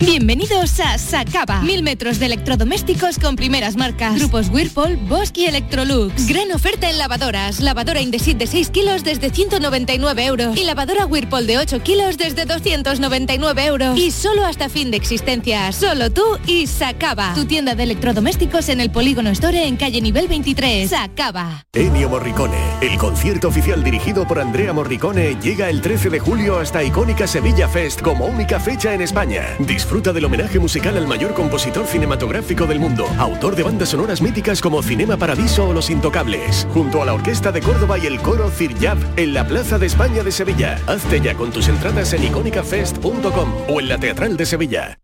Bienvenidos 0.00 0.80
a 0.80 0.98
Sacaba. 0.98 1.60
Mil 1.60 1.84
metros 1.84 2.18
de 2.18 2.26
electrodomésticos 2.26 3.18
con 3.20 3.36
primeras 3.36 3.76
marcas. 3.76 4.16
Grupos 4.16 4.48
Whirlpool, 4.48 4.96
Bosch 4.96 5.38
y 5.38 5.46
Electrolux. 5.46 6.26
Gran 6.26 6.50
oferta 6.50 6.90
en 6.90 6.98
lavadoras. 6.98 7.60
Lavadora 7.60 8.00
Indesit 8.00 8.36
de 8.36 8.48
6 8.48 8.70
kilos 8.70 9.04
desde 9.04 9.30
199 9.30 10.26
euros. 10.26 10.56
Y 10.56 10.64
lavadora 10.64 11.06
Whirlpool 11.06 11.46
de 11.46 11.58
8 11.58 11.80
kilos 11.84 12.18
desde 12.18 12.44
299 12.44 13.66
euros. 13.66 13.96
Y 13.96 14.10
solo 14.10 14.44
hasta 14.44 14.68
fin 14.68 14.90
de 14.90 14.96
existencia. 14.96 15.70
Solo 15.70 16.10
tú 16.10 16.24
y 16.46 16.66
Sacaba. 16.66 17.32
Tu 17.34 17.44
tienda 17.44 17.76
de 17.76 17.84
electrodomésticos 17.84 18.68
en 18.70 18.80
el 18.80 18.90
Polígono 18.90 19.30
Store 19.30 19.64
en 19.64 19.76
calle 19.76 20.00
nivel 20.00 20.26
23. 20.26 20.90
Sacaba. 20.90 21.64
Ennio 21.72 22.08
Morricone, 22.08 22.58
el 22.82 22.98
concierto 22.98 23.46
oficial 23.46 23.84
dirigido 23.84 24.26
por 24.26 24.40
Andrea 24.40 24.72
Morricone, 24.72 25.36
llega 25.40 25.70
el 25.70 25.80
13 25.80 26.10
de 26.10 26.18
julio 26.18 26.58
hasta 26.58 26.82
icónica 26.82 27.28
Sevilla 27.28 27.68
Fest 27.68 28.02
como 28.02 28.26
única 28.26 28.58
fecha 28.58 28.92
en 28.92 29.00
España. 29.00 29.44
Disfruta 29.84 30.14
del 30.14 30.24
homenaje 30.24 30.58
musical 30.58 30.96
al 30.96 31.06
mayor 31.06 31.34
compositor 31.34 31.86
cinematográfico 31.86 32.64
del 32.64 32.80
mundo, 32.80 33.06
autor 33.18 33.54
de 33.54 33.64
bandas 33.64 33.90
sonoras 33.90 34.22
míticas 34.22 34.62
como 34.62 34.82
Cinema 34.82 35.18
Paradiso 35.18 35.68
o 35.68 35.74
Los 35.74 35.90
Intocables, 35.90 36.66
junto 36.72 37.02
a 37.02 37.04
la 37.04 37.12
Orquesta 37.12 37.52
de 37.52 37.60
Córdoba 37.60 37.98
y 37.98 38.06
el 38.06 38.18
coro 38.18 38.48
Ciryab 38.48 38.96
en 39.18 39.34
la 39.34 39.46
Plaza 39.46 39.78
de 39.78 39.84
España 39.84 40.22
de 40.22 40.32
Sevilla. 40.32 40.80
Hazte 40.86 41.20
ya 41.20 41.34
con 41.34 41.50
tus 41.50 41.68
entradas 41.68 42.14
en 42.14 42.24
icónicafest.com 42.24 43.52
o 43.68 43.78
en 43.78 43.88
la 43.90 43.98
Teatral 43.98 44.38
de 44.38 44.46
Sevilla. 44.46 45.03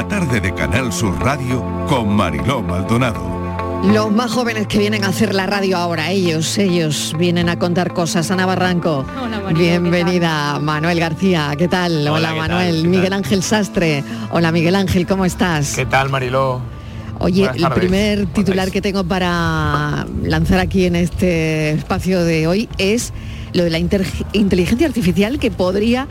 La 0.00 0.08
tarde 0.08 0.40
de 0.40 0.54
Canal 0.54 0.90
Sur 0.94 1.14
Radio 1.22 1.62
con 1.86 2.08
Mariló 2.08 2.62
Maldonado. 2.62 3.22
Los 3.84 4.10
más 4.10 4.30
jóvenes 4.30 4.66
que 4.66 4.78
vienen 4.78 5.04
a 5.04 5.08
hacer 5.08 5.34
la 5.34 5.44
radio 5.44 5.76
ahora, 5.76 6.10
ellos, 6.10 6.56
ellos 6.56 7.14
vienen 7.18 7.50
a 7.50 7.58
contar 7.58 7.92
cosas. 7.92 8.30
Ana 8.30 8.46
Barranco, 8.46 9.04
bienvenida. 9.54 10.58
Manuel 10.58 10.98
García, 11.00 11.52
¿qué 11.58 11.68
tal? 11.68 12.08
Hola, 12.08 12.12
Hola, 12.12 12.28
¿qué 12.30 12.38
tal? 12.38 12.48
Manuel. 12.48 12.82
¿Qué 12.82 12.88
Miguel 12.88 13.10
tal? 13.10 13.12
Ángel 13.18 13.42
Sastre. 13.42 14.02
Hola, 14.30 14.50
Miguel 14.52 14.74
Ángel, 14.76 15.06
¿cómo 15.06 15.26
estás? 15.26 15.74
¿Qué 15.76 15.84
tal, 15.84 16.08
Mariló? 16.08 16.62
Oye, 17.18 17.40
Buenas 17.40 17.56
el 17.56 17.62
tardes. 17.64 17.78
primer 17.78 18.26
titular 18.28 18.70
que 18.70 18.80
tengo 18.80 19.04
para 19.04 20.06
lanzar 20.22 20.60
aquí 20.60 20.86
en 20.86 20.96
este 20.96 21.72
espacio 21.72 22.24
de 22.24 22.46
hoy 22.46 22.70
es 22.78 23.12
lo 23.52 23.64
de 23.64 23.70
la 23.70 23.78
inter- 23.78 24.06
inteligencia 24.32 24.86
artificial 24.86 25.38
que 25.38 25.50
podría 25.50 26.08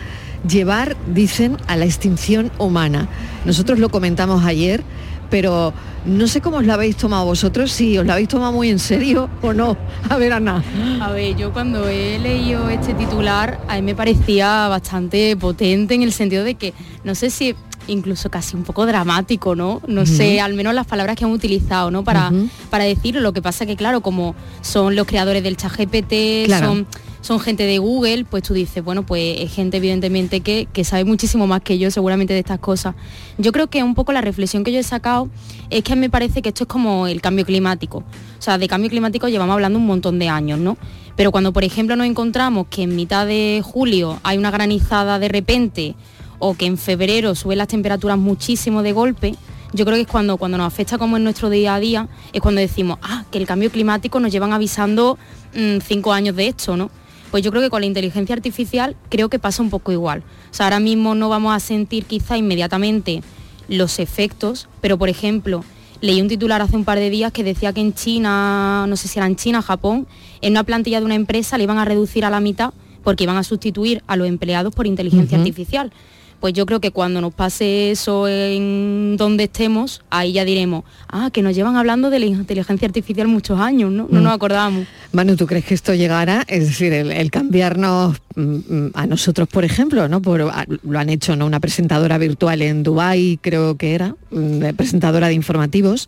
llevar, 0.47 0.95
dicen, 1.13 1.57
a 1.67 1.75
la 1.75 1.85
extinción 1.85 2.51
humana. 2.57 3.07
Nosotros 3.45 3.79
lo 3.79 3.89
comentamos 3.89 4.43
ayer, 4.45 4.83
pero 5.29 5.73
no 6.05 6.27
sé 6.27 6.41
cómo 6.41 6.57
os 6.57 6.65
lo 6.65 6.73
habéis 6.73 6.95
tomado 6.95 7.25
vosotros, 7.25 7.71
si 7.71 7.97
os 7.97 8.05
lo 8.05 8.13
habéis 8.13 8.29
tomado 8.29 8.51
muy 8.51 8.69
en 8.69 8.79
serio 8.79 9.29
o 9.41 9.53
no. 9.53 9.77
A 10.09 10.17
ver, 10.17 10.33
Ana. 10.33 10.63
A 11.01 11.11
ver, 11.11 11.35
yo 11.35 11.51
cuando 11.53 11.87
he 11.87 12.17
leído 12.19 12.69
este 12.69 12.93
titular, 12.93 13.59
a 13.67 13.75
mí 13.75 13.81
me 13.81 13.95
parecía 13.95 14.67
bastante 14.67 15.35
potente 15.37 15.93
en 15.93 16.03
el 16.03 16.13
sentido 16.13 16.43
de 16.43 16.55
que, 16.55 16.73
no 17.03 17.15
sé 17.15 17.29
si 17.29 17.55
incluso 17.87 18.29
casi 18.29 18.55
un 18.55 18.63
poco 18.63 18.85
dramático, 18.85 19.55
¿no? 19.55 19.81
No 19.87 20.05
sé, 20.05 20.39
al 20.41 20.53
menos 20.53 20.75
las 20.75 20.85
palabras 20.85 21.15
que 21.15 21.25
han 21.25 21.31
utilizado, 21.31 21.89
¿no? 21.89 22.03
Para, 22.03 22.31
para 22.69 22.83
decirlo. 22.83 23.19
Lo 23.21 23.33
que 23.33 23.41
pasa 23.41 23.65
que, 23.65 23.75
claro, 23.75 24.01
como 24.01 24.35
son 24.61 24.95
los 24.95 25.07
creadores 25.07 25.41
del 25.41 25.57
chat 25.57 25.71
GPT, 25.75 26.45
Claro. 26.45 26.67
son, 26.67 26.87
son 27.21 27.39
gente 27.39 27.63
de 27.63 27.77
Google, 27.79 28.25
pues 28.25 28.43
tú 28.43 28.53
dices, 28.53 28.83
bueno, 28.83 29.05
pues 29.05 29.39
es 29.39 29.53
gente 29.53 29.77
evidentemente 29.77 30.41
que, 30.41 30.67
que 30.71 30.83
sabe 30.83 31.03
muchísimo 31.03 31.47
más 31.47 31.61
que 31.61 31.77
yo 31.77 31.91
seguramente 31.91 32.33
de 32.33 32.39
estas 32.39 32.59
cosas. 32.59 32.95
Yo 33.37 33.51
creo 33.51 33.67
que 33.67 33.83
un 33.83 33.95
poco 33.95 34.13
la 34.13 34.21
reflexión 34.21 34.63
que 34.63 34.71
yo 34.71 34.79
he 34.79 34.83
sacado 34.83 35.29
es 35.69 35.83
que 35.83 35.95
me 35.95 36.09
parece 36.09 36.41
que 36.41 36.49
esto 36.49 36.63
es 36.63 36.67
como 36.69 37.07
el 37.07 37.21
cambio 37.21 37.45
climático. 37.45 37.99
O 37.99 38.41
sea, 38.41 38.57
de 38.57 38.67
cambio 38.67 38.89
climático 38.89 39.27
llevamos 39.27 39.53
hablando 39.53 39.79
un 39.79 39.85
montón 39.85 40.17
de 40.19 40.29
años, 40.29 40.59
¿no? 40.59 40.77
Pero 41.15 41.31
cuando, 41.31 41.51
por 41.51 41.65
ejemplo, 41.65 41.97
nos 41.97 42.07
encontramos 42.07 42.67
que 42.69 42.83
en 42.83 42.95
mitad 42.95 43.27
de 43.27 43.61
julio 43.63 44.19
hay 44.23 44.37
una 44.37 44.51
granizada 44.51 45.19
de 45.19 45.27
repente 45.27 45.95
o 46.39 46.53
que 46.53 46.65
en 46.65 46.77
febrero 46.77 47.35
suben 47.35 47.57
las 47.57 47.67
temperaturas 47.67 48.17
muchísimo 48.17 48.81
de 48.81 48.93
golpe, 48.93 49.35
yo 49.73 49.85
creo 49.85 49.97
que 49.97 50.01
es 50.01 50.07
cuando, 50.07 50.37
cuando 50.37 50.57
nos 50.57 50.67
afecta 50.67 50.97
como 50.97 51.17
en 51.17 51.23
nuestro 51.23 51.49
día 51.49 51.75
a 51.75 51.79
día, 51.79 52.07
es 52.33 52.41
cuando 52.41 52.61
decimos, 52.61 52.97
ah, 53.01 53.25
que 53.29 53.37
el 53.37 53.45
cambio 53.45 53.69
climático 53.69 54.19
nos 54.19 54.31
llevan 54.31 54.53
avisando 54.53 55.17
mm, 55.53 55.79
cinco 55.85 56.13
años 56.13 56.35
de 56.35 56.47
esto, 56.47 56.75
¿no? 56.75 56.89
Pues 57.31 57.43
yo 57.43 57.51
creo 57.51 57.61
que 57.61 57.69
con 57.69 57.81
la 57.81 57.87
inteligencia 57.87 58.35
artificial 58.35 58.95
creo 59.09 59.29
que 59.29 59.39
pasa 59.39 59.61
un 59.61 59.69
poco 59.69 59.91
igual. 59.91 60.23
O 60.51 60.53
sea, 60.53 60.65
ahora 60.65 60.79
mismo 60.79 61.15
no 61.15 61.29
vamos 61.29 61.55
a 61.55 61.59
sentir 61.59 62.05
quizá 62.05 62.37
inmediatamente 62.37 63.21
los 63.67 63.99
efectos, 63.99 64.67
pero 64.81 64.97
por 64.97 65.09
ejemplo, 65.09 65.63
leí 66.01 66.21
un 66.21 66.27
titular 66.27 66.61
hace 66.61 66.75
un 66.75 66.85
par 66.85 66.97
de 66.99 67.09
días 67.09 67.31
que 67.31 67.43
decía 67.43 67.73
que 67.73 67.81
en 67.81 67.93
China, 67.93 68.85
no 68.87 68.95
sé 68.95 69.07
si 69.07 69.19
era 69.19 69.27
en 69.27 69.35
China, 69.35 69.61
Japón, 69.61 70.07
en 70.41 70.53
una 70.53 70.63
plantilla 70.63 70.99
de 70.99 71.05
una 71.05 71.15
empresa 71.15 71.57
le 71.57 71.65
iban 71.65 71.77
a 71.77 71.85
reducir 71.85 72.25
a 72.25 72.29
la 72.29 72.39
mitad 72.39 72.73
porque 73.03 73.23
iban 73.23 73.37
a 73.37 73.43
sustituir 73.43 74.03
a 74.07 74.15
los 74.15 74.27
empleados 74.27 74.73
por 74.73 74.87
inteligencia 74.87 75.37
artificial. 75.37 75.91
Pues 76.39 76.53
yo 76.53 76.65
creo 76.65 76.79
que 76.79 76.91
cuando 76.91 77.19
nos 77.19 77.33
pase 77.33 77.91
eso 77.91 78.25
en 78.29 79.17
donde 79.17 79.43
estemos, 79.43 80.01
ahí 80.09 80.31
ya 80.31 80.45
diremos, 80.45 80.85
ah, 81.09 81.29
que 81.33 81.41
nos 81.41 81.53
llevan 81.53 81.75
hablando 81.75 82.09
de 82.09 82.19
la 82.19 82.25
inteligencia 82.27 82.87
artificial 82.87 83.27
muchos 83.27 83.59
años, 83.59 83.91
¿no? 83.91 84.07
No 84.09 84.21
Mm. 84.21 84.23
nos 84.23 84.33
acordamos. 84.33 84.87
Manu, 85.11 85.35
¿tú 85.35 85.45
crees 85.47 85.65
que 85.65 85.73
esto 85.73 85.93
llegará? 85.93 86.45
Es 86.47 86.67
decir, 86.67 86.93
el, 86.93 87.11
el 87.11 87.29
cambiarnos 87.29 88.15
mm, 88.35 88.41
mm, 88.41 88.91
a 88.93 89.05
nosotros, 89.05 89.49
por 89.49 89.65
ejemplo, 89.65 90.07
¿no? 90.07 90.21
Por, 90.21 90.41
a- 90.43 90.65
lo 90.83 90.97
han 90.99 91.09
hecho, 91.09 91.35
¿no? 91.35 91.45
Una 91.45 91.59
presentadora 91.59 92.17
virtual 92.17 92.61
en 92.61 92.83
Dubai, 92.83 93.37
creo 93.41 93.75
que 93.75 93.93
era, 93.95 94.15
mm, 94.31 94.75
presentadora 94.77 95.27
de 95.27 95.33
informativos. 95.33 96.07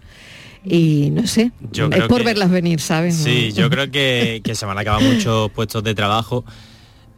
Y 0.63 1.09
no 1.11 1.25
sé, 1.27 1.51
Yo 1.73 1.88
es 1.91 2.03
por 2.03 2.19
que- 2.19 2.23
verlas 2.25 2.51
venir, 2.51 2.79
¿sabes? 2.79 3.15
Sí, 3.15 3.51
yo 3.51 3.69
creo 3.69 3.89
que, 3.91 4.41
que 4.43 4.53
se 4.55 4.65
van 4.65 4.77
a 4.77 4.82
acabar 4.82 5.01
muchos 5.03 5.49
puestos 5.51 5.84
de 5.84 5.93
trabajo 5.95 6.45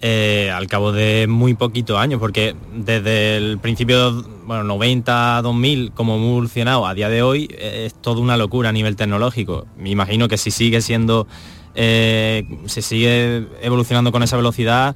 eh, 0.05 0.51
al 0.53 0.67
cabo 0.67 0.91
de 0.91 1.27
muy 1.29 1.53
poquitos 1.53 1.97
años, 1.97 2.19
porque 2.19 2.57
desde 2.75 3.37
el 3.37 3.57
principio, 3.59 4.21
bueno, 4.45 4.65
90, 4.65 5.41
2000, 5.41 5.93
como 5.93 6.15
hemos 6.15 6.27
evolucionado 6.27 6.85
a 6.85 6.93
día 6.93 7.07
de 7.07 7.21
hoy, 7.21 7.47
eh, 7.51 7.85
es 7.85 7.93
toda 7.93 8.19
una 8.19 8.35
locura 8.35 8.67
a 8.67 8.71
nivel 8.73 8.97
tecnológico. 8.97 9.65
Me 9.77 9.91
imagino 9.91 10.27
que 10.27 10.37
si 10.37 10.51
sigue 10.51 10.81
siendo, 10.81 11.25
eh, 11.73 12.43
se 12.65 12.81
sigue 12.81 13.47
evolucionando 13.61 14.11
con 14.11 14.23
esa 14.23 14.35
velocidad, 14.35 14.93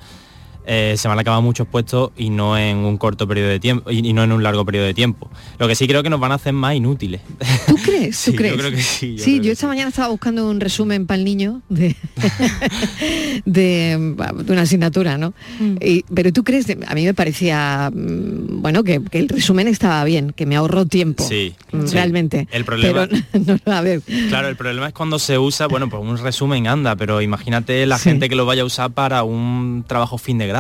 eh, 0.70 0.96
se 0.98 1.08
van 1.08 1.18
a 1.18 1.22
acabar 1.22 1.42
muchos 1.42 1.66
puestos 1.66 2.12
y 2.18 2.30
no 2.30 2.58
en 2.58 2.78
un 2.78 2.98
corto 2.98 3.26
periodo 3.28 3.48
de 3.50 3.60
tiempo 3.60 3.90
y, 3.90 4.06
y 4.08 4.12
no 4.14 4.24
en 4.24 4.34
un 4.34 4.44
largo 4.44 4.66
periodo 4.66 4.86
de 4.86 4.94
tiempo. 4.94 5.30
Lo 5.60 5.68
que 5.68 5.76
sí 5.76 5.88
creo 5.88 6.04
que 6.04 6.10
nos 6.10 6.20
van 6.20 6.34
a 6.34 6.36
hacer 6.36 6.52
más 6.54 6.76
inútiles. 6.76 7.22
¿Tú 7.68 7.76
crees? 7.84 8.22
¿Tú 8.22 8.32
Sí, 8.32 8.32
yo 8.32 8.38
crees? 8.38 8.54
creo 8.58 8.72
que 8.72 8.82
sí, 8.82 9.16
yo 9.16 9.24
sí, 9.24 9.40
yo 9.40 9.52
esta 9.54 9.68
mañana 9.68 9.90
estaba 9.90 10.10
buscando 10.10 10.50
un 10.50 10.60
resumen 10.60 11.08
para 11.08 11.18
el 11.20 11.24
niño 11.26 11.62
de, 11.70 11.96
de, 13.46 13.98
de 14.44 14.52
una 14.52 14.62
asignatura, 14.62 15.18
¿no? 15.18 15.34
Y- 15.82 16.04
pero 16.14 16.32
tú 16.34 16.44
crees, 16.44 16.66
a 16.88 16.94
mí 16.96 17.06
me 17.06 17.14
parecía, 17.14 17.90
mm, 17.94 18.62
bueno, 18.62 18.84
que, 18.84 19.02
que 19.10 19.20
el 19.20 19.30
resumen 19.30 19.68
estaba 19.68 20.04
bien, 20.04 20.32
que 20.36 20.46
me 20.46 20.56
ahorró 20.56 20.86
tiempo. 20.86 21.24
Sí, 21.28 21.56
mm, 21.72 21.86
sí. 21.88 21.94
realmente. 21.94 22.48
El 22.52 22.66
problema- 22.66 23.08
Pero, 23.08 23.58
no, 23.66 23.74
a 23.74 23.82
ver, 23.82 24.02
Claro, 24.30 24.48
el 24.50 24.56
problema 24.56 24.88
es 24.88 24.94
cuando 24.94 25.20
se 25.20 25.38
usa, 25.38 25.68
bueno, 25.68 25.90
pues 25.90 26.02
un 26.04 26.18
resumen 26.18 26.68
anda, 26.68 26.96
pero 26.96 27.22
imagínate 27.22 27.86
la 27.86 27.98
Sí. 27.98 28.10
gente 28.10 28.30
que 28.30 28.36
lo 28.36 28.46
vaya 28.46 28.62
a 28.62 28.66
usar 28.66 28.92
para 28.92 29.24
un 29.24 29.84
trabajo 29.88 30.18
fin 30.18 30.38
de 30.38 30.48
grado. 30.48 30.57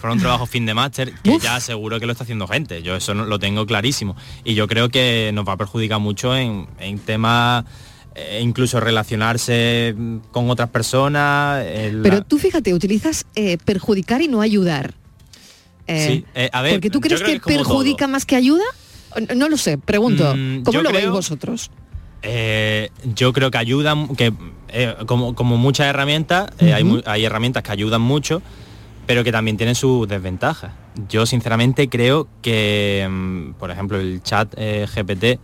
Para 0.00 0.14
un 0.14 0.20
trabajo 0.20 0.46
fin 0.46 0.66
de 0.66 0.74
máster, 0.74 1.12
que 1.22 1.38
ya 1.38 1.60
seguro 1.60 2.00
que 2.00 2.06
lo 2.06 2.12
está 2.12 2.24
haciendo 2.24 2.46
gente. 2.48 2.82
Yo 2.82 2.96
eso 2.96 3.14
no, 3.14 3.24
lo 3.24 3.38
tengo 3.38 3.64
clarísimo. 3.66 4.16
Y 4.44 4.54
yo 4.54 4.66
creo 4.66 4.88
que 4.88 5.30
nos 5.34 5.46
va 5.46 5.52
a 5.52 5.56
perjudicar 5.56 6.00
mucho 6.00 6.36
en, 6.36 6.66
en 6.80 6.98
temas, 6.98 7.64
eh, 8.14 8.40
incluso 8.42 8.80
relacionarse 8.80 9.94
mm, 9.96 10.16
con 10.32 10.50
otras 10.50 10.68
personas. 10.70 11.64
la- 11.64 12.02
pero 12.02 12.22
tú 12.22 12.38
fíjate, 12.38 12.74
utilizas 12.74 13.24
eh, 13.34 13.58
perjudicar 13.64 14.20
y 14.22 14.28
no 14.28 14.40
ayudar. 14.40 14.94
Eh, 15.86 16.06
Sí, 16.06 16.24
eh, 16.34 16.48
a 16.52 16.62
ver, 16.62 16.72
porque 16.74 16.90
tú 16.90 17.00
crees 17.00 17.22
que, 17.22 17.40
perjudica 17.40 18.06
más 18.06 18.24
que 18.24 18.36
ayuda. 18.36 18.64
No 19.36 19.48
lo 19.48 19.56
sé, 19.58 19.78
pregunto. 19.78 20.34
Mm, 20.36 20.62
¿Cómo 20.62 20.80
lo 20.80 20.90
veis 20.90 21.00
creo- 21.02 21.12
vosotros? 21.12 21.70
Eh, 22.22 22.90
yo 23.16 23.32
creo 23.32 23.50
que 23.50 23.58
ayudan, 23.58 24.14
que 24.14 24.32
como, 25.06 25.34
como 25.34 25.56
muchas 25.58 25.88
herramientas, 25.88 26.50
hay 27.06 27.24
herramientas 27.24 27.62
que 27.64 27.72
ayudan 27.72 28.00
mucho, 28.00 28.40
pero 29.06 29.24
que 29.24 29.32
también 29.32 29.56
tienen 29.56 29.74
sus 29.74 30.06
desventajas. 30.08 30.72
Yo 31.08 31.26
sinceramente 31.26 31.88
creo 31.88 32.28
que, 32.42 33.06
mm, 33.10 33.52
por 33.54 33.70
ejemplo, 33.70 33.98
el 33.98 34.22
chat 34.22 34.52
eh, 34.56 34.86
GPT 34.94 35.38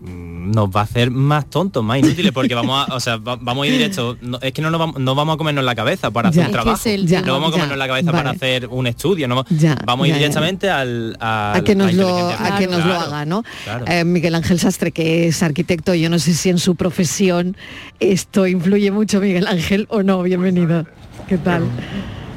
mm, 0.00 0.50
nos 0.50 0.68
va 0.68 0.80
a 0.80 0.84
hacer 0.84 1.10
más 1.10 1.48
tontos, 1.48 1.82
más 1.84 1.98
inútiles, 1.98 2.30
porque 2.32 2.54
vamos 2.54 2.86
a, 2.88 2.94
o 2.94 3.00
sea, 3.00 3.16
va- 3.16 3.36
vamos 3.40 3.64
a 3.64 3.66
ir 3.68 3.72
directo. 3.74 4.18
no- 4.20 4.38
es 4.42 4.52
que 4.52 4.60
no 4.60 4.70
nos 4.70 4.78
vamos, 4.78 4.98
no 5.00 5.14
vamos 5.14 5.34
a 5.34 5.38
comernos 5.38 5.64
la 5.64 5.74
cabeza 5.74 6.10
para 6.10 6.30
Ya. 6.30 6.30
hacer 6.30 6.40
un 6.42 6.44
Es 6.44 6.48
que 6.50 6.52
trabajo. 6.62 6.76
es 6.80 6.86
el 6.86 7.06
Ya, 7.06 7.22
no 7.22 7.32
vamos 7.34 7.48
a 7.48 7.50
ya, 7.50 7.54
comernos 7.56 7.78
la 7.78 7.86
cabeza 7.86 8.12
para 8.12 8.30
hacer 8.30 8.66
un 8.66 8.86
estudio. 8.86 9.28
No, 9.28 9.44
Ya, 9.50 9.76
vamos 9.86 10.04
a 10.04 10.08
ir 10.08 10.14
ya, 10.14 10.16
ya. 10.16 10.18
directamente 10.20 10.68
al, 10.68 11.16
a 11.20 11.62
que 11.64 11.74
nos 11.74 11.94
lo 11.94 12.28
a 12.28 12.58
que 12.58 12.66
nos 12.66 12.84
lo 12.84 12.92
haga 13.00 13.24
no 13.24 13.44
claro. 13.64 13.84
Eh, 13.88 14.04
Miguel 14.04 14.34
Ángel 14.34 14.58
Sastre 14.58 14.92
que 14.92 15.28
es 15.28 15.42
arquitecto 15.42 15.94
yo 15.94 16.10
no 16.10 16.18
sé 16.18 16.34
si 16.34 16.50
en 16.50 16.58
su 16.58 16.74
profesión 16.74 17.56
esto 18.00 18.46
influye 18.46 18.90
mucho 18.90 19.20
Miguel 19.20 19.46
Ángel 19.46 19.86
o 19.88 20.02
no 20.02 20.22
bienvenido 20.22 20.84
qué 21.28 21.38
tal 21.38 21.64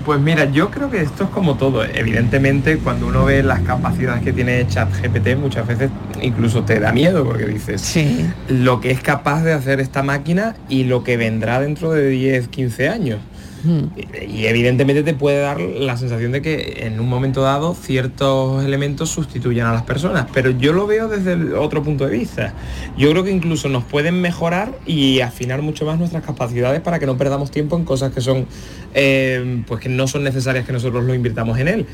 Pues 0.08 0.22
mira, 0.22 0.46
yo 0.46 0.72
creo 0.72 0.90
que 0.90 1.02
esto 1.02 1.26
es 1.26 1.30
como 1.32 1.58
todo. 1.58 1.84
Evidentemente, 1.84 2.78
cuando 2.78 3.08
uno 3.08 3.26
ve 3.26 3.44
las 3.44 3.60
capacidades 3.64 4.24
que 4.24 4.32
tiene 4.32 4.66
ChatGPT, 4.66 5.36
muchas 5.36 5.68
veces 5.68 5.90
incluso 6.22 6.64
te 6.64 6.80
da 6.80 6.94
miedo 6.94 7.26
porque 7.26 7.44
dices 7.44 8.00
lo 8.48 8.80
que 8.80 8.92
es 8.92 9.02
capaz 9.02 9.44
de 9.44 9.52
hacer 9.52 9.82
esta 9.82 10.04
máquina 10.04 10.56
y 10.70 10.86
lo 10.86 11.04
que 11.04 11.18
vendrá 11.18 11.60
dentro 11.60 11.92
de 11.92 12.08
10, 12.08 12.48
15 12.48 12.88
años. 12.88 13.20
Y 13.66 14.46
evidentemente 14.46 15.04
te 15.04 15.14
puede 15.14 15.40
dar 15.40 15.60
la 15.60 15.98
sensación 15.98 16.32
de 16.32 16.42
que 16.42 16.86
en 16.86 17.00
un 17.00 17.10
momento 17.10 17.42
dado 17.42 17.74
ciertos 17.74 18.64
elementos 18.64 19.10
sustituyan 19.10 19.68
a 19.68 19.74
las 19.74 19.84
personas, 19.84 20.28
pero 20.34 20.52
yo 20.52 20.74
lo 20.74 20.88
veo 20.88 21.08
desde 21.08 21.34
el 21.34 21.56
otro 21.56 21.84
punto 21.84 22.06
de 22.06 22.18
vista. 22.18 22.54
Yo 22.98 23.10
creo 23.12 23.24
que 23.24 23.32
incluso 23.32 23.70
nos 23.70 23.84
pueden 23.84 24.22
mejorar 24.22 24.78
y 24.86 25.22
afinar 25.22 25.62
mucho 25.62 25.86
más 25.86 25.98
nuestras 25.98 26.24
capacidades 26.24 26.82
para 26.82 27.00
que 27.00 27.06
no 27.06 27.18
perdamos 27.18 27.52
tiempo 27.52 27.76
en 27.76 27.84
cosas 27.84 28.14
que 28.14 28.22
son 28.22 28.46
eh, 28.94 29.64
pues 29.68 29.82
que 29.82 29.90
no 29.90 30.08
son 30.08 30.24
necesarias 30.24 30.66
que 30.66 30.74
nosotros 30.74 31.04
lo 31.04 31.14
invirtamos 31.14 31.60
en 31.60 31.68
él. 31.68 31.86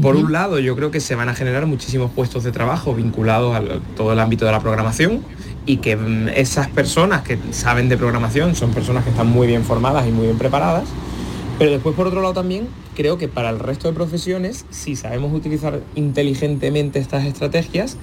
Por 0.00 0.16
un 0.16 0.32
lado, 0.32 0.58
yo 0.58 0.76
creo 0.76 0.90
que 0.90 1.00
se 1.00 1.14
van 1.14 1.28
a 1.28 1.34
generar 1.34 1.66
muchísimos 1.66 2.10
puestos 2.10 2.44
de 2.44 2.52
trabajo 2.52 2.94
vinculados 2.94 3.56
a 3.56 3.62
todo 3.96 4.12
el 4.12 4.18
ámbito 4.18 4.44
de 4.44 4.52
la 4.52 4.60
programación 4.60 5.22
y 5.66 5.78
que 5.78 5.96
mm, 5.96 6.28
esas 6.28 6.68
personas 6.68 7.22
que 7.22 7.38
saben 7.50 7.88
de 7.88 7.96
programación 7.96 8.54
son 8.54 8.70
personas 8.70 9.04
que 9.04 9.10
están 9.10 9.28
muy 9.28 9.46
bien 9.46 9.64
formadas 9.64 10.06
y 10.06 10.10
muy 10.10 10.26
bien 10.26 10.38
preparadas. 10.38 10.84
Pero 11.58 11.72
después, 11.72 11.96
por 11.96 12.06
otro 12.06 12.22
lado, 12.22 12.34
también 12.34 12.68
creo 12.94 13.18
que 13.18 13.26
para 13.26 13.50
el 13.50 13.58
resto 13.58 13.88
de 13.88 13.94
profesiones, 13.94 14.64
si 14.70 14.94
sabemos 14.94 15.34
utilizar 15.34 15.80
inteligentemente 15.96 17.00
estas 17.00 17.24
estrategias, 17.24 17.96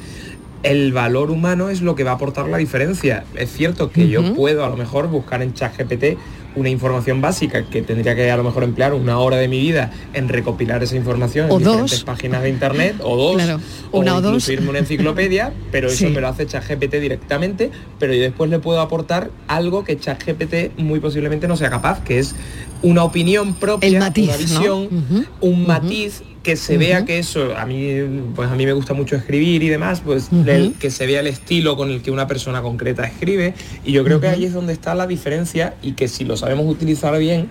el 0.64 0.92
valor 0.92 1.32
humano 1.32 1.70
es 1.70 1.82
lo 1.82 1.96
que 1.96 2.04
va 2.04 2.12
a 2.12 2.14
aportar 2.16 2.50
la 2.50 2.58
diferencia. 2.58 3.24
Es 3.36 3.52
cierto 3.52 3.92
que 3.92 4.10
yo 4.10 4.34
puedo 4.34 4.66
a 4.66 4.70
lo 4.70 4.76
mejor 4.76 5.08
buscar 5.08 5.42
en 5.42 5.54
ChatGPT 5.54 6.18
una 6.56 6.70
información 6.70 7.22
básica 7.22 7.64
que 7.64 7.82
tendría 7.82 8.16
que 8.16 8.30
a 8.32 8.38
lo 8.38 8.44
mejor 8.44 8.64
emplear 8.64 8.94
una 8.94 9.20
hora 9.20 9.38
de 9.38 9.48
mi 9.48 9.60
vida 9.60 9.92
en 10.14 10.30
recopilar 10.30 10.82
esa 10.84 10.96
información 10.96 11.48
O 11.50 11.54
en 11.58 11.60
diferentes 11.60 11.92
dos. 11.92 12.04
páginas 12.04 12.42
de 12.44 12.50
internet 12.50 12.96
o 13.04 13.16
dos 13.18 13.36
Claro, 13.36 13.60
una 13.92 14.16
o 14.16 14.22
dos. 14.22 14.30
incluso 14.32 14.54
irme 14.54 14.68
a 14.68 14.70
una 14.72 14.80
enciclopedia 14.80 15.54
pero 15.72 15.88
eso 15.90 16.10
me 16.10 16.22
lo 16.22 16.28
hace 16.28 16.46
ChatGPT 16.46 16.96
directamente 16.96 17.72
pero 18.00 18.14
yo 18.14 18.22
después 18.22 18.50
le 18.50 18.60
puedo 18.60 18.80
aportar 18.82 19.30
algo 19.48 19.84
que 19.84 19.98
ChatGPT 19.98 20.78
muy 20.78 21.00
posiblemente 21.00 21.48
no 21.48 21.58
sea 21.58 21.70
capaz 21.70 22.04
que 22.04 22.20
es 22.20 22.36
una 22.82 23.04
opinión 23.04 23.54
propia 23.56 23.88
El 23.88 23.98
matiz, 24.00 24.26
una 24.26 24.34
¿no? 24.34 24.40
visión 24.40 25.28
un 25.42 25.68
matiz 25.68 26.22
que 26.44 26.56
se 26.58 26.78
vea 26.78 27.06
que 27.06 27.18
eso 27.18 27.58
a 27.58 27.66
mí 27.66 27.90
pues 28.36 28.52
a 28.52 28.56
mí 28.56 28.68
me 28.68 28.74
gusta 28.74 28.94
mucho 28.94 29.16
escribir 29.16 29.64
y 29.64 29.70
demás 29.70 30.02
pues 30.06 30.30
el- 30.46 30.74
que 30.74 30.92
se 30.92 31.08
vea 31.08 31.22
el 31.22 31.26
estilo 31.28 31.76
con 31.76 31.90
el 31.90 32.04
que 32.04 32.12
una 32.12 32.28
persona 32.28 32.62
concreta 32.62 33.04
escribe 33.04 33.56
y 33.84 33.94
yo 33.94 34.04
creo 34.04 34.22
que 34.22 34.28
ahí 34.28 34.46
es 34.46 34.54
donde 34.54 34.72
está 34.72 34.94
la 34.94 35.08
diferencia 35.08 35.74
y 35.82 35.94
que 35.94 36.08
si 36.08 36.24
lo 36.24 36.38
sabemos 36.46 36.66
utilizar 36.72 37.18
bien 37.18 37.50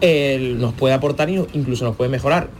eh, 0.00 0.54
nos 0.58 0.74
puede 0.74 0.94
aportar 0.94 1.28
y 1.28 1.34
no- 1.36 1.46
incluso 1.54 1.84
nos 1.84 1.96
puede 1.96 2.08
mejorar. 2.08 2.50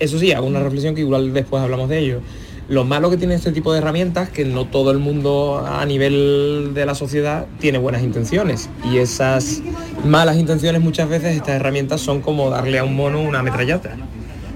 Eso 0.00 0.18
sí 0.18 0.32
hago 0.32 0.46
una 0.46 0.60
reflexión 0.60 0.94
que 0.96 1.02
igual 1.02 1.32
después 1.32 1.62
hablamos 1.62 1.88
de 1.88 2.00
ello. 2.00 2.20
Lo 2.68 2.84
malo 2.84 3.08
que 3.08 3.16
tiene 3.16 3.34
este 3.34 3.52
tipo 3.52 3.72
de 3.72 3.78
herramientas 3.78 4.28
que 4.30 4.44
no 4.44 4.64
todo 4.66 4.90
el 4.90 4.98
mundo 4.98 5.64
a 5.66 5.86
nivel 5.86 6.72
de 6.74 6.84
la 6.86 6.94
sociedad 6.96 7.46
tiene 7.60 7.78
buenas 7.78 8.02
intenciones. 8.02 8.68
Y 8.92 8.98
esas 8.98 9.62
malas 10.04 10.36
intenciones 10.36 10.82
muchas 10.82 11.08
veces 11.08 11.36
estas 11.36 11.54
herramientas 11.54 12.00
son 12.00 12.20
como 12.20 12.50
darle 12.50 12.78
a 12.80 12.84
un 12.84 12.96
mono 12.96 13.20
una 13.22 13.42
metralleta. 13.44 13.96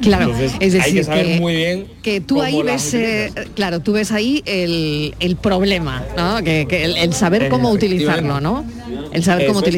Claro, 0.01 0.25
Entonces, 0.33 0.53
es 0.59 0.73
decir, 0.73 0.81
hay 0.83 0.93
que 0.95 1.05
saber 1.05 1.27
que- 1.27 1.41
muy 1.41 1.55
bien 1.55 1.87
que 2.03 2.21
tú 2.21 2.43
ahí 2.43 2.61
ves 2.61 2.93
eh, 2.95 3.31
claro 3.55 3.79
tú 3.79 3.93
ves 3.93 4.11
ahí 4.11 4.43
el, 4.47 5.15
el 5.21 5.37
problema 5.37 6.03
¿no? 6.17 6.43
que, 6.43 6.67
que 6.69 6.85
el, 6.85 6.97
el 6.97 7.13
saber 7.15 7.49
cómo 7.49 7.71
utilizarlo 7.71 8.41
no 8.41 8.65
el 9.13 9.23
saber 9.23 9.47
cómo 9.47 9.61
Eso 9.61 9.69
es, 9.71 9.75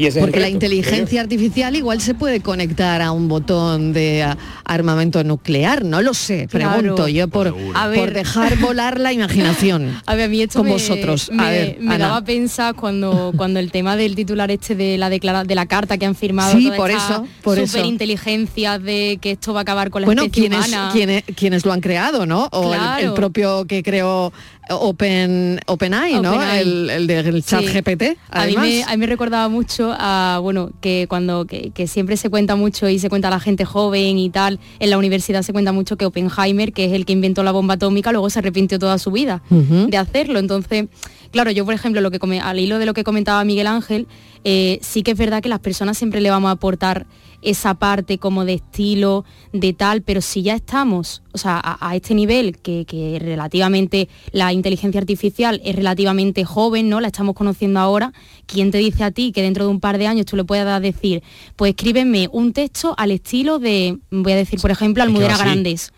y 0.00 0.06
es 0.06 0.16
Porque 0.16 0.40
la 0.40 0.48
inteligencia 0.48 1.20
artificial 1.20 1.76
igual 1.76 2.00
se 2.00 2.14
puede 2.14 2.40
conectar 2.40 3.02
a 3.02 3.12
un 3.12 3.28
botón 3.28 3.92
de 3.92 4.22
a- 4.22 4.38
armamento 4.64 5.22
nuclear, 5.24 5.84
no 5.84 6.00
lo 6.00 6.14
sé, 6.14 6.46
Claro. 6.50 6.78
pregunto 6.78 7.08
yo 7.08 7.28
por, 7.28 7.48
A 7.48 7.52
por 7.84 7.90
ver. 7.90 8.14
dejar 8.14 8.56
volar 8.58 8.98
la 8.98 9.12
imaginación. 9.20 10.00
A 10.06 10.14
ver, 10.14 10.24
a 10.26 10.28
mí 10.28 10.40
esto 10.42 10.60
con 10.60 10.66
me, 10.68 10.72
vosotros. 10.72 11.30
me, 11.32 11.42
a 11.44 11.50
ver, 11.50 11.76
me 11.80 11.94
Ana. 11.96 12.04
daba 12.06 12.16
a 12.18 12.24
pensar 12.24 12.74
cuando, 12.74 13.32
cuando 13.36 13.60
el 13.60 13.70
tema 13.70 13.96
del 13.96 14.14
titular 14.14 14.50
este 14.50 14.74
de 14.74 14.96
la 14.96 15.10
declara, 15.10 15.44
de 15.44 15.54
la 15.54 15.66
carta 15.66 15.98
que 15.98 16.06
han 16.06 16.14
firmado 16.14 16.52
Sí, 16.56 16.70
por 16.76 16.90
eso, 16.90 17.26
por 17.42 17.58
eso. 17.58 17.66
superinteligencia 17.76 18.78
de 18.78 19.18
que 19.20 19.32
esto 19.32 19.52
va 19.52 19.60
a 19.60 19.62
acabar 19.62 19.90
con 19.90 20.02
la 20.02 20.06
Bueno, 20.06 20.22
especie 20.22 20.48
quienes, 20.48 20.68
humana. 20.68 20.90
quienes, 20.92 21.24
quienes 21.36 21.66
lo 21.66 21.72
han 21.72 21.80
creado, 21.80 22.24
¿no? 22.26 22.48
O 22.52 22.72
el- 22.74 23.04
el, 23.04 23.12
propio 23.12 23.66
que 23.66 23.82
creó 23.82 24.32
Open 24.68 25.60
OpenAI, 25.66 26.20
¿no? 26.20 26.40
El, 26.42 26.90
el 26.90 27.06
del 27.06 27.44
chat 27.44 27.60
Sí. 27.64 27.66
GPT. 27.66 28.16
A 28.30 28.46
mí, 28.46 28.56
me, 28.56 28.82
a 28.84 28.90
mí 28.90 28.96
me 28.98 29.06
recordaba 29.06 29.48
mucho 29.48 29.92
a, 29.98 30.38
bueno, 30.42 30.70
que 30.80 31.06
cuando, 31.08 31.44
que, 31.46 31.70
que 31.70 31.86
siempre 31.86 32.16
se 32.16 32.30
cuenta 32.30 32.54
mucho 32.56 32.88
y 32.88 32.98
se 32.98 33.08
cuenta 33.08 33.28
a 33.28 33.30
la 33.32 33.40
gente 33.40 33.64
joven 33.64 34.18
y 34.18 34.30
tal, 34.30 34.60
en 34.78 34.90
la 34.90 34.98
universidad 34.98 35.42
se 35.42 35.52
cuenta 35.52 35.72
mucho 35.72 35.96
que 35.96 36.04
Oppenheimer, 36.06 36.72
que 36.72 36.84
es 36.84 36.92
el 36.92 37.04
que 37.04 37.12
inventó 37.12 37.42
la 37.42 37.52
bomba 37.52 37.74
atómica, 37.74 38.12
luego 38.12 38.30
se 38.30 38.38
arrepintió 38.38 38.78
toda 38.78 38.98
su 38.98 39.10
vida 39.10 39.42
de 39.50 39.96
hacerlo. 39.96 40.38
Entonces, 40.38 40.86
claro, 41.32 41.50
yo 41.50 41.64
por 41.64 41.74
ejemplo, 41.74 42.00
lo 42.00 42.10
que 42.10 42.18
come- 42.18 42.40
al 42.40 42.58
hilo 42.60 42.78
de 42.78 42.86
lo 42.86 42.94
que 42.94 43.02
comentaba 43.04 43.42
Miguel 43.44 43.66
Ángel, 43.66 44.06
eh, 44.44 44.78
sí 44.82 45.02
que 45.02 45.10
es 45.12 45.18
verdad 45.18 45.42
que 45.42 45.48
las 45.48 45.60
personas 45.60 45.98
siempre 45.98 46.20
le 46.20 46.30
vamos 46.30 46.48
a 46.48 46.52
aportar 46.52 47.06
esa 47.42 47.74
parte 47.74 48.18
como 48.18 48.44
de 48.44 48.54
estilo, 48.54 49.24
de 49.52 49.72
tal, 49.72 50.02
pero 50.02 50.20
si 50.20 50.42
ya 50.42 50.54
estamos, 50.54 51.22
o 51.32 51.38
sea, 51.38 51.60
a, 51.62 51.88
a 51.88 51.96
este 51.96 52.14
nivel, 52.14 52.58
que, 52.58 52.84
que 52.84 53.18
relativamente 53.18 54.08
la 54.32 54.52
inteligencia 54.52 55.00
artificial 55.00 55.60
es 55.64 55.76
relativamente 55.76 56.44
joven, 56.44 56.88
¿no? 56.88 57.00
La 57.00 57.08
estamos 57.08 57.34
conociendo 57.34 57.80
ahora, 57.80 58.12
¿quién 58.46 58.70
te 58.70 58.78
dice 58.78 59.04
a 59.04 59.10
ti 59.10 59.32
que 59.32 59.42
dentro 59.42 59.64
de 59.64 59.70
un 59.70 59.80
par 59.80 59.98
de 59.98 60.06
años 60.06 60.26
tú 60.26 60.36
le 60.36 60.44
puedas 60.44 60.80
decir, 60.82 61.22
pues 61.56 61.70
escríbeme 61.70 62.28
un 62.32 62.52
texto 62.52 62.94
al 62.96 63.10
estilo 63.10 63.58
de, 63.58 63.98
voy 64.10 64.32
a 64.32 64.36
decir, 64.36 64.60
por 64.60 64.70
ejemplo, 64.70 65.02
Almudena. 65.02 65.36
Grandes? 65.36 65.92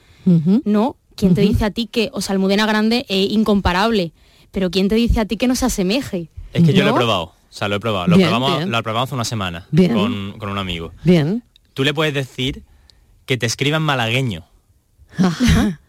¿No? 0.64 0.96
¿Quién 1.16 1.34
te 1.34 1.40
dice 1.40 1.64
a 1.64 1.70
ti 1.70 1.86
que, 1.86 2.10
o 2.12 2.20
sea, 2.20 2.34
Almudena 2.34 2.66
Grande 2.66 3.04
es 3.08 3.30
incomparable? 3.30 4.12
Pero 4.50 4.70
¿quién 4.70 4.88
te 4.88 4.94
dice 4.94 5.20
a 5.20 5.24
ti 5.24 5.36
que 5.36 5.48
no 5.48 5.54
se 5.54 5.66
asemeje? 5.66 6.30
Es 6.52 6.64
que 6.64 6.72
yo 6.72 6.84
lo 6.84 6.90
he 6.90 6.94
probado. 6.94 7.32
O 7.52 7.54
sea, 7.54 7.68
lo 7.68 7.76
he 7.76 7.80
probado. 7.80 8.06
Lo, 8.06 8.16
Bien, 8.16 8.30
probamos, 8.30 8.56
bien. 8.58 8.70
lo 8.70 8.82
probamos 8.82 9.08
hace 9.08 9.14
una 9.14 9.24
semana 9.24 9.66
Bien. 9.70 9.92
con, 9.92 10.38
con 10.38 10.48
un 10.48 10.56
amigo. 10.58 10.92
Bien. 11.04 11.42
Tú 11.74 11.84
le 11.84 11.92
puedes 11.92 12.14
decir 12.14 12.62
que 13.26 13.36
te 13.36 13.44
escriba 13.46 13.76
en 13.76 13.82
malagueño. 13.82 14.44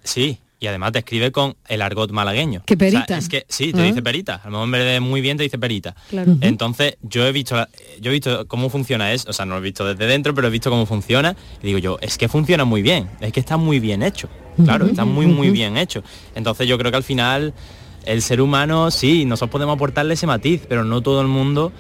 Sí, 0.04 0.40
y 0.60 0.68
además 0.68 0.92
te 0.92 1.00
escribe 1.00 1.32
con 1.32 1.56
el 1.68 1.82
argot 1.82 2.12
malagueño. 2.12 2.64
Que 2.66 2.74
O 2.76 2.78
sea, 2.78 2.90
perita. 2.92 3.18
es 3.18 3.30
que 3.30 3.46
sí, 3.50 3.72
te 3.74 3.82
Ah. 3.82 3.84
dice 3.84 4.02
perita. 4.02 4.36
A 4.44 4.46
lo 4.46 4.52
mejor 4.52 4.66
en 4.66 4.72
vez 4.72 4.86
de 4.94 5.00
muy 5.00 5.22
bien 5.22 5.38
te 5.38 5.44
dice 5.44 5.58
perita. 5.58 5.96
Claro. 6.10 6.36
Entonces, 6.42 6.98
yo 7.02 7.26
he 7.26 7.32
visto 7.32 7.56
yo 8.02 8.12
he 8.12 8.14
visto 8.14 8.48
cómo 8.48 8.70
funciona 8.70 9.12
eso, 9.14 9.30
o 9.30 9.34
sea, 9.34 9.46
no 9.46 9.54
lo 9.56 9.60
he 9.60 9.64
visto 9.64 9.86
desde 9.86 10.06
dentro, 10.06 10.34
pero 10.36 10.48
he 10.48 10.52
visto 10.52 10.70
cómo 10.70 10.86
funciona 10.86 11.36
y 11.62 11.68
digo 11.68 11.80
yo, 11.80 11.98
es 12.02 12.18
que 12.18 12.28
funciona 12.28 12.66
muy 12.66 12.82
bien, 12.82 13.10
es 13.22 13.32
que 13.32 13.40
está 13.40 13.58
muy 13.58 13.80
bien 13.80 14.04
hecho. 14.04 14.30
Claro, 14.64 14.86
está 14.86 15.04
muy 15.06 15.26
muy 15.26 15.50
bien 15.50 15.78
hecho. 15.78 16.04
Entonces, 16.36 16.68
yo 16.68 16.78
creo 16.78 16.92
que 16.92 16.98
al 16.98 17.04
final 17.04 17.54
el 18.06 18.22
ser 18.22 18.42
humano 18.42 18.92
sí, 18.92 19.26
nosotros 19.26 19.52
podemos 19.52 19.76
aportarle 19.76 20.14
ese 20.14 20.28
matiz, 20.28 20.62
pero 20.68 20.84
no 20.84 21.02
todo 21.02 21.22
el 21.22 21.28
mundo 21.28 21.72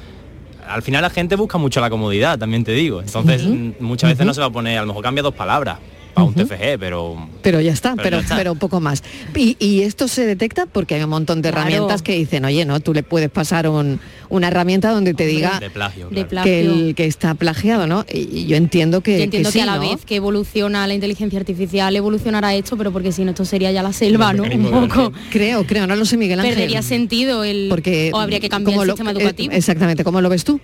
al 0.67 0.82
final 0.82 1.01
la 1.01 1.09
gente 1.09 1.36
busca 1.36 1.57
mucho 1.57 1.82
la 1.82 1.89
comodidad, 1.89 2.39
también 2.39 2.63
te 2.63 2.71
digo. 2.71 3.01
Entonces, 3.01 3.45
muchas 3.80 4.11
veces 4.11 4.26
no 4.26 4.34
se 4.34 4.39
va 4.39 4.47
a 4.47 4.49
poner, 4.51 4.78
a 4.78 4.82
lo 4.82 4.88
mejor 4.88 5.03
cambia 5.03 5.21
dos 5.21 5.34
palabras 5.34 5.80
para 6.14 6.28
un 6.28 6.34
TFG, 6.34 6.78
pero 6.80 7.28
Pero 7.41 7.59
ya 7.61 7.72
está, 7.74 7.91
Pero 7.95 8.03
pero, 8.03 8.18
ya 8.18 8.22
está. 8.24 8.36
pero 8.38 8.55
poco 8.55 8.80
más. 8.80 9.03
Y, 9.36 9.55
y 9.59 9.82
esto 9.82 10.07
se 10.07 10.26
detecta 10.26 10.66
porque 10.66 10.95
hay 10.95 11.03
un 11.03 11.09
montón 11.09 11.41
de 11.41 11.49
Claro. 11.51 11.68
herramientas 11.68 12.01
que 12.01 12.14
dicen, 12.16 12.45
oye, 12.45 12.66
no, 12.66 12.80
tú 12.80 12.93
le 12.93 13.03
puedes 13.03 13.30
pasar 13.30 13.68
un- 13.68 13.99
una 14.30 14.47
herramienta 14.47 14.91
donde 14.91 15.14
te 15.14 15.26
diga 15.26 15.59
de 15.59 15.70
plagio. 15.70 16.09
De 16.09 16.16
que, 16.16 16.26
plagio. 16.26 16.53
el, 16.53 16.95
que 16.95 17.05
está 17.05 17.34
plagiado, 17.36 17.86
¿no? 17.88 18.05
Y, 18.11 18.20
y 18.39 18.45
yo 18.45 18.55
entiendo 18.55 19.01
que, 19.01 19.18
Yo 19.18 19.24
entiendo 19.24 19.49
que, 19.49 19.53
sí, 19.53 19.59
a 19.59 19.66
la 19.66 19.76
¿no? 19.76 19.82
vez 19.89 20.05
que 20.05 20.16
evoluciona 20.16 20.88
la 20.88 20.93
inteligencia 20.93 21.39
artificial, 21.39 21.95
evolucionará 21.95 22.53
esto, 22.55 22.78
pero 22.78 22.91
porque 22.91 23.11
si 23.11 23.24
no 23.24 23.32
esto 23.32 23.45
sería 23.45 23.72
ya 23.72 23.84
la 23.84 23.93
selva, 23.93 24.34
¿no? 24.34 24.43
Un 24.43 24.88
poco. 24.88 25.11
Creo, 25.32 25.66
creo, 25.66 25.88
no 25.88 25.95
lo 25.95 26.05
sé, 26.05 26.18
Miguel 26.18 26.39
Ángel. 26.39 26.55
Perdería 26.55 26.82
sentido 26.82 27.43
el... 27.43 27.68
Porque 27.70 28.11
o 28.14 28.20
habría 28.20 28.39
que 28.39 28.49
cambiar 28.49 28.74
¿cómo 28.74 28.84
el 28.84 28.88
lo- 28.88 28.93
sistema 28.95 29.11
eh, 29.11 29.14
educativo. 29.18 29.53
exactamente, 29.53 30.03
¿cómo 30.03 30.22
lo 30.22 30.30
ves 30.30 30.43
tú? 30.43 30.59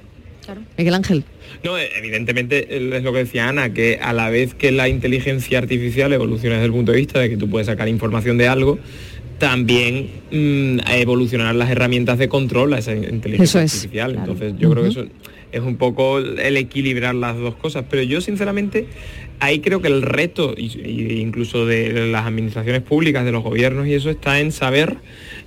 Miguel 0.78 0.93
Ángel. 0.93 1.24
No, 1.64 1.78
eh, 1.78 1.89
evidentemente 1.97 2.68
eh, 2.70 2.91
es 2.97 3.04
lo 3.04 3.12
que 3.14 3.20
decía 3.20 3.50
Ana, 3.50 3.74
que 3.74 4.00
a 4.02 4.14
la 4.14 4.30
vez 4.30 4.54
que 4.54 4.72
la 4.72 4.88
inteligencia 4.89 5.58
artificial 5.60 6.12
evoluciona 6.14 6.56
desde 6.56 6.68
el 6.68 6.72
punto 6.72 6.91
de 6.91 6.97
vista 6.97 7.20
de 7.20 7.30
que 7.30 7.38
tú 7.38 7.50
puedes 7.50 7.68
sacar 7.68 7.88
información 7.88 8.38
de 8.38 8.47
algo, 8.47 8.80
también 9.38 10.10
mm, 10.32 10.80
evolucionarán 10.91 11.58
las 11.58 11.70
herramientas 11.70 12.18
de 12.18 12.28
control 12.28 12.74
a 12.74 12.80
esa 12.80 12.93
inteligencia 12.93 13.43
Eso 13.43 13.60
es. 13.60 13.76
artificial. 13.76 14.16
Entonces 14.16 14.54
yo 14.60 14.70
creo 14.70 14.84
que 14.84 14.89
eso 14.89 15.06
es 15.52 15.62
un 15.62 15.78
poco 15.78 16.20
el 16.20 16.58
equilibrar 16.58 17.16
las 17.16 17.38
dos 17.38 17.56
cosas. 17.56 17.86
Pero 17.89 18.04
yo 18.04 18.22
sinceramente 18.22 18.88
ahí 19.39 19.60
creo 19.60 19.82
que 19.82 19.88
el 19.88 20.02
reto, 20.02 20.54
incluso 20.58 21.66
de 21.66 22.08
las 22.08 22.26
administraciones 22.26 22.82
públicas, 22.82 23.26
de 23.26 23.32
los 23.32 23.43
gobiernos 23.43 23.88
y 23.88 23.93
eso, 23.93 24.10
está 24.10 24.39
en 24.39 24.52
saber 24.52 24.97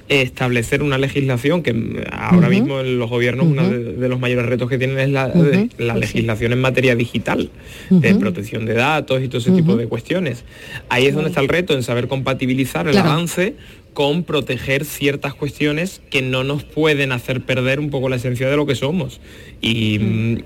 establecer 0.08 0.82
una 0.82 0.98
legislación 0.98 1.62
que 1.62 2.04
ahora 2.10 2.48
mismo 2.48 2.80
en 2.80 2.98
los 2.98 3.08
gobiernos 3.08 3.46
uno 3.46 3.68
de, 3.68 4.08
los 4.08 4.20
mayores 4.20 4.46
retos 4.46 4.68
que 4.68 4.78
tienen 4.78 4.98
es 4.98 5.08
la, 5.10 5.32
la 5.78 5.96
legislación 5.96 6.52
en 6.52 6.60
materia 6.60 6.94
digital, 6.94 7.50
de 7.90 8.14
protección 8.14 8.66
de 8.66 8.74
datos 8.74 9.22
y 9.22 9.28
todo 9.28 9.38
ese 9.38 9.52
tipo 9.52 9.76
de 9.76 9.86
cuestiones. 9.86 10.44
Ahí 10.88 11.06
es 11.06 11.14
donde 11.14 11.30
está 11.30 11.40
el 11.40 11.48
reto, 11.48 11.74
en 11.74 11.82
saber 11.82 12.08
compatibilizar 12.08 12.88
el 12.88 12.96
avance 12.98 13.54
con 13.94 14.24
proteger 14.24 14.84
ciertas 14.84 15.34
cuestiones 15.34 16.00
que 16.10 16.22
no 16.22 16.44
nos 16.44 16.64
pueden 16.64 17.12
hacer 17.12 17.42
perder 17.42 17.78
un 17.78 17.90
poco 17.90 18.08
la 18.08 18.16
esencia 18.16 18.48
de 18.48 18.56
lo 18.56 18.64
que 18.64 18.74
somos. 18.74 19.20
Y, 19.60 19.98
mm, 19.98 20.36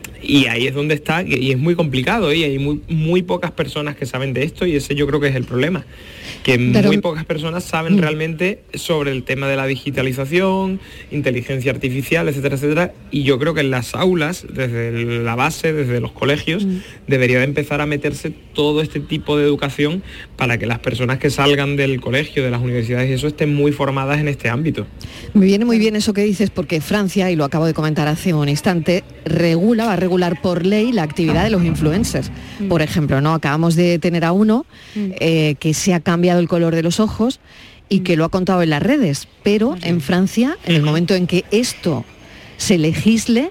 ahí 0.48 0.66
es 0.66 0.74
donde 0.74 0.94
está, 0.94 1.22
y 1.22 1.52
es 1.52 1.58
muy 1.58 1.74
complicado, 1.74 2.32
y 2.32 2.42
hay 2.42 2.58
muy, 2.58 2.80
muy 2.88 3.22
pocas 3.22 3.52
personas 3.52 3.96
que 3.96 4.06
saben 4.06 4.32
de 4.32 4.42
esto, 4.42 4.66
y 4.66 4.74
ese 4.74 4.94
yo 4.94 5.06
creo 5.06 5.20
que 5.20 5.28
es 5.28 5.36
el 5.36 5.44
problema, 5.44 5.86
que 6.46 6.58
muy 6.58 6.98
pocas 6.98 7.24
personas 7.24 7.64
saben 7.64 7.96
mm. 7.96 7.98
realmente 7.98 8.62
sobre 8.74 9.10
el 9.10 9.24
tema 9.24 9.48
de 9.48 9.56
la 9.56 9.66
digitalización, 9.66 10.78
inteligencia 11.10 11.72
artificial, 11.72 12.28
etcétera, 12.28 12.54
etcétera, 12.54 12.94
y 13.10 13.24
yo 13.24 13.40
creo 13.40 13.52
que 13.52 13.62
en 13.62 13.72
las 13.72 13.96
aulas, 13.96 14.46
desde 14.48 14.92
la 15.24 15.34
base, 15.34 15.72
desde 15.72 16.00
los 16.00 16.12
colegios, 16.12 16.64
mm. 16.64 16.78
debería 17.08 17.38
de 17.38 17.44
empezar 17.46 17.80
a 17.80 17.86
meterse 17.86 18.30
todo 18.30 18.80
este 18.80 19.00
tipo 19.00 19.36
de 19.36 19.44
educación 19.44 20.04
para 20.36 20.56
que 20.56 20.66
las 20.66 20.78
personas 20.78 21.18
que 21.18 21.30
salgan 21.30 21.74
del 21.74 22.00
colegio, 22.00 22.44
de 22.44 22.52
las 22.52 22.62
universidades 22.62 23.10
y 23.10 23.14
eso 23.14 23.26
estén 23.26 23.52
muy 23.52 23.72
formadas 23.72 24.20
en 24.20 24.28
este 24.28 24.48
ámbito. 24.48 24.86
Me 25.34 25.46
viene 25.46 25.64
muy 25.64 25.80
bien 25.80 25.96
eso 25.96 26.12
que 26.12 26.22
dices 26.22 26.50
porque 26.50 26.80
Francia, 26.80 27.28
y 27.28 27.34
lo 27.34 27.44
acabo 27.44 27.66
de 27.66 27.74
comentar 27.74 28.06
hace 28.06 28.34
un 28.34 28.48
instante, 28.48 29.02
regula, 29.24 29.86
va 29.86 29.94
a 29.94 29.96
regular 29.96 30.40
por 30.40 30.64
ley 30.64 30.92
la 30.92 31.02
actividad 31.02 31.42
de 31.42 31.50
los 31.50 31.64
influencers. 31.64 32.30
Mm. 32.60 32.68
Por 32.68 32.82
ejemplo, 32.82 33.20
¿no? 33.20 33.34
Acabamos 33.34 33.74
de 33.74 33.98
tener 33.98 34.24
a 34.24 34.30
uno 34.30 34.64
eh, 34.94 35.56
que 35.58 35.74
se 35.74 35.92
ha 35.92 35.98
cambiado 35.98 36.35
el 36.38 36.48
color 36.48 36.74
de 36.74 36.82
los 36.82 37.00
ojos 37.00 37.40
y 37.88 38.00
que 38.00 38.16
mm. 38.16 38.18
lo 38.18 38.24
ha 38.24 38.28
contado 38.28 38.62
en 38.62 38.70
las 38.70 38.82
redes, 38.82 39.28
pero 39.42 39.76
en 39.82 40.00
Francia, 40.00 40.56
en 40.64 40.76
el 40.76 40.82
momento 40.82 41.14
en 41.14 41.26
que 41.26 41.44
esto 41.50 42.04
se 42.56 42.78
legisle, 42.78 43.50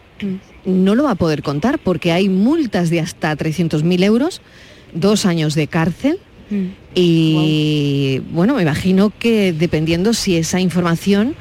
no 0.65 0.95
lo 0.95 1.03
va 1.03 1.11
a 1.11 1.15
poder 1.15 1.43
contar 1.43 1.79
porque 1.79 2.11
hay 2.11 2.29
multas 2.29 2.89
de 2.89 2.99
hasta 2.99 3.35
300.000 3.35 4.03
euros, 4.03 4.41
dos 4.93 5.25
años 5.25 5.55
de 5.55 5.67
cárcel 5.67 6.19
Mm. 6.49 6.65
Y 6.93 8.21
bueno, 8.31 8.55
me 8.55 8.61
imagino 8.61 9.11
que 9.17 9.53
dependiendo 9.53 10.13
si 10.13 10.37
esa 10.37 10.59
información 10.59 11.35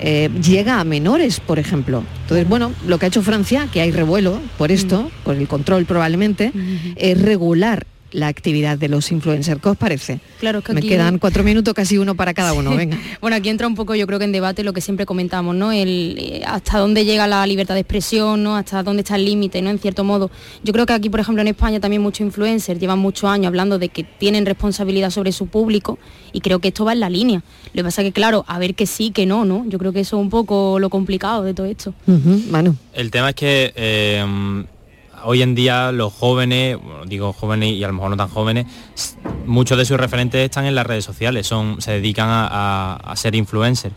eh, 0.00 0.30
llega 0.42 0.80
a 0.80 0.84
menores, 0.84 1.40
por 1.40 1.58
ejemplo. 1.58 2.02
Entonces, 2.22 2.48
bueno, 2.48 2.72
lo 2.86 2.98
que 2.98 3.06
ha 3.06 3.08
hecho 3.08 3.22
Francia, 3.22 3.68
que 3.72 3.80
hay 3.80 3.90
revuelo 3.90 4.40
por 4.58 4.72
esto, 4.72 5.04
mm. 5.04 5.24
por 5.24 5.36
el 5.36 5.48
control 5.48 5.84
probablemente, 5.84 6.52
es 6.96 7.20
regular 7.20 7.86
la 8.12 8.28
actividad 8.28 8.78
de 8.78 8.88
los 8.88 9.10
influencers. 9.10 9.60
¿Qué 9.60 9.68
os 9.68 9.76
parece? 9.76 10.20
Claro 10.38 10.62
que 10.62 10.72
Me 10.72 10.82
quedan 10.82 11.18
cuatro 11.18 11.42
minutos, 11.42 11.74
casi 11.74 11.98
uno 11.98 12.14
para 12.14 12.34
cada 12.34 12.52
uno. 12.52 12.76
Venga. 12.76 12.98
bueno, 13.20 13.36
aquí 13.36 13.48
entra 13.48 13.66
un 13.66 13.74
poco, 13.74 13.94
yo 13.94 14.06
creo 14.06 14.18
que 14.18 14.24
en 14.24 14.32
debate 14.32 14.64
lo 14.64 14.72
que 14.72 14.80
siempre 14.80 15.06
comentamos, 15.06 15.54
¿no? 15.54 15.72
El, 15.72 16.16
eh, 16.18 16.42
hasta 16.46 16.78
dónde 16.78 17.04
llega 17.04 17.26
la 17.26 17.46
libertad 17.46 17.74
de 17.74 17.80
expresión, 17.80 18.42
¿no? 18.42 18.56
Hasta 18.56 18.82
dónde 18.82 19.02
está 19.02 19.16
el 19.16 19.24
límite, 19.24 19.62
¿no? 19.62 19.70
En 19.70 19.78
cierto 19.78 20.04
modo. 20.04 20.30
Yo 20.62 20.72
creo 20.72 20.86
que 20.86 20.92
aquí, 20.92 21.10
por 21.10 21.20
ejemplo, 21.20 21.42
en 21.42 21.48
España 21.48 21.80
también 21.80 22.02
muchos 22.02 22.20
influencers 22.20 22.78
llevan 22.78 22.98
muchos 22.98 23.28
años 23.28 23.46
hablando 23.46 23.78
de 23.78 23.88
que 23.88 24.04
tienen 24.04 24.46
responsabilidad 24.46 25.10
sobre 25.10 25.32
su 25.32 25.46
público 25.46 25.98
y 26.32 26.40
creo 26.40 26.58
que 26.60 26.68
esto 26.68 26.84
va 26.84 26.92
en 26.92 27.00
la 27.00 27.10
línea. 27.10 27.42
Lo 27.72 27.82
que 27.82 27.84
pasa 27.84 28.02
que, 28.02 28.12
claro, 28.12 28.44
a 28.46 28.58
ver 28.58 28.74
que 28.74 28.86
sí, 28.86 29.10
que 29.10 29.26
no, 29.26 29.44
¿no? 29.44 29.64
Yo 29.68 29.78
creo 29.78 29.92
que 29.92 30.00
eso 30.00 30.16
es 30.16 30.22
un 30.22 30.30
poco 30.30 30.78
lo 30.78 30.90
complicado 30.90 31.42
de 31.42 31.54
todo 31.54 31.66
esto. 31.66 31.94
El 32.94 33.10
tema 33.10 33.30
es 33.30 33.34
que 33.34 33.72
eh, 33.74 34.64
hoy 35.24 35.42
en 35.42 35.54
día 35.54 35.92
los 35.92 36.12
jóvenes, 36.12 36.78
digo 37.06 37.32
jóvenes 37.32 37.72
y 37.72 37.84
a 37.84 37.88
lo 37.88 37.94
mejor 37.94 38.10
no 38.10 38.16
tan 38.16 38.28
jóvenes, 38.28 38.66
muchos 39.46 39.78
de 39.78 39.84
sus 39.84 39.96
referentes 39.96 40.44
están 40.44 40.66
en 40.66 40.74
las 40.74 40.86
redes 40.86 41.04
sociales, 41.04 41.46
son, 41.46 41.80
se 41.80 41.92
dedican 41.92 42.28
a, 42.30 43.12
ser 43.16 43.34
influencers. 43.34 43.94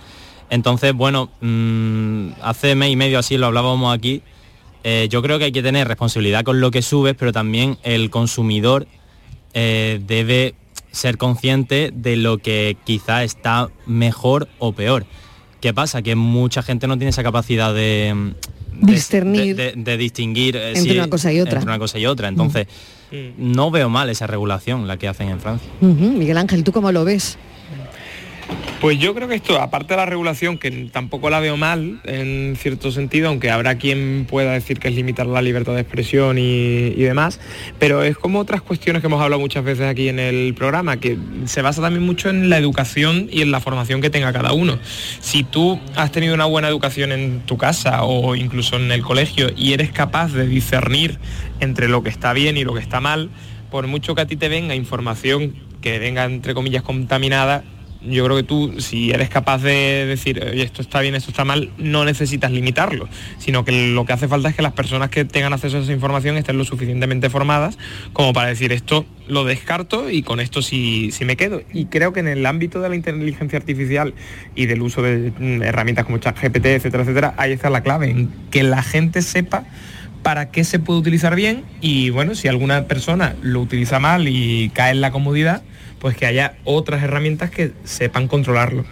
Entonces, 0.49 0.93
bueno, 0.93 1.30
mm, 1.41 2.30
hace 2.41 2.76
mes 2.76 2.91
y 2.91 2.95
medio 2.95 3.19
así 3.19 3.38
lo 3.38 3.47
hablábamos 3.47 3.95
aquí, 3.95 4.21
eh, 4.84 5.07
yo 5.09 5.21
creo 5.21 5.39
que 5.39 5.45
hay 5.45 5.51
que 5.51 5.63
tener 5.63 5.88
responsabilidad 5.88 6.43
con 6.43 6.61
lo 6.61 6.69
que 6.69 6.82
subes, 6.82 7.15
pero 7.17 7.32
también 7.32 7.78
el 7.84 8.11
consumidor 8.11 8.88
eh, 9.53 9.99
debe 10.05 10.53
ser 10.91 11.17
consciente 11.17 11.91
de 11.93 12.15
lo 12.15 12.38
que 12.38 12.78
quizá 12.86 13.23
está 13.23 13.69
mejor 13.86 14.47
o 14.59 14.73
peor. 14.73 15.05
¿Qué 15.59 15.73
pasa? 15.73 16.03
Que 16.03 16.15
mucha 16.15 16.61
gente 16.61 16.88
no 16.88 16.97
tiene 16.97 17.09
esa 17.09 17.23
capacidad 17.23 17.73
de, 17.73 18.36
discernir 18.82 19.55
de, 19.55 19.97
distinguir 19.97 20.55
eh, 20.55 20.73
entre 20.76 20.97
una 20.97 21.09
cosa 21.09 21.32
y 21.32 21.39
otra. 21.39 21.61
una 21.61 21.80
cosa 21.80 21.97
y 21.99 22.05
otra. 22.05 22.28
Entonces 22.28 22.67
no 23.38 23.71
veo 23.71 23.89
mal 23.89 24.09
esa 24.09 24.28
regulación 24.28 24.88
la 24.88 24.97
que 24.97 25.07
hacen 25.07 25.30
en 25.30 25.39
Francia. 25.39 25.69
Miguel 25.82 26.38
Ángel 26.38 26.63
tú 26.63 26.71
cómo 26.71 26.91
lo 26.91 27.05
ves 27.05 27.38
pues 28.82 29.00
yo 29.00 29.16
creo 29.16 29.28
que 29.28 29.36
esto, 29.36 29.60
aparte 29.60 29.93
de 29.93 29.98
la 29.98 30.06
regulación, 30.06 30.58
que 30.58 30.70
tampoco 30.91 31.30
la 31.30 31.39
veo 31.39 31.58
mal 31.58 32.02
en 32.04 32.56
cierto 32.56 32.91
sentido, 32.91 33.30
aunque 33.30 33.50
habrá 33.50 33.78
quien 33.78 34.28
pueda 34.30 34.52
decir 34.52 34.80
que 34.80 34.89
es 34.89 34.96
limitar 34.96 35.26
la 35.26 35.41
libertad 35.41 35.74
de 35.74 35.82
expresión 35.82 36.38
y, 36.38 36.91
demás, 36.91 37.39
pero 37.80 38.04
es 38.04 38.18
como 38.18 38.39
otras 38.39 38.62
cuestiones 38.62 39.02
que 39.02 39.08
hemos 39.08 39.22
hablado 39.22 39.39
muchas 39.39 39.64
veces 39.64 39.88
aquí 39.88 40.10
en 40.10 40.20
el 40.20 40.54
programa, 40.54 40.98
que 40.98 41.18
se 41.46 41.62
basa 41.62 41.82
también 41.82 42.06
mucho 42.06 42.30
en 42.30 42.50
la 42.50 42.58
educación 42.58 43.28
y 43.32 43.41
en 43.41 43.52
la 43.52 43.60
formación 43.60 44.02
que 44.02 44.10
tenga 44.10 44.32
cada 44.34 44.54
uno. 44.54 44.78
Si 45.20 45.43
tú 45.43 45.80
has 45.96 46.12
tenido 46.12 46.36
una 46.36 46.46
buena 46.46 46.68
educación 46.68 47.12
en 47.12 47.39
tu 47.41 47.58
casa 47.58 48.04
o 48.04 48.36
incluso 48.36 48.76
en 48.76 48.91
el 48.91 49.02
colegio 49.02 49.48
y 49.56 49.74
eres 49.74 49.91
capaz 49.91 50.34
de 50.34 50.46
discernir 50.48 51.18
entre 51.60 51.88
lo 51.88 52.04
que 52.04 52.10
está 52.10 52.34
bien 52.34 52.58
y 52.58 52.64
lo 52.64 52.74
que 52.74 52.82
está 52.82 53.00
mal, 53.00 53.30
por 53.72 53.88
mucho 53.88 54.14
que 54.14 54.22
a 54.22 54.28
ti 54.28 54.36
te 54.36 54.48
venga 54.48 54.76
información 54.76 55.56
que 55.86 56.00
venga 56.00 56.26
entre 56.26 56.56
comillas 56.56 56.82
contaminada, 56.82 57.64
yo 58.08 58.26
creo 58.26 58.38
que 58.38 58.43
tú, 58.43 58.80
si 58.80 59.12
eres 59.12 59.30
capaz 59.30 59.62
de 59.62 60.06
decir, 60.06 60.39
esto 60.39 60.82
está 60.82 61.01
bien, 61.01 61.16
esto 61.16 61.32
está 61.32 61.45
mal, 61.45 61.72
no 61.78 62.06
necesitas 62.06 62.51
limitarlo, 62.51 63.08
sino 63.38 63.66
que 63.66 63.91
lo 63.93 64.06
que 64.06 64.14
hace 64.14 64.28
falta 64.28 64.49
es 64.49 64.56
que 64.56 64.62
las 64.62 64.74
personas 64.74 65.10
que 65.10 65.26
tengan 65.26 65.53
acceso 65.53 65.78
a 65.78 65.82
esa 65.82 65.91
información 65.91 66.38
estén 66.38 66.58
lo 66.58 66.66
suficientemente 66.66 67.30
formadas 67.30 67.78
como 68.14 68.34
para 68.34 68.49
decir, 68.49 68.72
esto 68.72 69.06
lo 69.28 69.43
descarto 69.43 70.10
y 70.10 70.22
con 70.22 70.39
esto 70.39 70.62
sí, 70.62 71.10
sí 71.12 71.26
me 71.26 71.36
quedo. 71.36 71.62
Y 71.74 71.86
creo 71.86 72.14
que 72.14 72.20
en 72.20 72.28
el 72.28 72.45
ámbito 72.45 72.80
de 72.82 72.89
la 72.89 72.95
inteligencia 72.95 73.58
artificial 73.58 74.14
y 74.56 74.66
del 74.66 74.82
uso 74.82 75.01
de 75.01 75.32
mm, 75.38 75.64
herramientas 75.64 76.06
como 76.06 76.18
ChatGPT, 76.18 76.66
etcétera, 76.66 77.03
etcétera, 77.03 77.34
ahí 77.38 77.51
está 77.51 77.70
la 77.70 77.82
clave, 77.82 78.10
en 78.10 78.30
que 78.51 78.64
la 78.64 78.84
gente 78.84 79.22
sepa 79.22 79.66
para 80.24 80.49
qué 80.49 80.64
se 80.64 80.80
puede 80.80 80.99
utilizar 80.99 81.36
bien 81.36 81.64
y 81.82 82.10
bueno, 82.10 82.34
si 82.34 82.47
alguna 82.47 82.86
persona 82.86 83.36
lo 83.43 83.62
utiliza 83.62 83.99
mal 83.99 84.28
y 84.28 84.72
cae 84.74 84.91
en 84.91 85.01
la 85.01 85.12
comodidad, 85.12 85.62
pues 86.06 86.18
que 86.18 86.28
haya 86.28 86.53
otras 86.66 87.01
herramientas 87.01 87.49
que 87.49 87.72
sepan 87.84 88.28
controlarlo. 88.28 88.86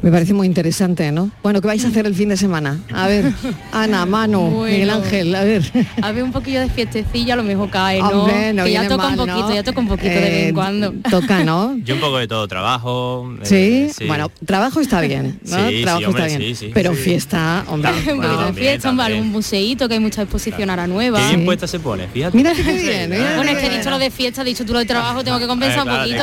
Me 0.00 0.12
parece 0.12 0.32
muy 0.32 0.46
interesante, 0.46 1.10
¿no? 1.10 1.30
Bueno, 1.42 1.60
¿qué 1.60 1.66
vais 1.66 1.84
a 1.84 1.88
hacer 1.88 2.06
el 2.06 2.14
fin 2.14 2.28
de 2.28 2.36
semana? 2.36 2.78
A 2.92 3.08
ver, 3.08 3.32
Ana, 3.72 4.06
Manu, 4.06 4.64
Miguel 4.64 4.90
Ángel, 4.90 5.34
a 5.34 5.42
ver. 5.42 5.62
A 6.02 6.12
ver, 6.12 6.22
un 6.22 6.32
poquillo 6.32 6.60
de 6.60 6.68
fiestecilla 6.68 7.34
a 7.34 7.36
lo 7.36 7.42
mejor 7.42 7.70
cae, 7.70 8.00
¿no? 8.00 8.26
que 8.26 8.72
ya 8.72 8.86
toca 8.88 9.08
un 9.08 9.16
poquito, 9.16 9.54
ya 9.54 9.62
toca 9.62 9.80
un 9.80 9.88
poquito 9.88 10.08
de 10.08 10.20
vez 10.20 10.42
en 10.42 10.48
eh, 10.48 10.54
cuando. 10.54 10.92
Toca, 11.10 11.44
¿no? 11.44 11.76
Yo 11.78 11.94
un 11.94 12.00
poco 12.00 12.18
de 12.18 12.28
todo, 12.28 12.46
trabajo. 12.46 13.32
Eh, 13.50 13.90
¿Sí? 13.96 14.06
bueno, 14.06 14.30
trabajo 14.44 14.80
está 14.80 15.00
bien, 15.00 15.40
¿no? 15.44 15.68
Sí, 15.68 15.82
trabajo 15.82 16.10
está 16.10 16.26
bien. 16.26 16.72
Pero 16.72 16.94
fiesta, 16.94 17.64
hombre. 17.68 17.90
un 17.90 18.20
poquito 18.20 18.46
de 18.46 18.52
fiesta, 18.52 18.90
un 18.90 19.00
algún 19.00 19.28
museíto, 19.30 19.88
que 19.88 19.94
hay 19.94 20.00
mucha 20.00 20.22
exposición 20.22 20.70
ahora 20.70 20.86
nueva. 20.86 21.18
Qué 21.18 21.34
bien 21.34 21.44
puesta 21.44 21.66
se 21.66 21.80
pone, 21.80 22.06
fíjate. 22.08 22.36
Mira 22.36 22.52
qué 22.54 22.62
bien. 22.62 23.10
bueno, 23.36 23.50
es 23.50 23.58
que 23.58 23.66
he 23.66 23.78
dicho 23.78 23.90
lo 23.90 23.98
de 23.98 24.10
fiesta, 24.10 24.42
he 24.42 24.44
dicho 24.44 24.64
tú 24.64 24.72
lo 24.72 24.78
de 24.78 24.86
trabajo, 24.86 25.24
tengo 25.24 25.38
que 25.38 25.46
compensar 25.46 25.86
un 25.86 25.96
poquito, 25.96 26.22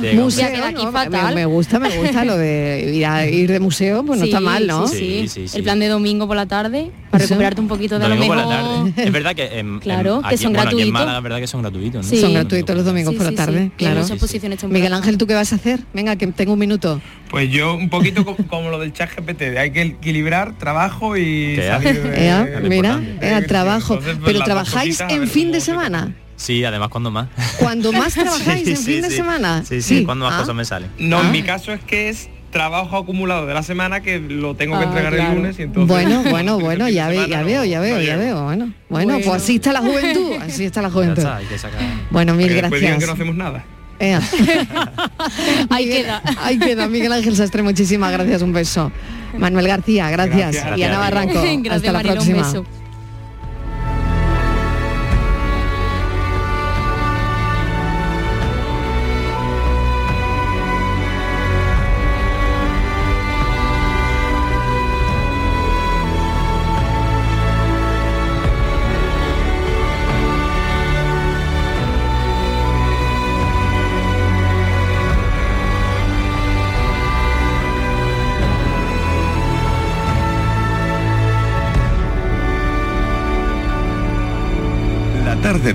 que 0.00 0.12
Museo, 0.14 0.64
aquí 0.64 0.86
fatal. 0.92 1.34
Me 1.34 1.46
gusta, 1.46 1.78
me 1.78 1.96
gusta 1.96 2.24
lo 2.24 2.36
de 2.36 2.67
ir, 3.30 3.50
de 3.50 3.60
museo, 3.60 4.04
pues 4.04 4.18
no 4.18 4.26
está 4.26 4.40
mal, 4.40 4.66
¿no? 4.66 4.86
Sí, 4.86 5.28
sí, 5.28 5.46
El 5.54 5.62
plan 5.62 5.78
de 5.78 5.88
domingo 5.88 6.26
por 6.26 6.36
la 6.36 6.46
tarde, 6.46 6.90
para 7.10 7.24
recuperarte 7.24 7.60
un 7.60 7.68
poquito 7.68 7.98
de 7.98 8.08
lo 8.08 8.16
mejor. 8.16 8.38
Es 8.96 9.12
verdad 9.12 9.34
que 9.34 9.64
claro, 9.80 10.22
que 10.28 10.36
son 10.36 10.52
gratuitos. 10.52 10.92
Málaga, 10.92 11.20
verdad 11.20 11.38
que 11.38 11.46
son 11.46 11.62
gratuitos, 11.62 12.06
Son 12.06 12.34
gratuitos 12.34 12.76
los 12.76 12.84
domingos 12.84 13.14
por 13.14 13.26
la 13.26 13.32
tarde, 13.32 13.70
claro. 13.76 14.04
Miguel 14.68 14.92
Ángel, 14.92 15.18
¿tú 15.18 15.26
qué 15.26 15.34
vas 15.34 15.52
a 15.52 15.56
hacer? 15.56 15.80
Venga, 15.92 16.16
que 16.16 16.26
tengo 16.28 16.52
un 16.52 16.58
minuto. 16.58 17.00
Pues 17.30 17.50
yo 17.50 17.74
un 17.74 17.90
poquito 17.90 18.24
como, 18.24 18.70
lo 18.70 18.78
del 18.78 18.92
chat 18.92 19.10
GPT, 19.14 19.58
hay 19.58 19.70
que 19.70 19.82
equilibrar 19.82 20.56
trabajo 20.58 21.16
y 21.16 21.56
salir 21.56 22.02
de, 22.02 22.68
Mira, 22.68 23.00
trabajo. 23.46 23.98
Pues, 23.98 24.16
Pero 24.24 24.40
trabajáis 24.40 25.00
en 25.00 25.28
fin 25.28 25.52
de 25.52 25.60
semana. 25.60 26.14
Sí, 26.38 26.64
además 26.64 26.88
cuando 26.88 27.10
más. 27.10 27.28
Cuando 27.58 27.92
más 27.92 28.14
trabajáis 28.14 28.66
en 28.68 28.76
fin 28.76 29.02
de 29.02 29.10
semana. 29.10 29.64
Sí, 29.64 29.82
sí, 29.82 30.04
cuando 30.04 30.24
más 30.24 30.34
ah. 30.34 30.40
cosas 30.40 30.54
me 30.54 30.64
salen. 30.64 30.90
No, 30.98 31.20
en 31.20 31.26
ah. 31.26 31.30
mi 31.30 31.42
caso 31.42 31.72
es 31.72 31.80
que 31.80 32.08
es 32.08 32.30
trabajo 32.50 32.96
acumulado 32.96 33.46
de 33.46 33.54
la 33.54 33.62
semana 33.62 34.00
que 34.00 34.18
lo 34.18 34.54
tengo 34.54 34.78
que 34.78 34.84
ah, 34.84 34.88
entregar 34.88 35.14
el 35.14 35.34
lunes 35.34 35.58
y 35.58 35.62
entonces 35.62 35.88
bueno 35.88 36.22
bueno 36.30 36.58
bueno 36.58 36.88
ya, 36.88 37.08
ve, 37.08 37.26
ya 37.28 37.42
veo 37.42 37.64
ya 37.64 37.80
veo 37.80 38.00
ya 38.00 38.16
veo 38.16 38.44
bueno. 38.44 38.72
Bueno, 38.88 39.18
pues 39.24 39.42
así 39.42 39.56
está 39.56 39.72
la 39.72 39.80
juventud 39.80 40.36
así 40.40 40.64
está 40.64 40.82
la 40.82 40.90
juventud. 40.92 41.24
bueno 42.10 42.34
mil 42.34 42.54
gracias. 42.54 42.98
que 42.98 43.06
no 43.06 43.12
hacemos 43.12 43.34
nada. 43.34 43.64
Ahí 45.70 45.88
queda. 45.88 46.22
ahí 46.40 46.56
queda 46.56 46.86
Miguel 46.86 47.12
Ángel 47.12 47.34
Sastre 47.34 47.64
muchísimas 47.64 48.12
gracias 48.12 48.42
un 48.42 48.52
beso. 48.52 48.92
Manuel 49.36 49.66
García 49.66 50.08
gracias, 50.10 50.64
y 50.76 50.82
Ana 50.84 50.98
Barranco 50.98 51.42
hasta 51.68 51.92
la 51.92 52.00
próxima 52.00 52.44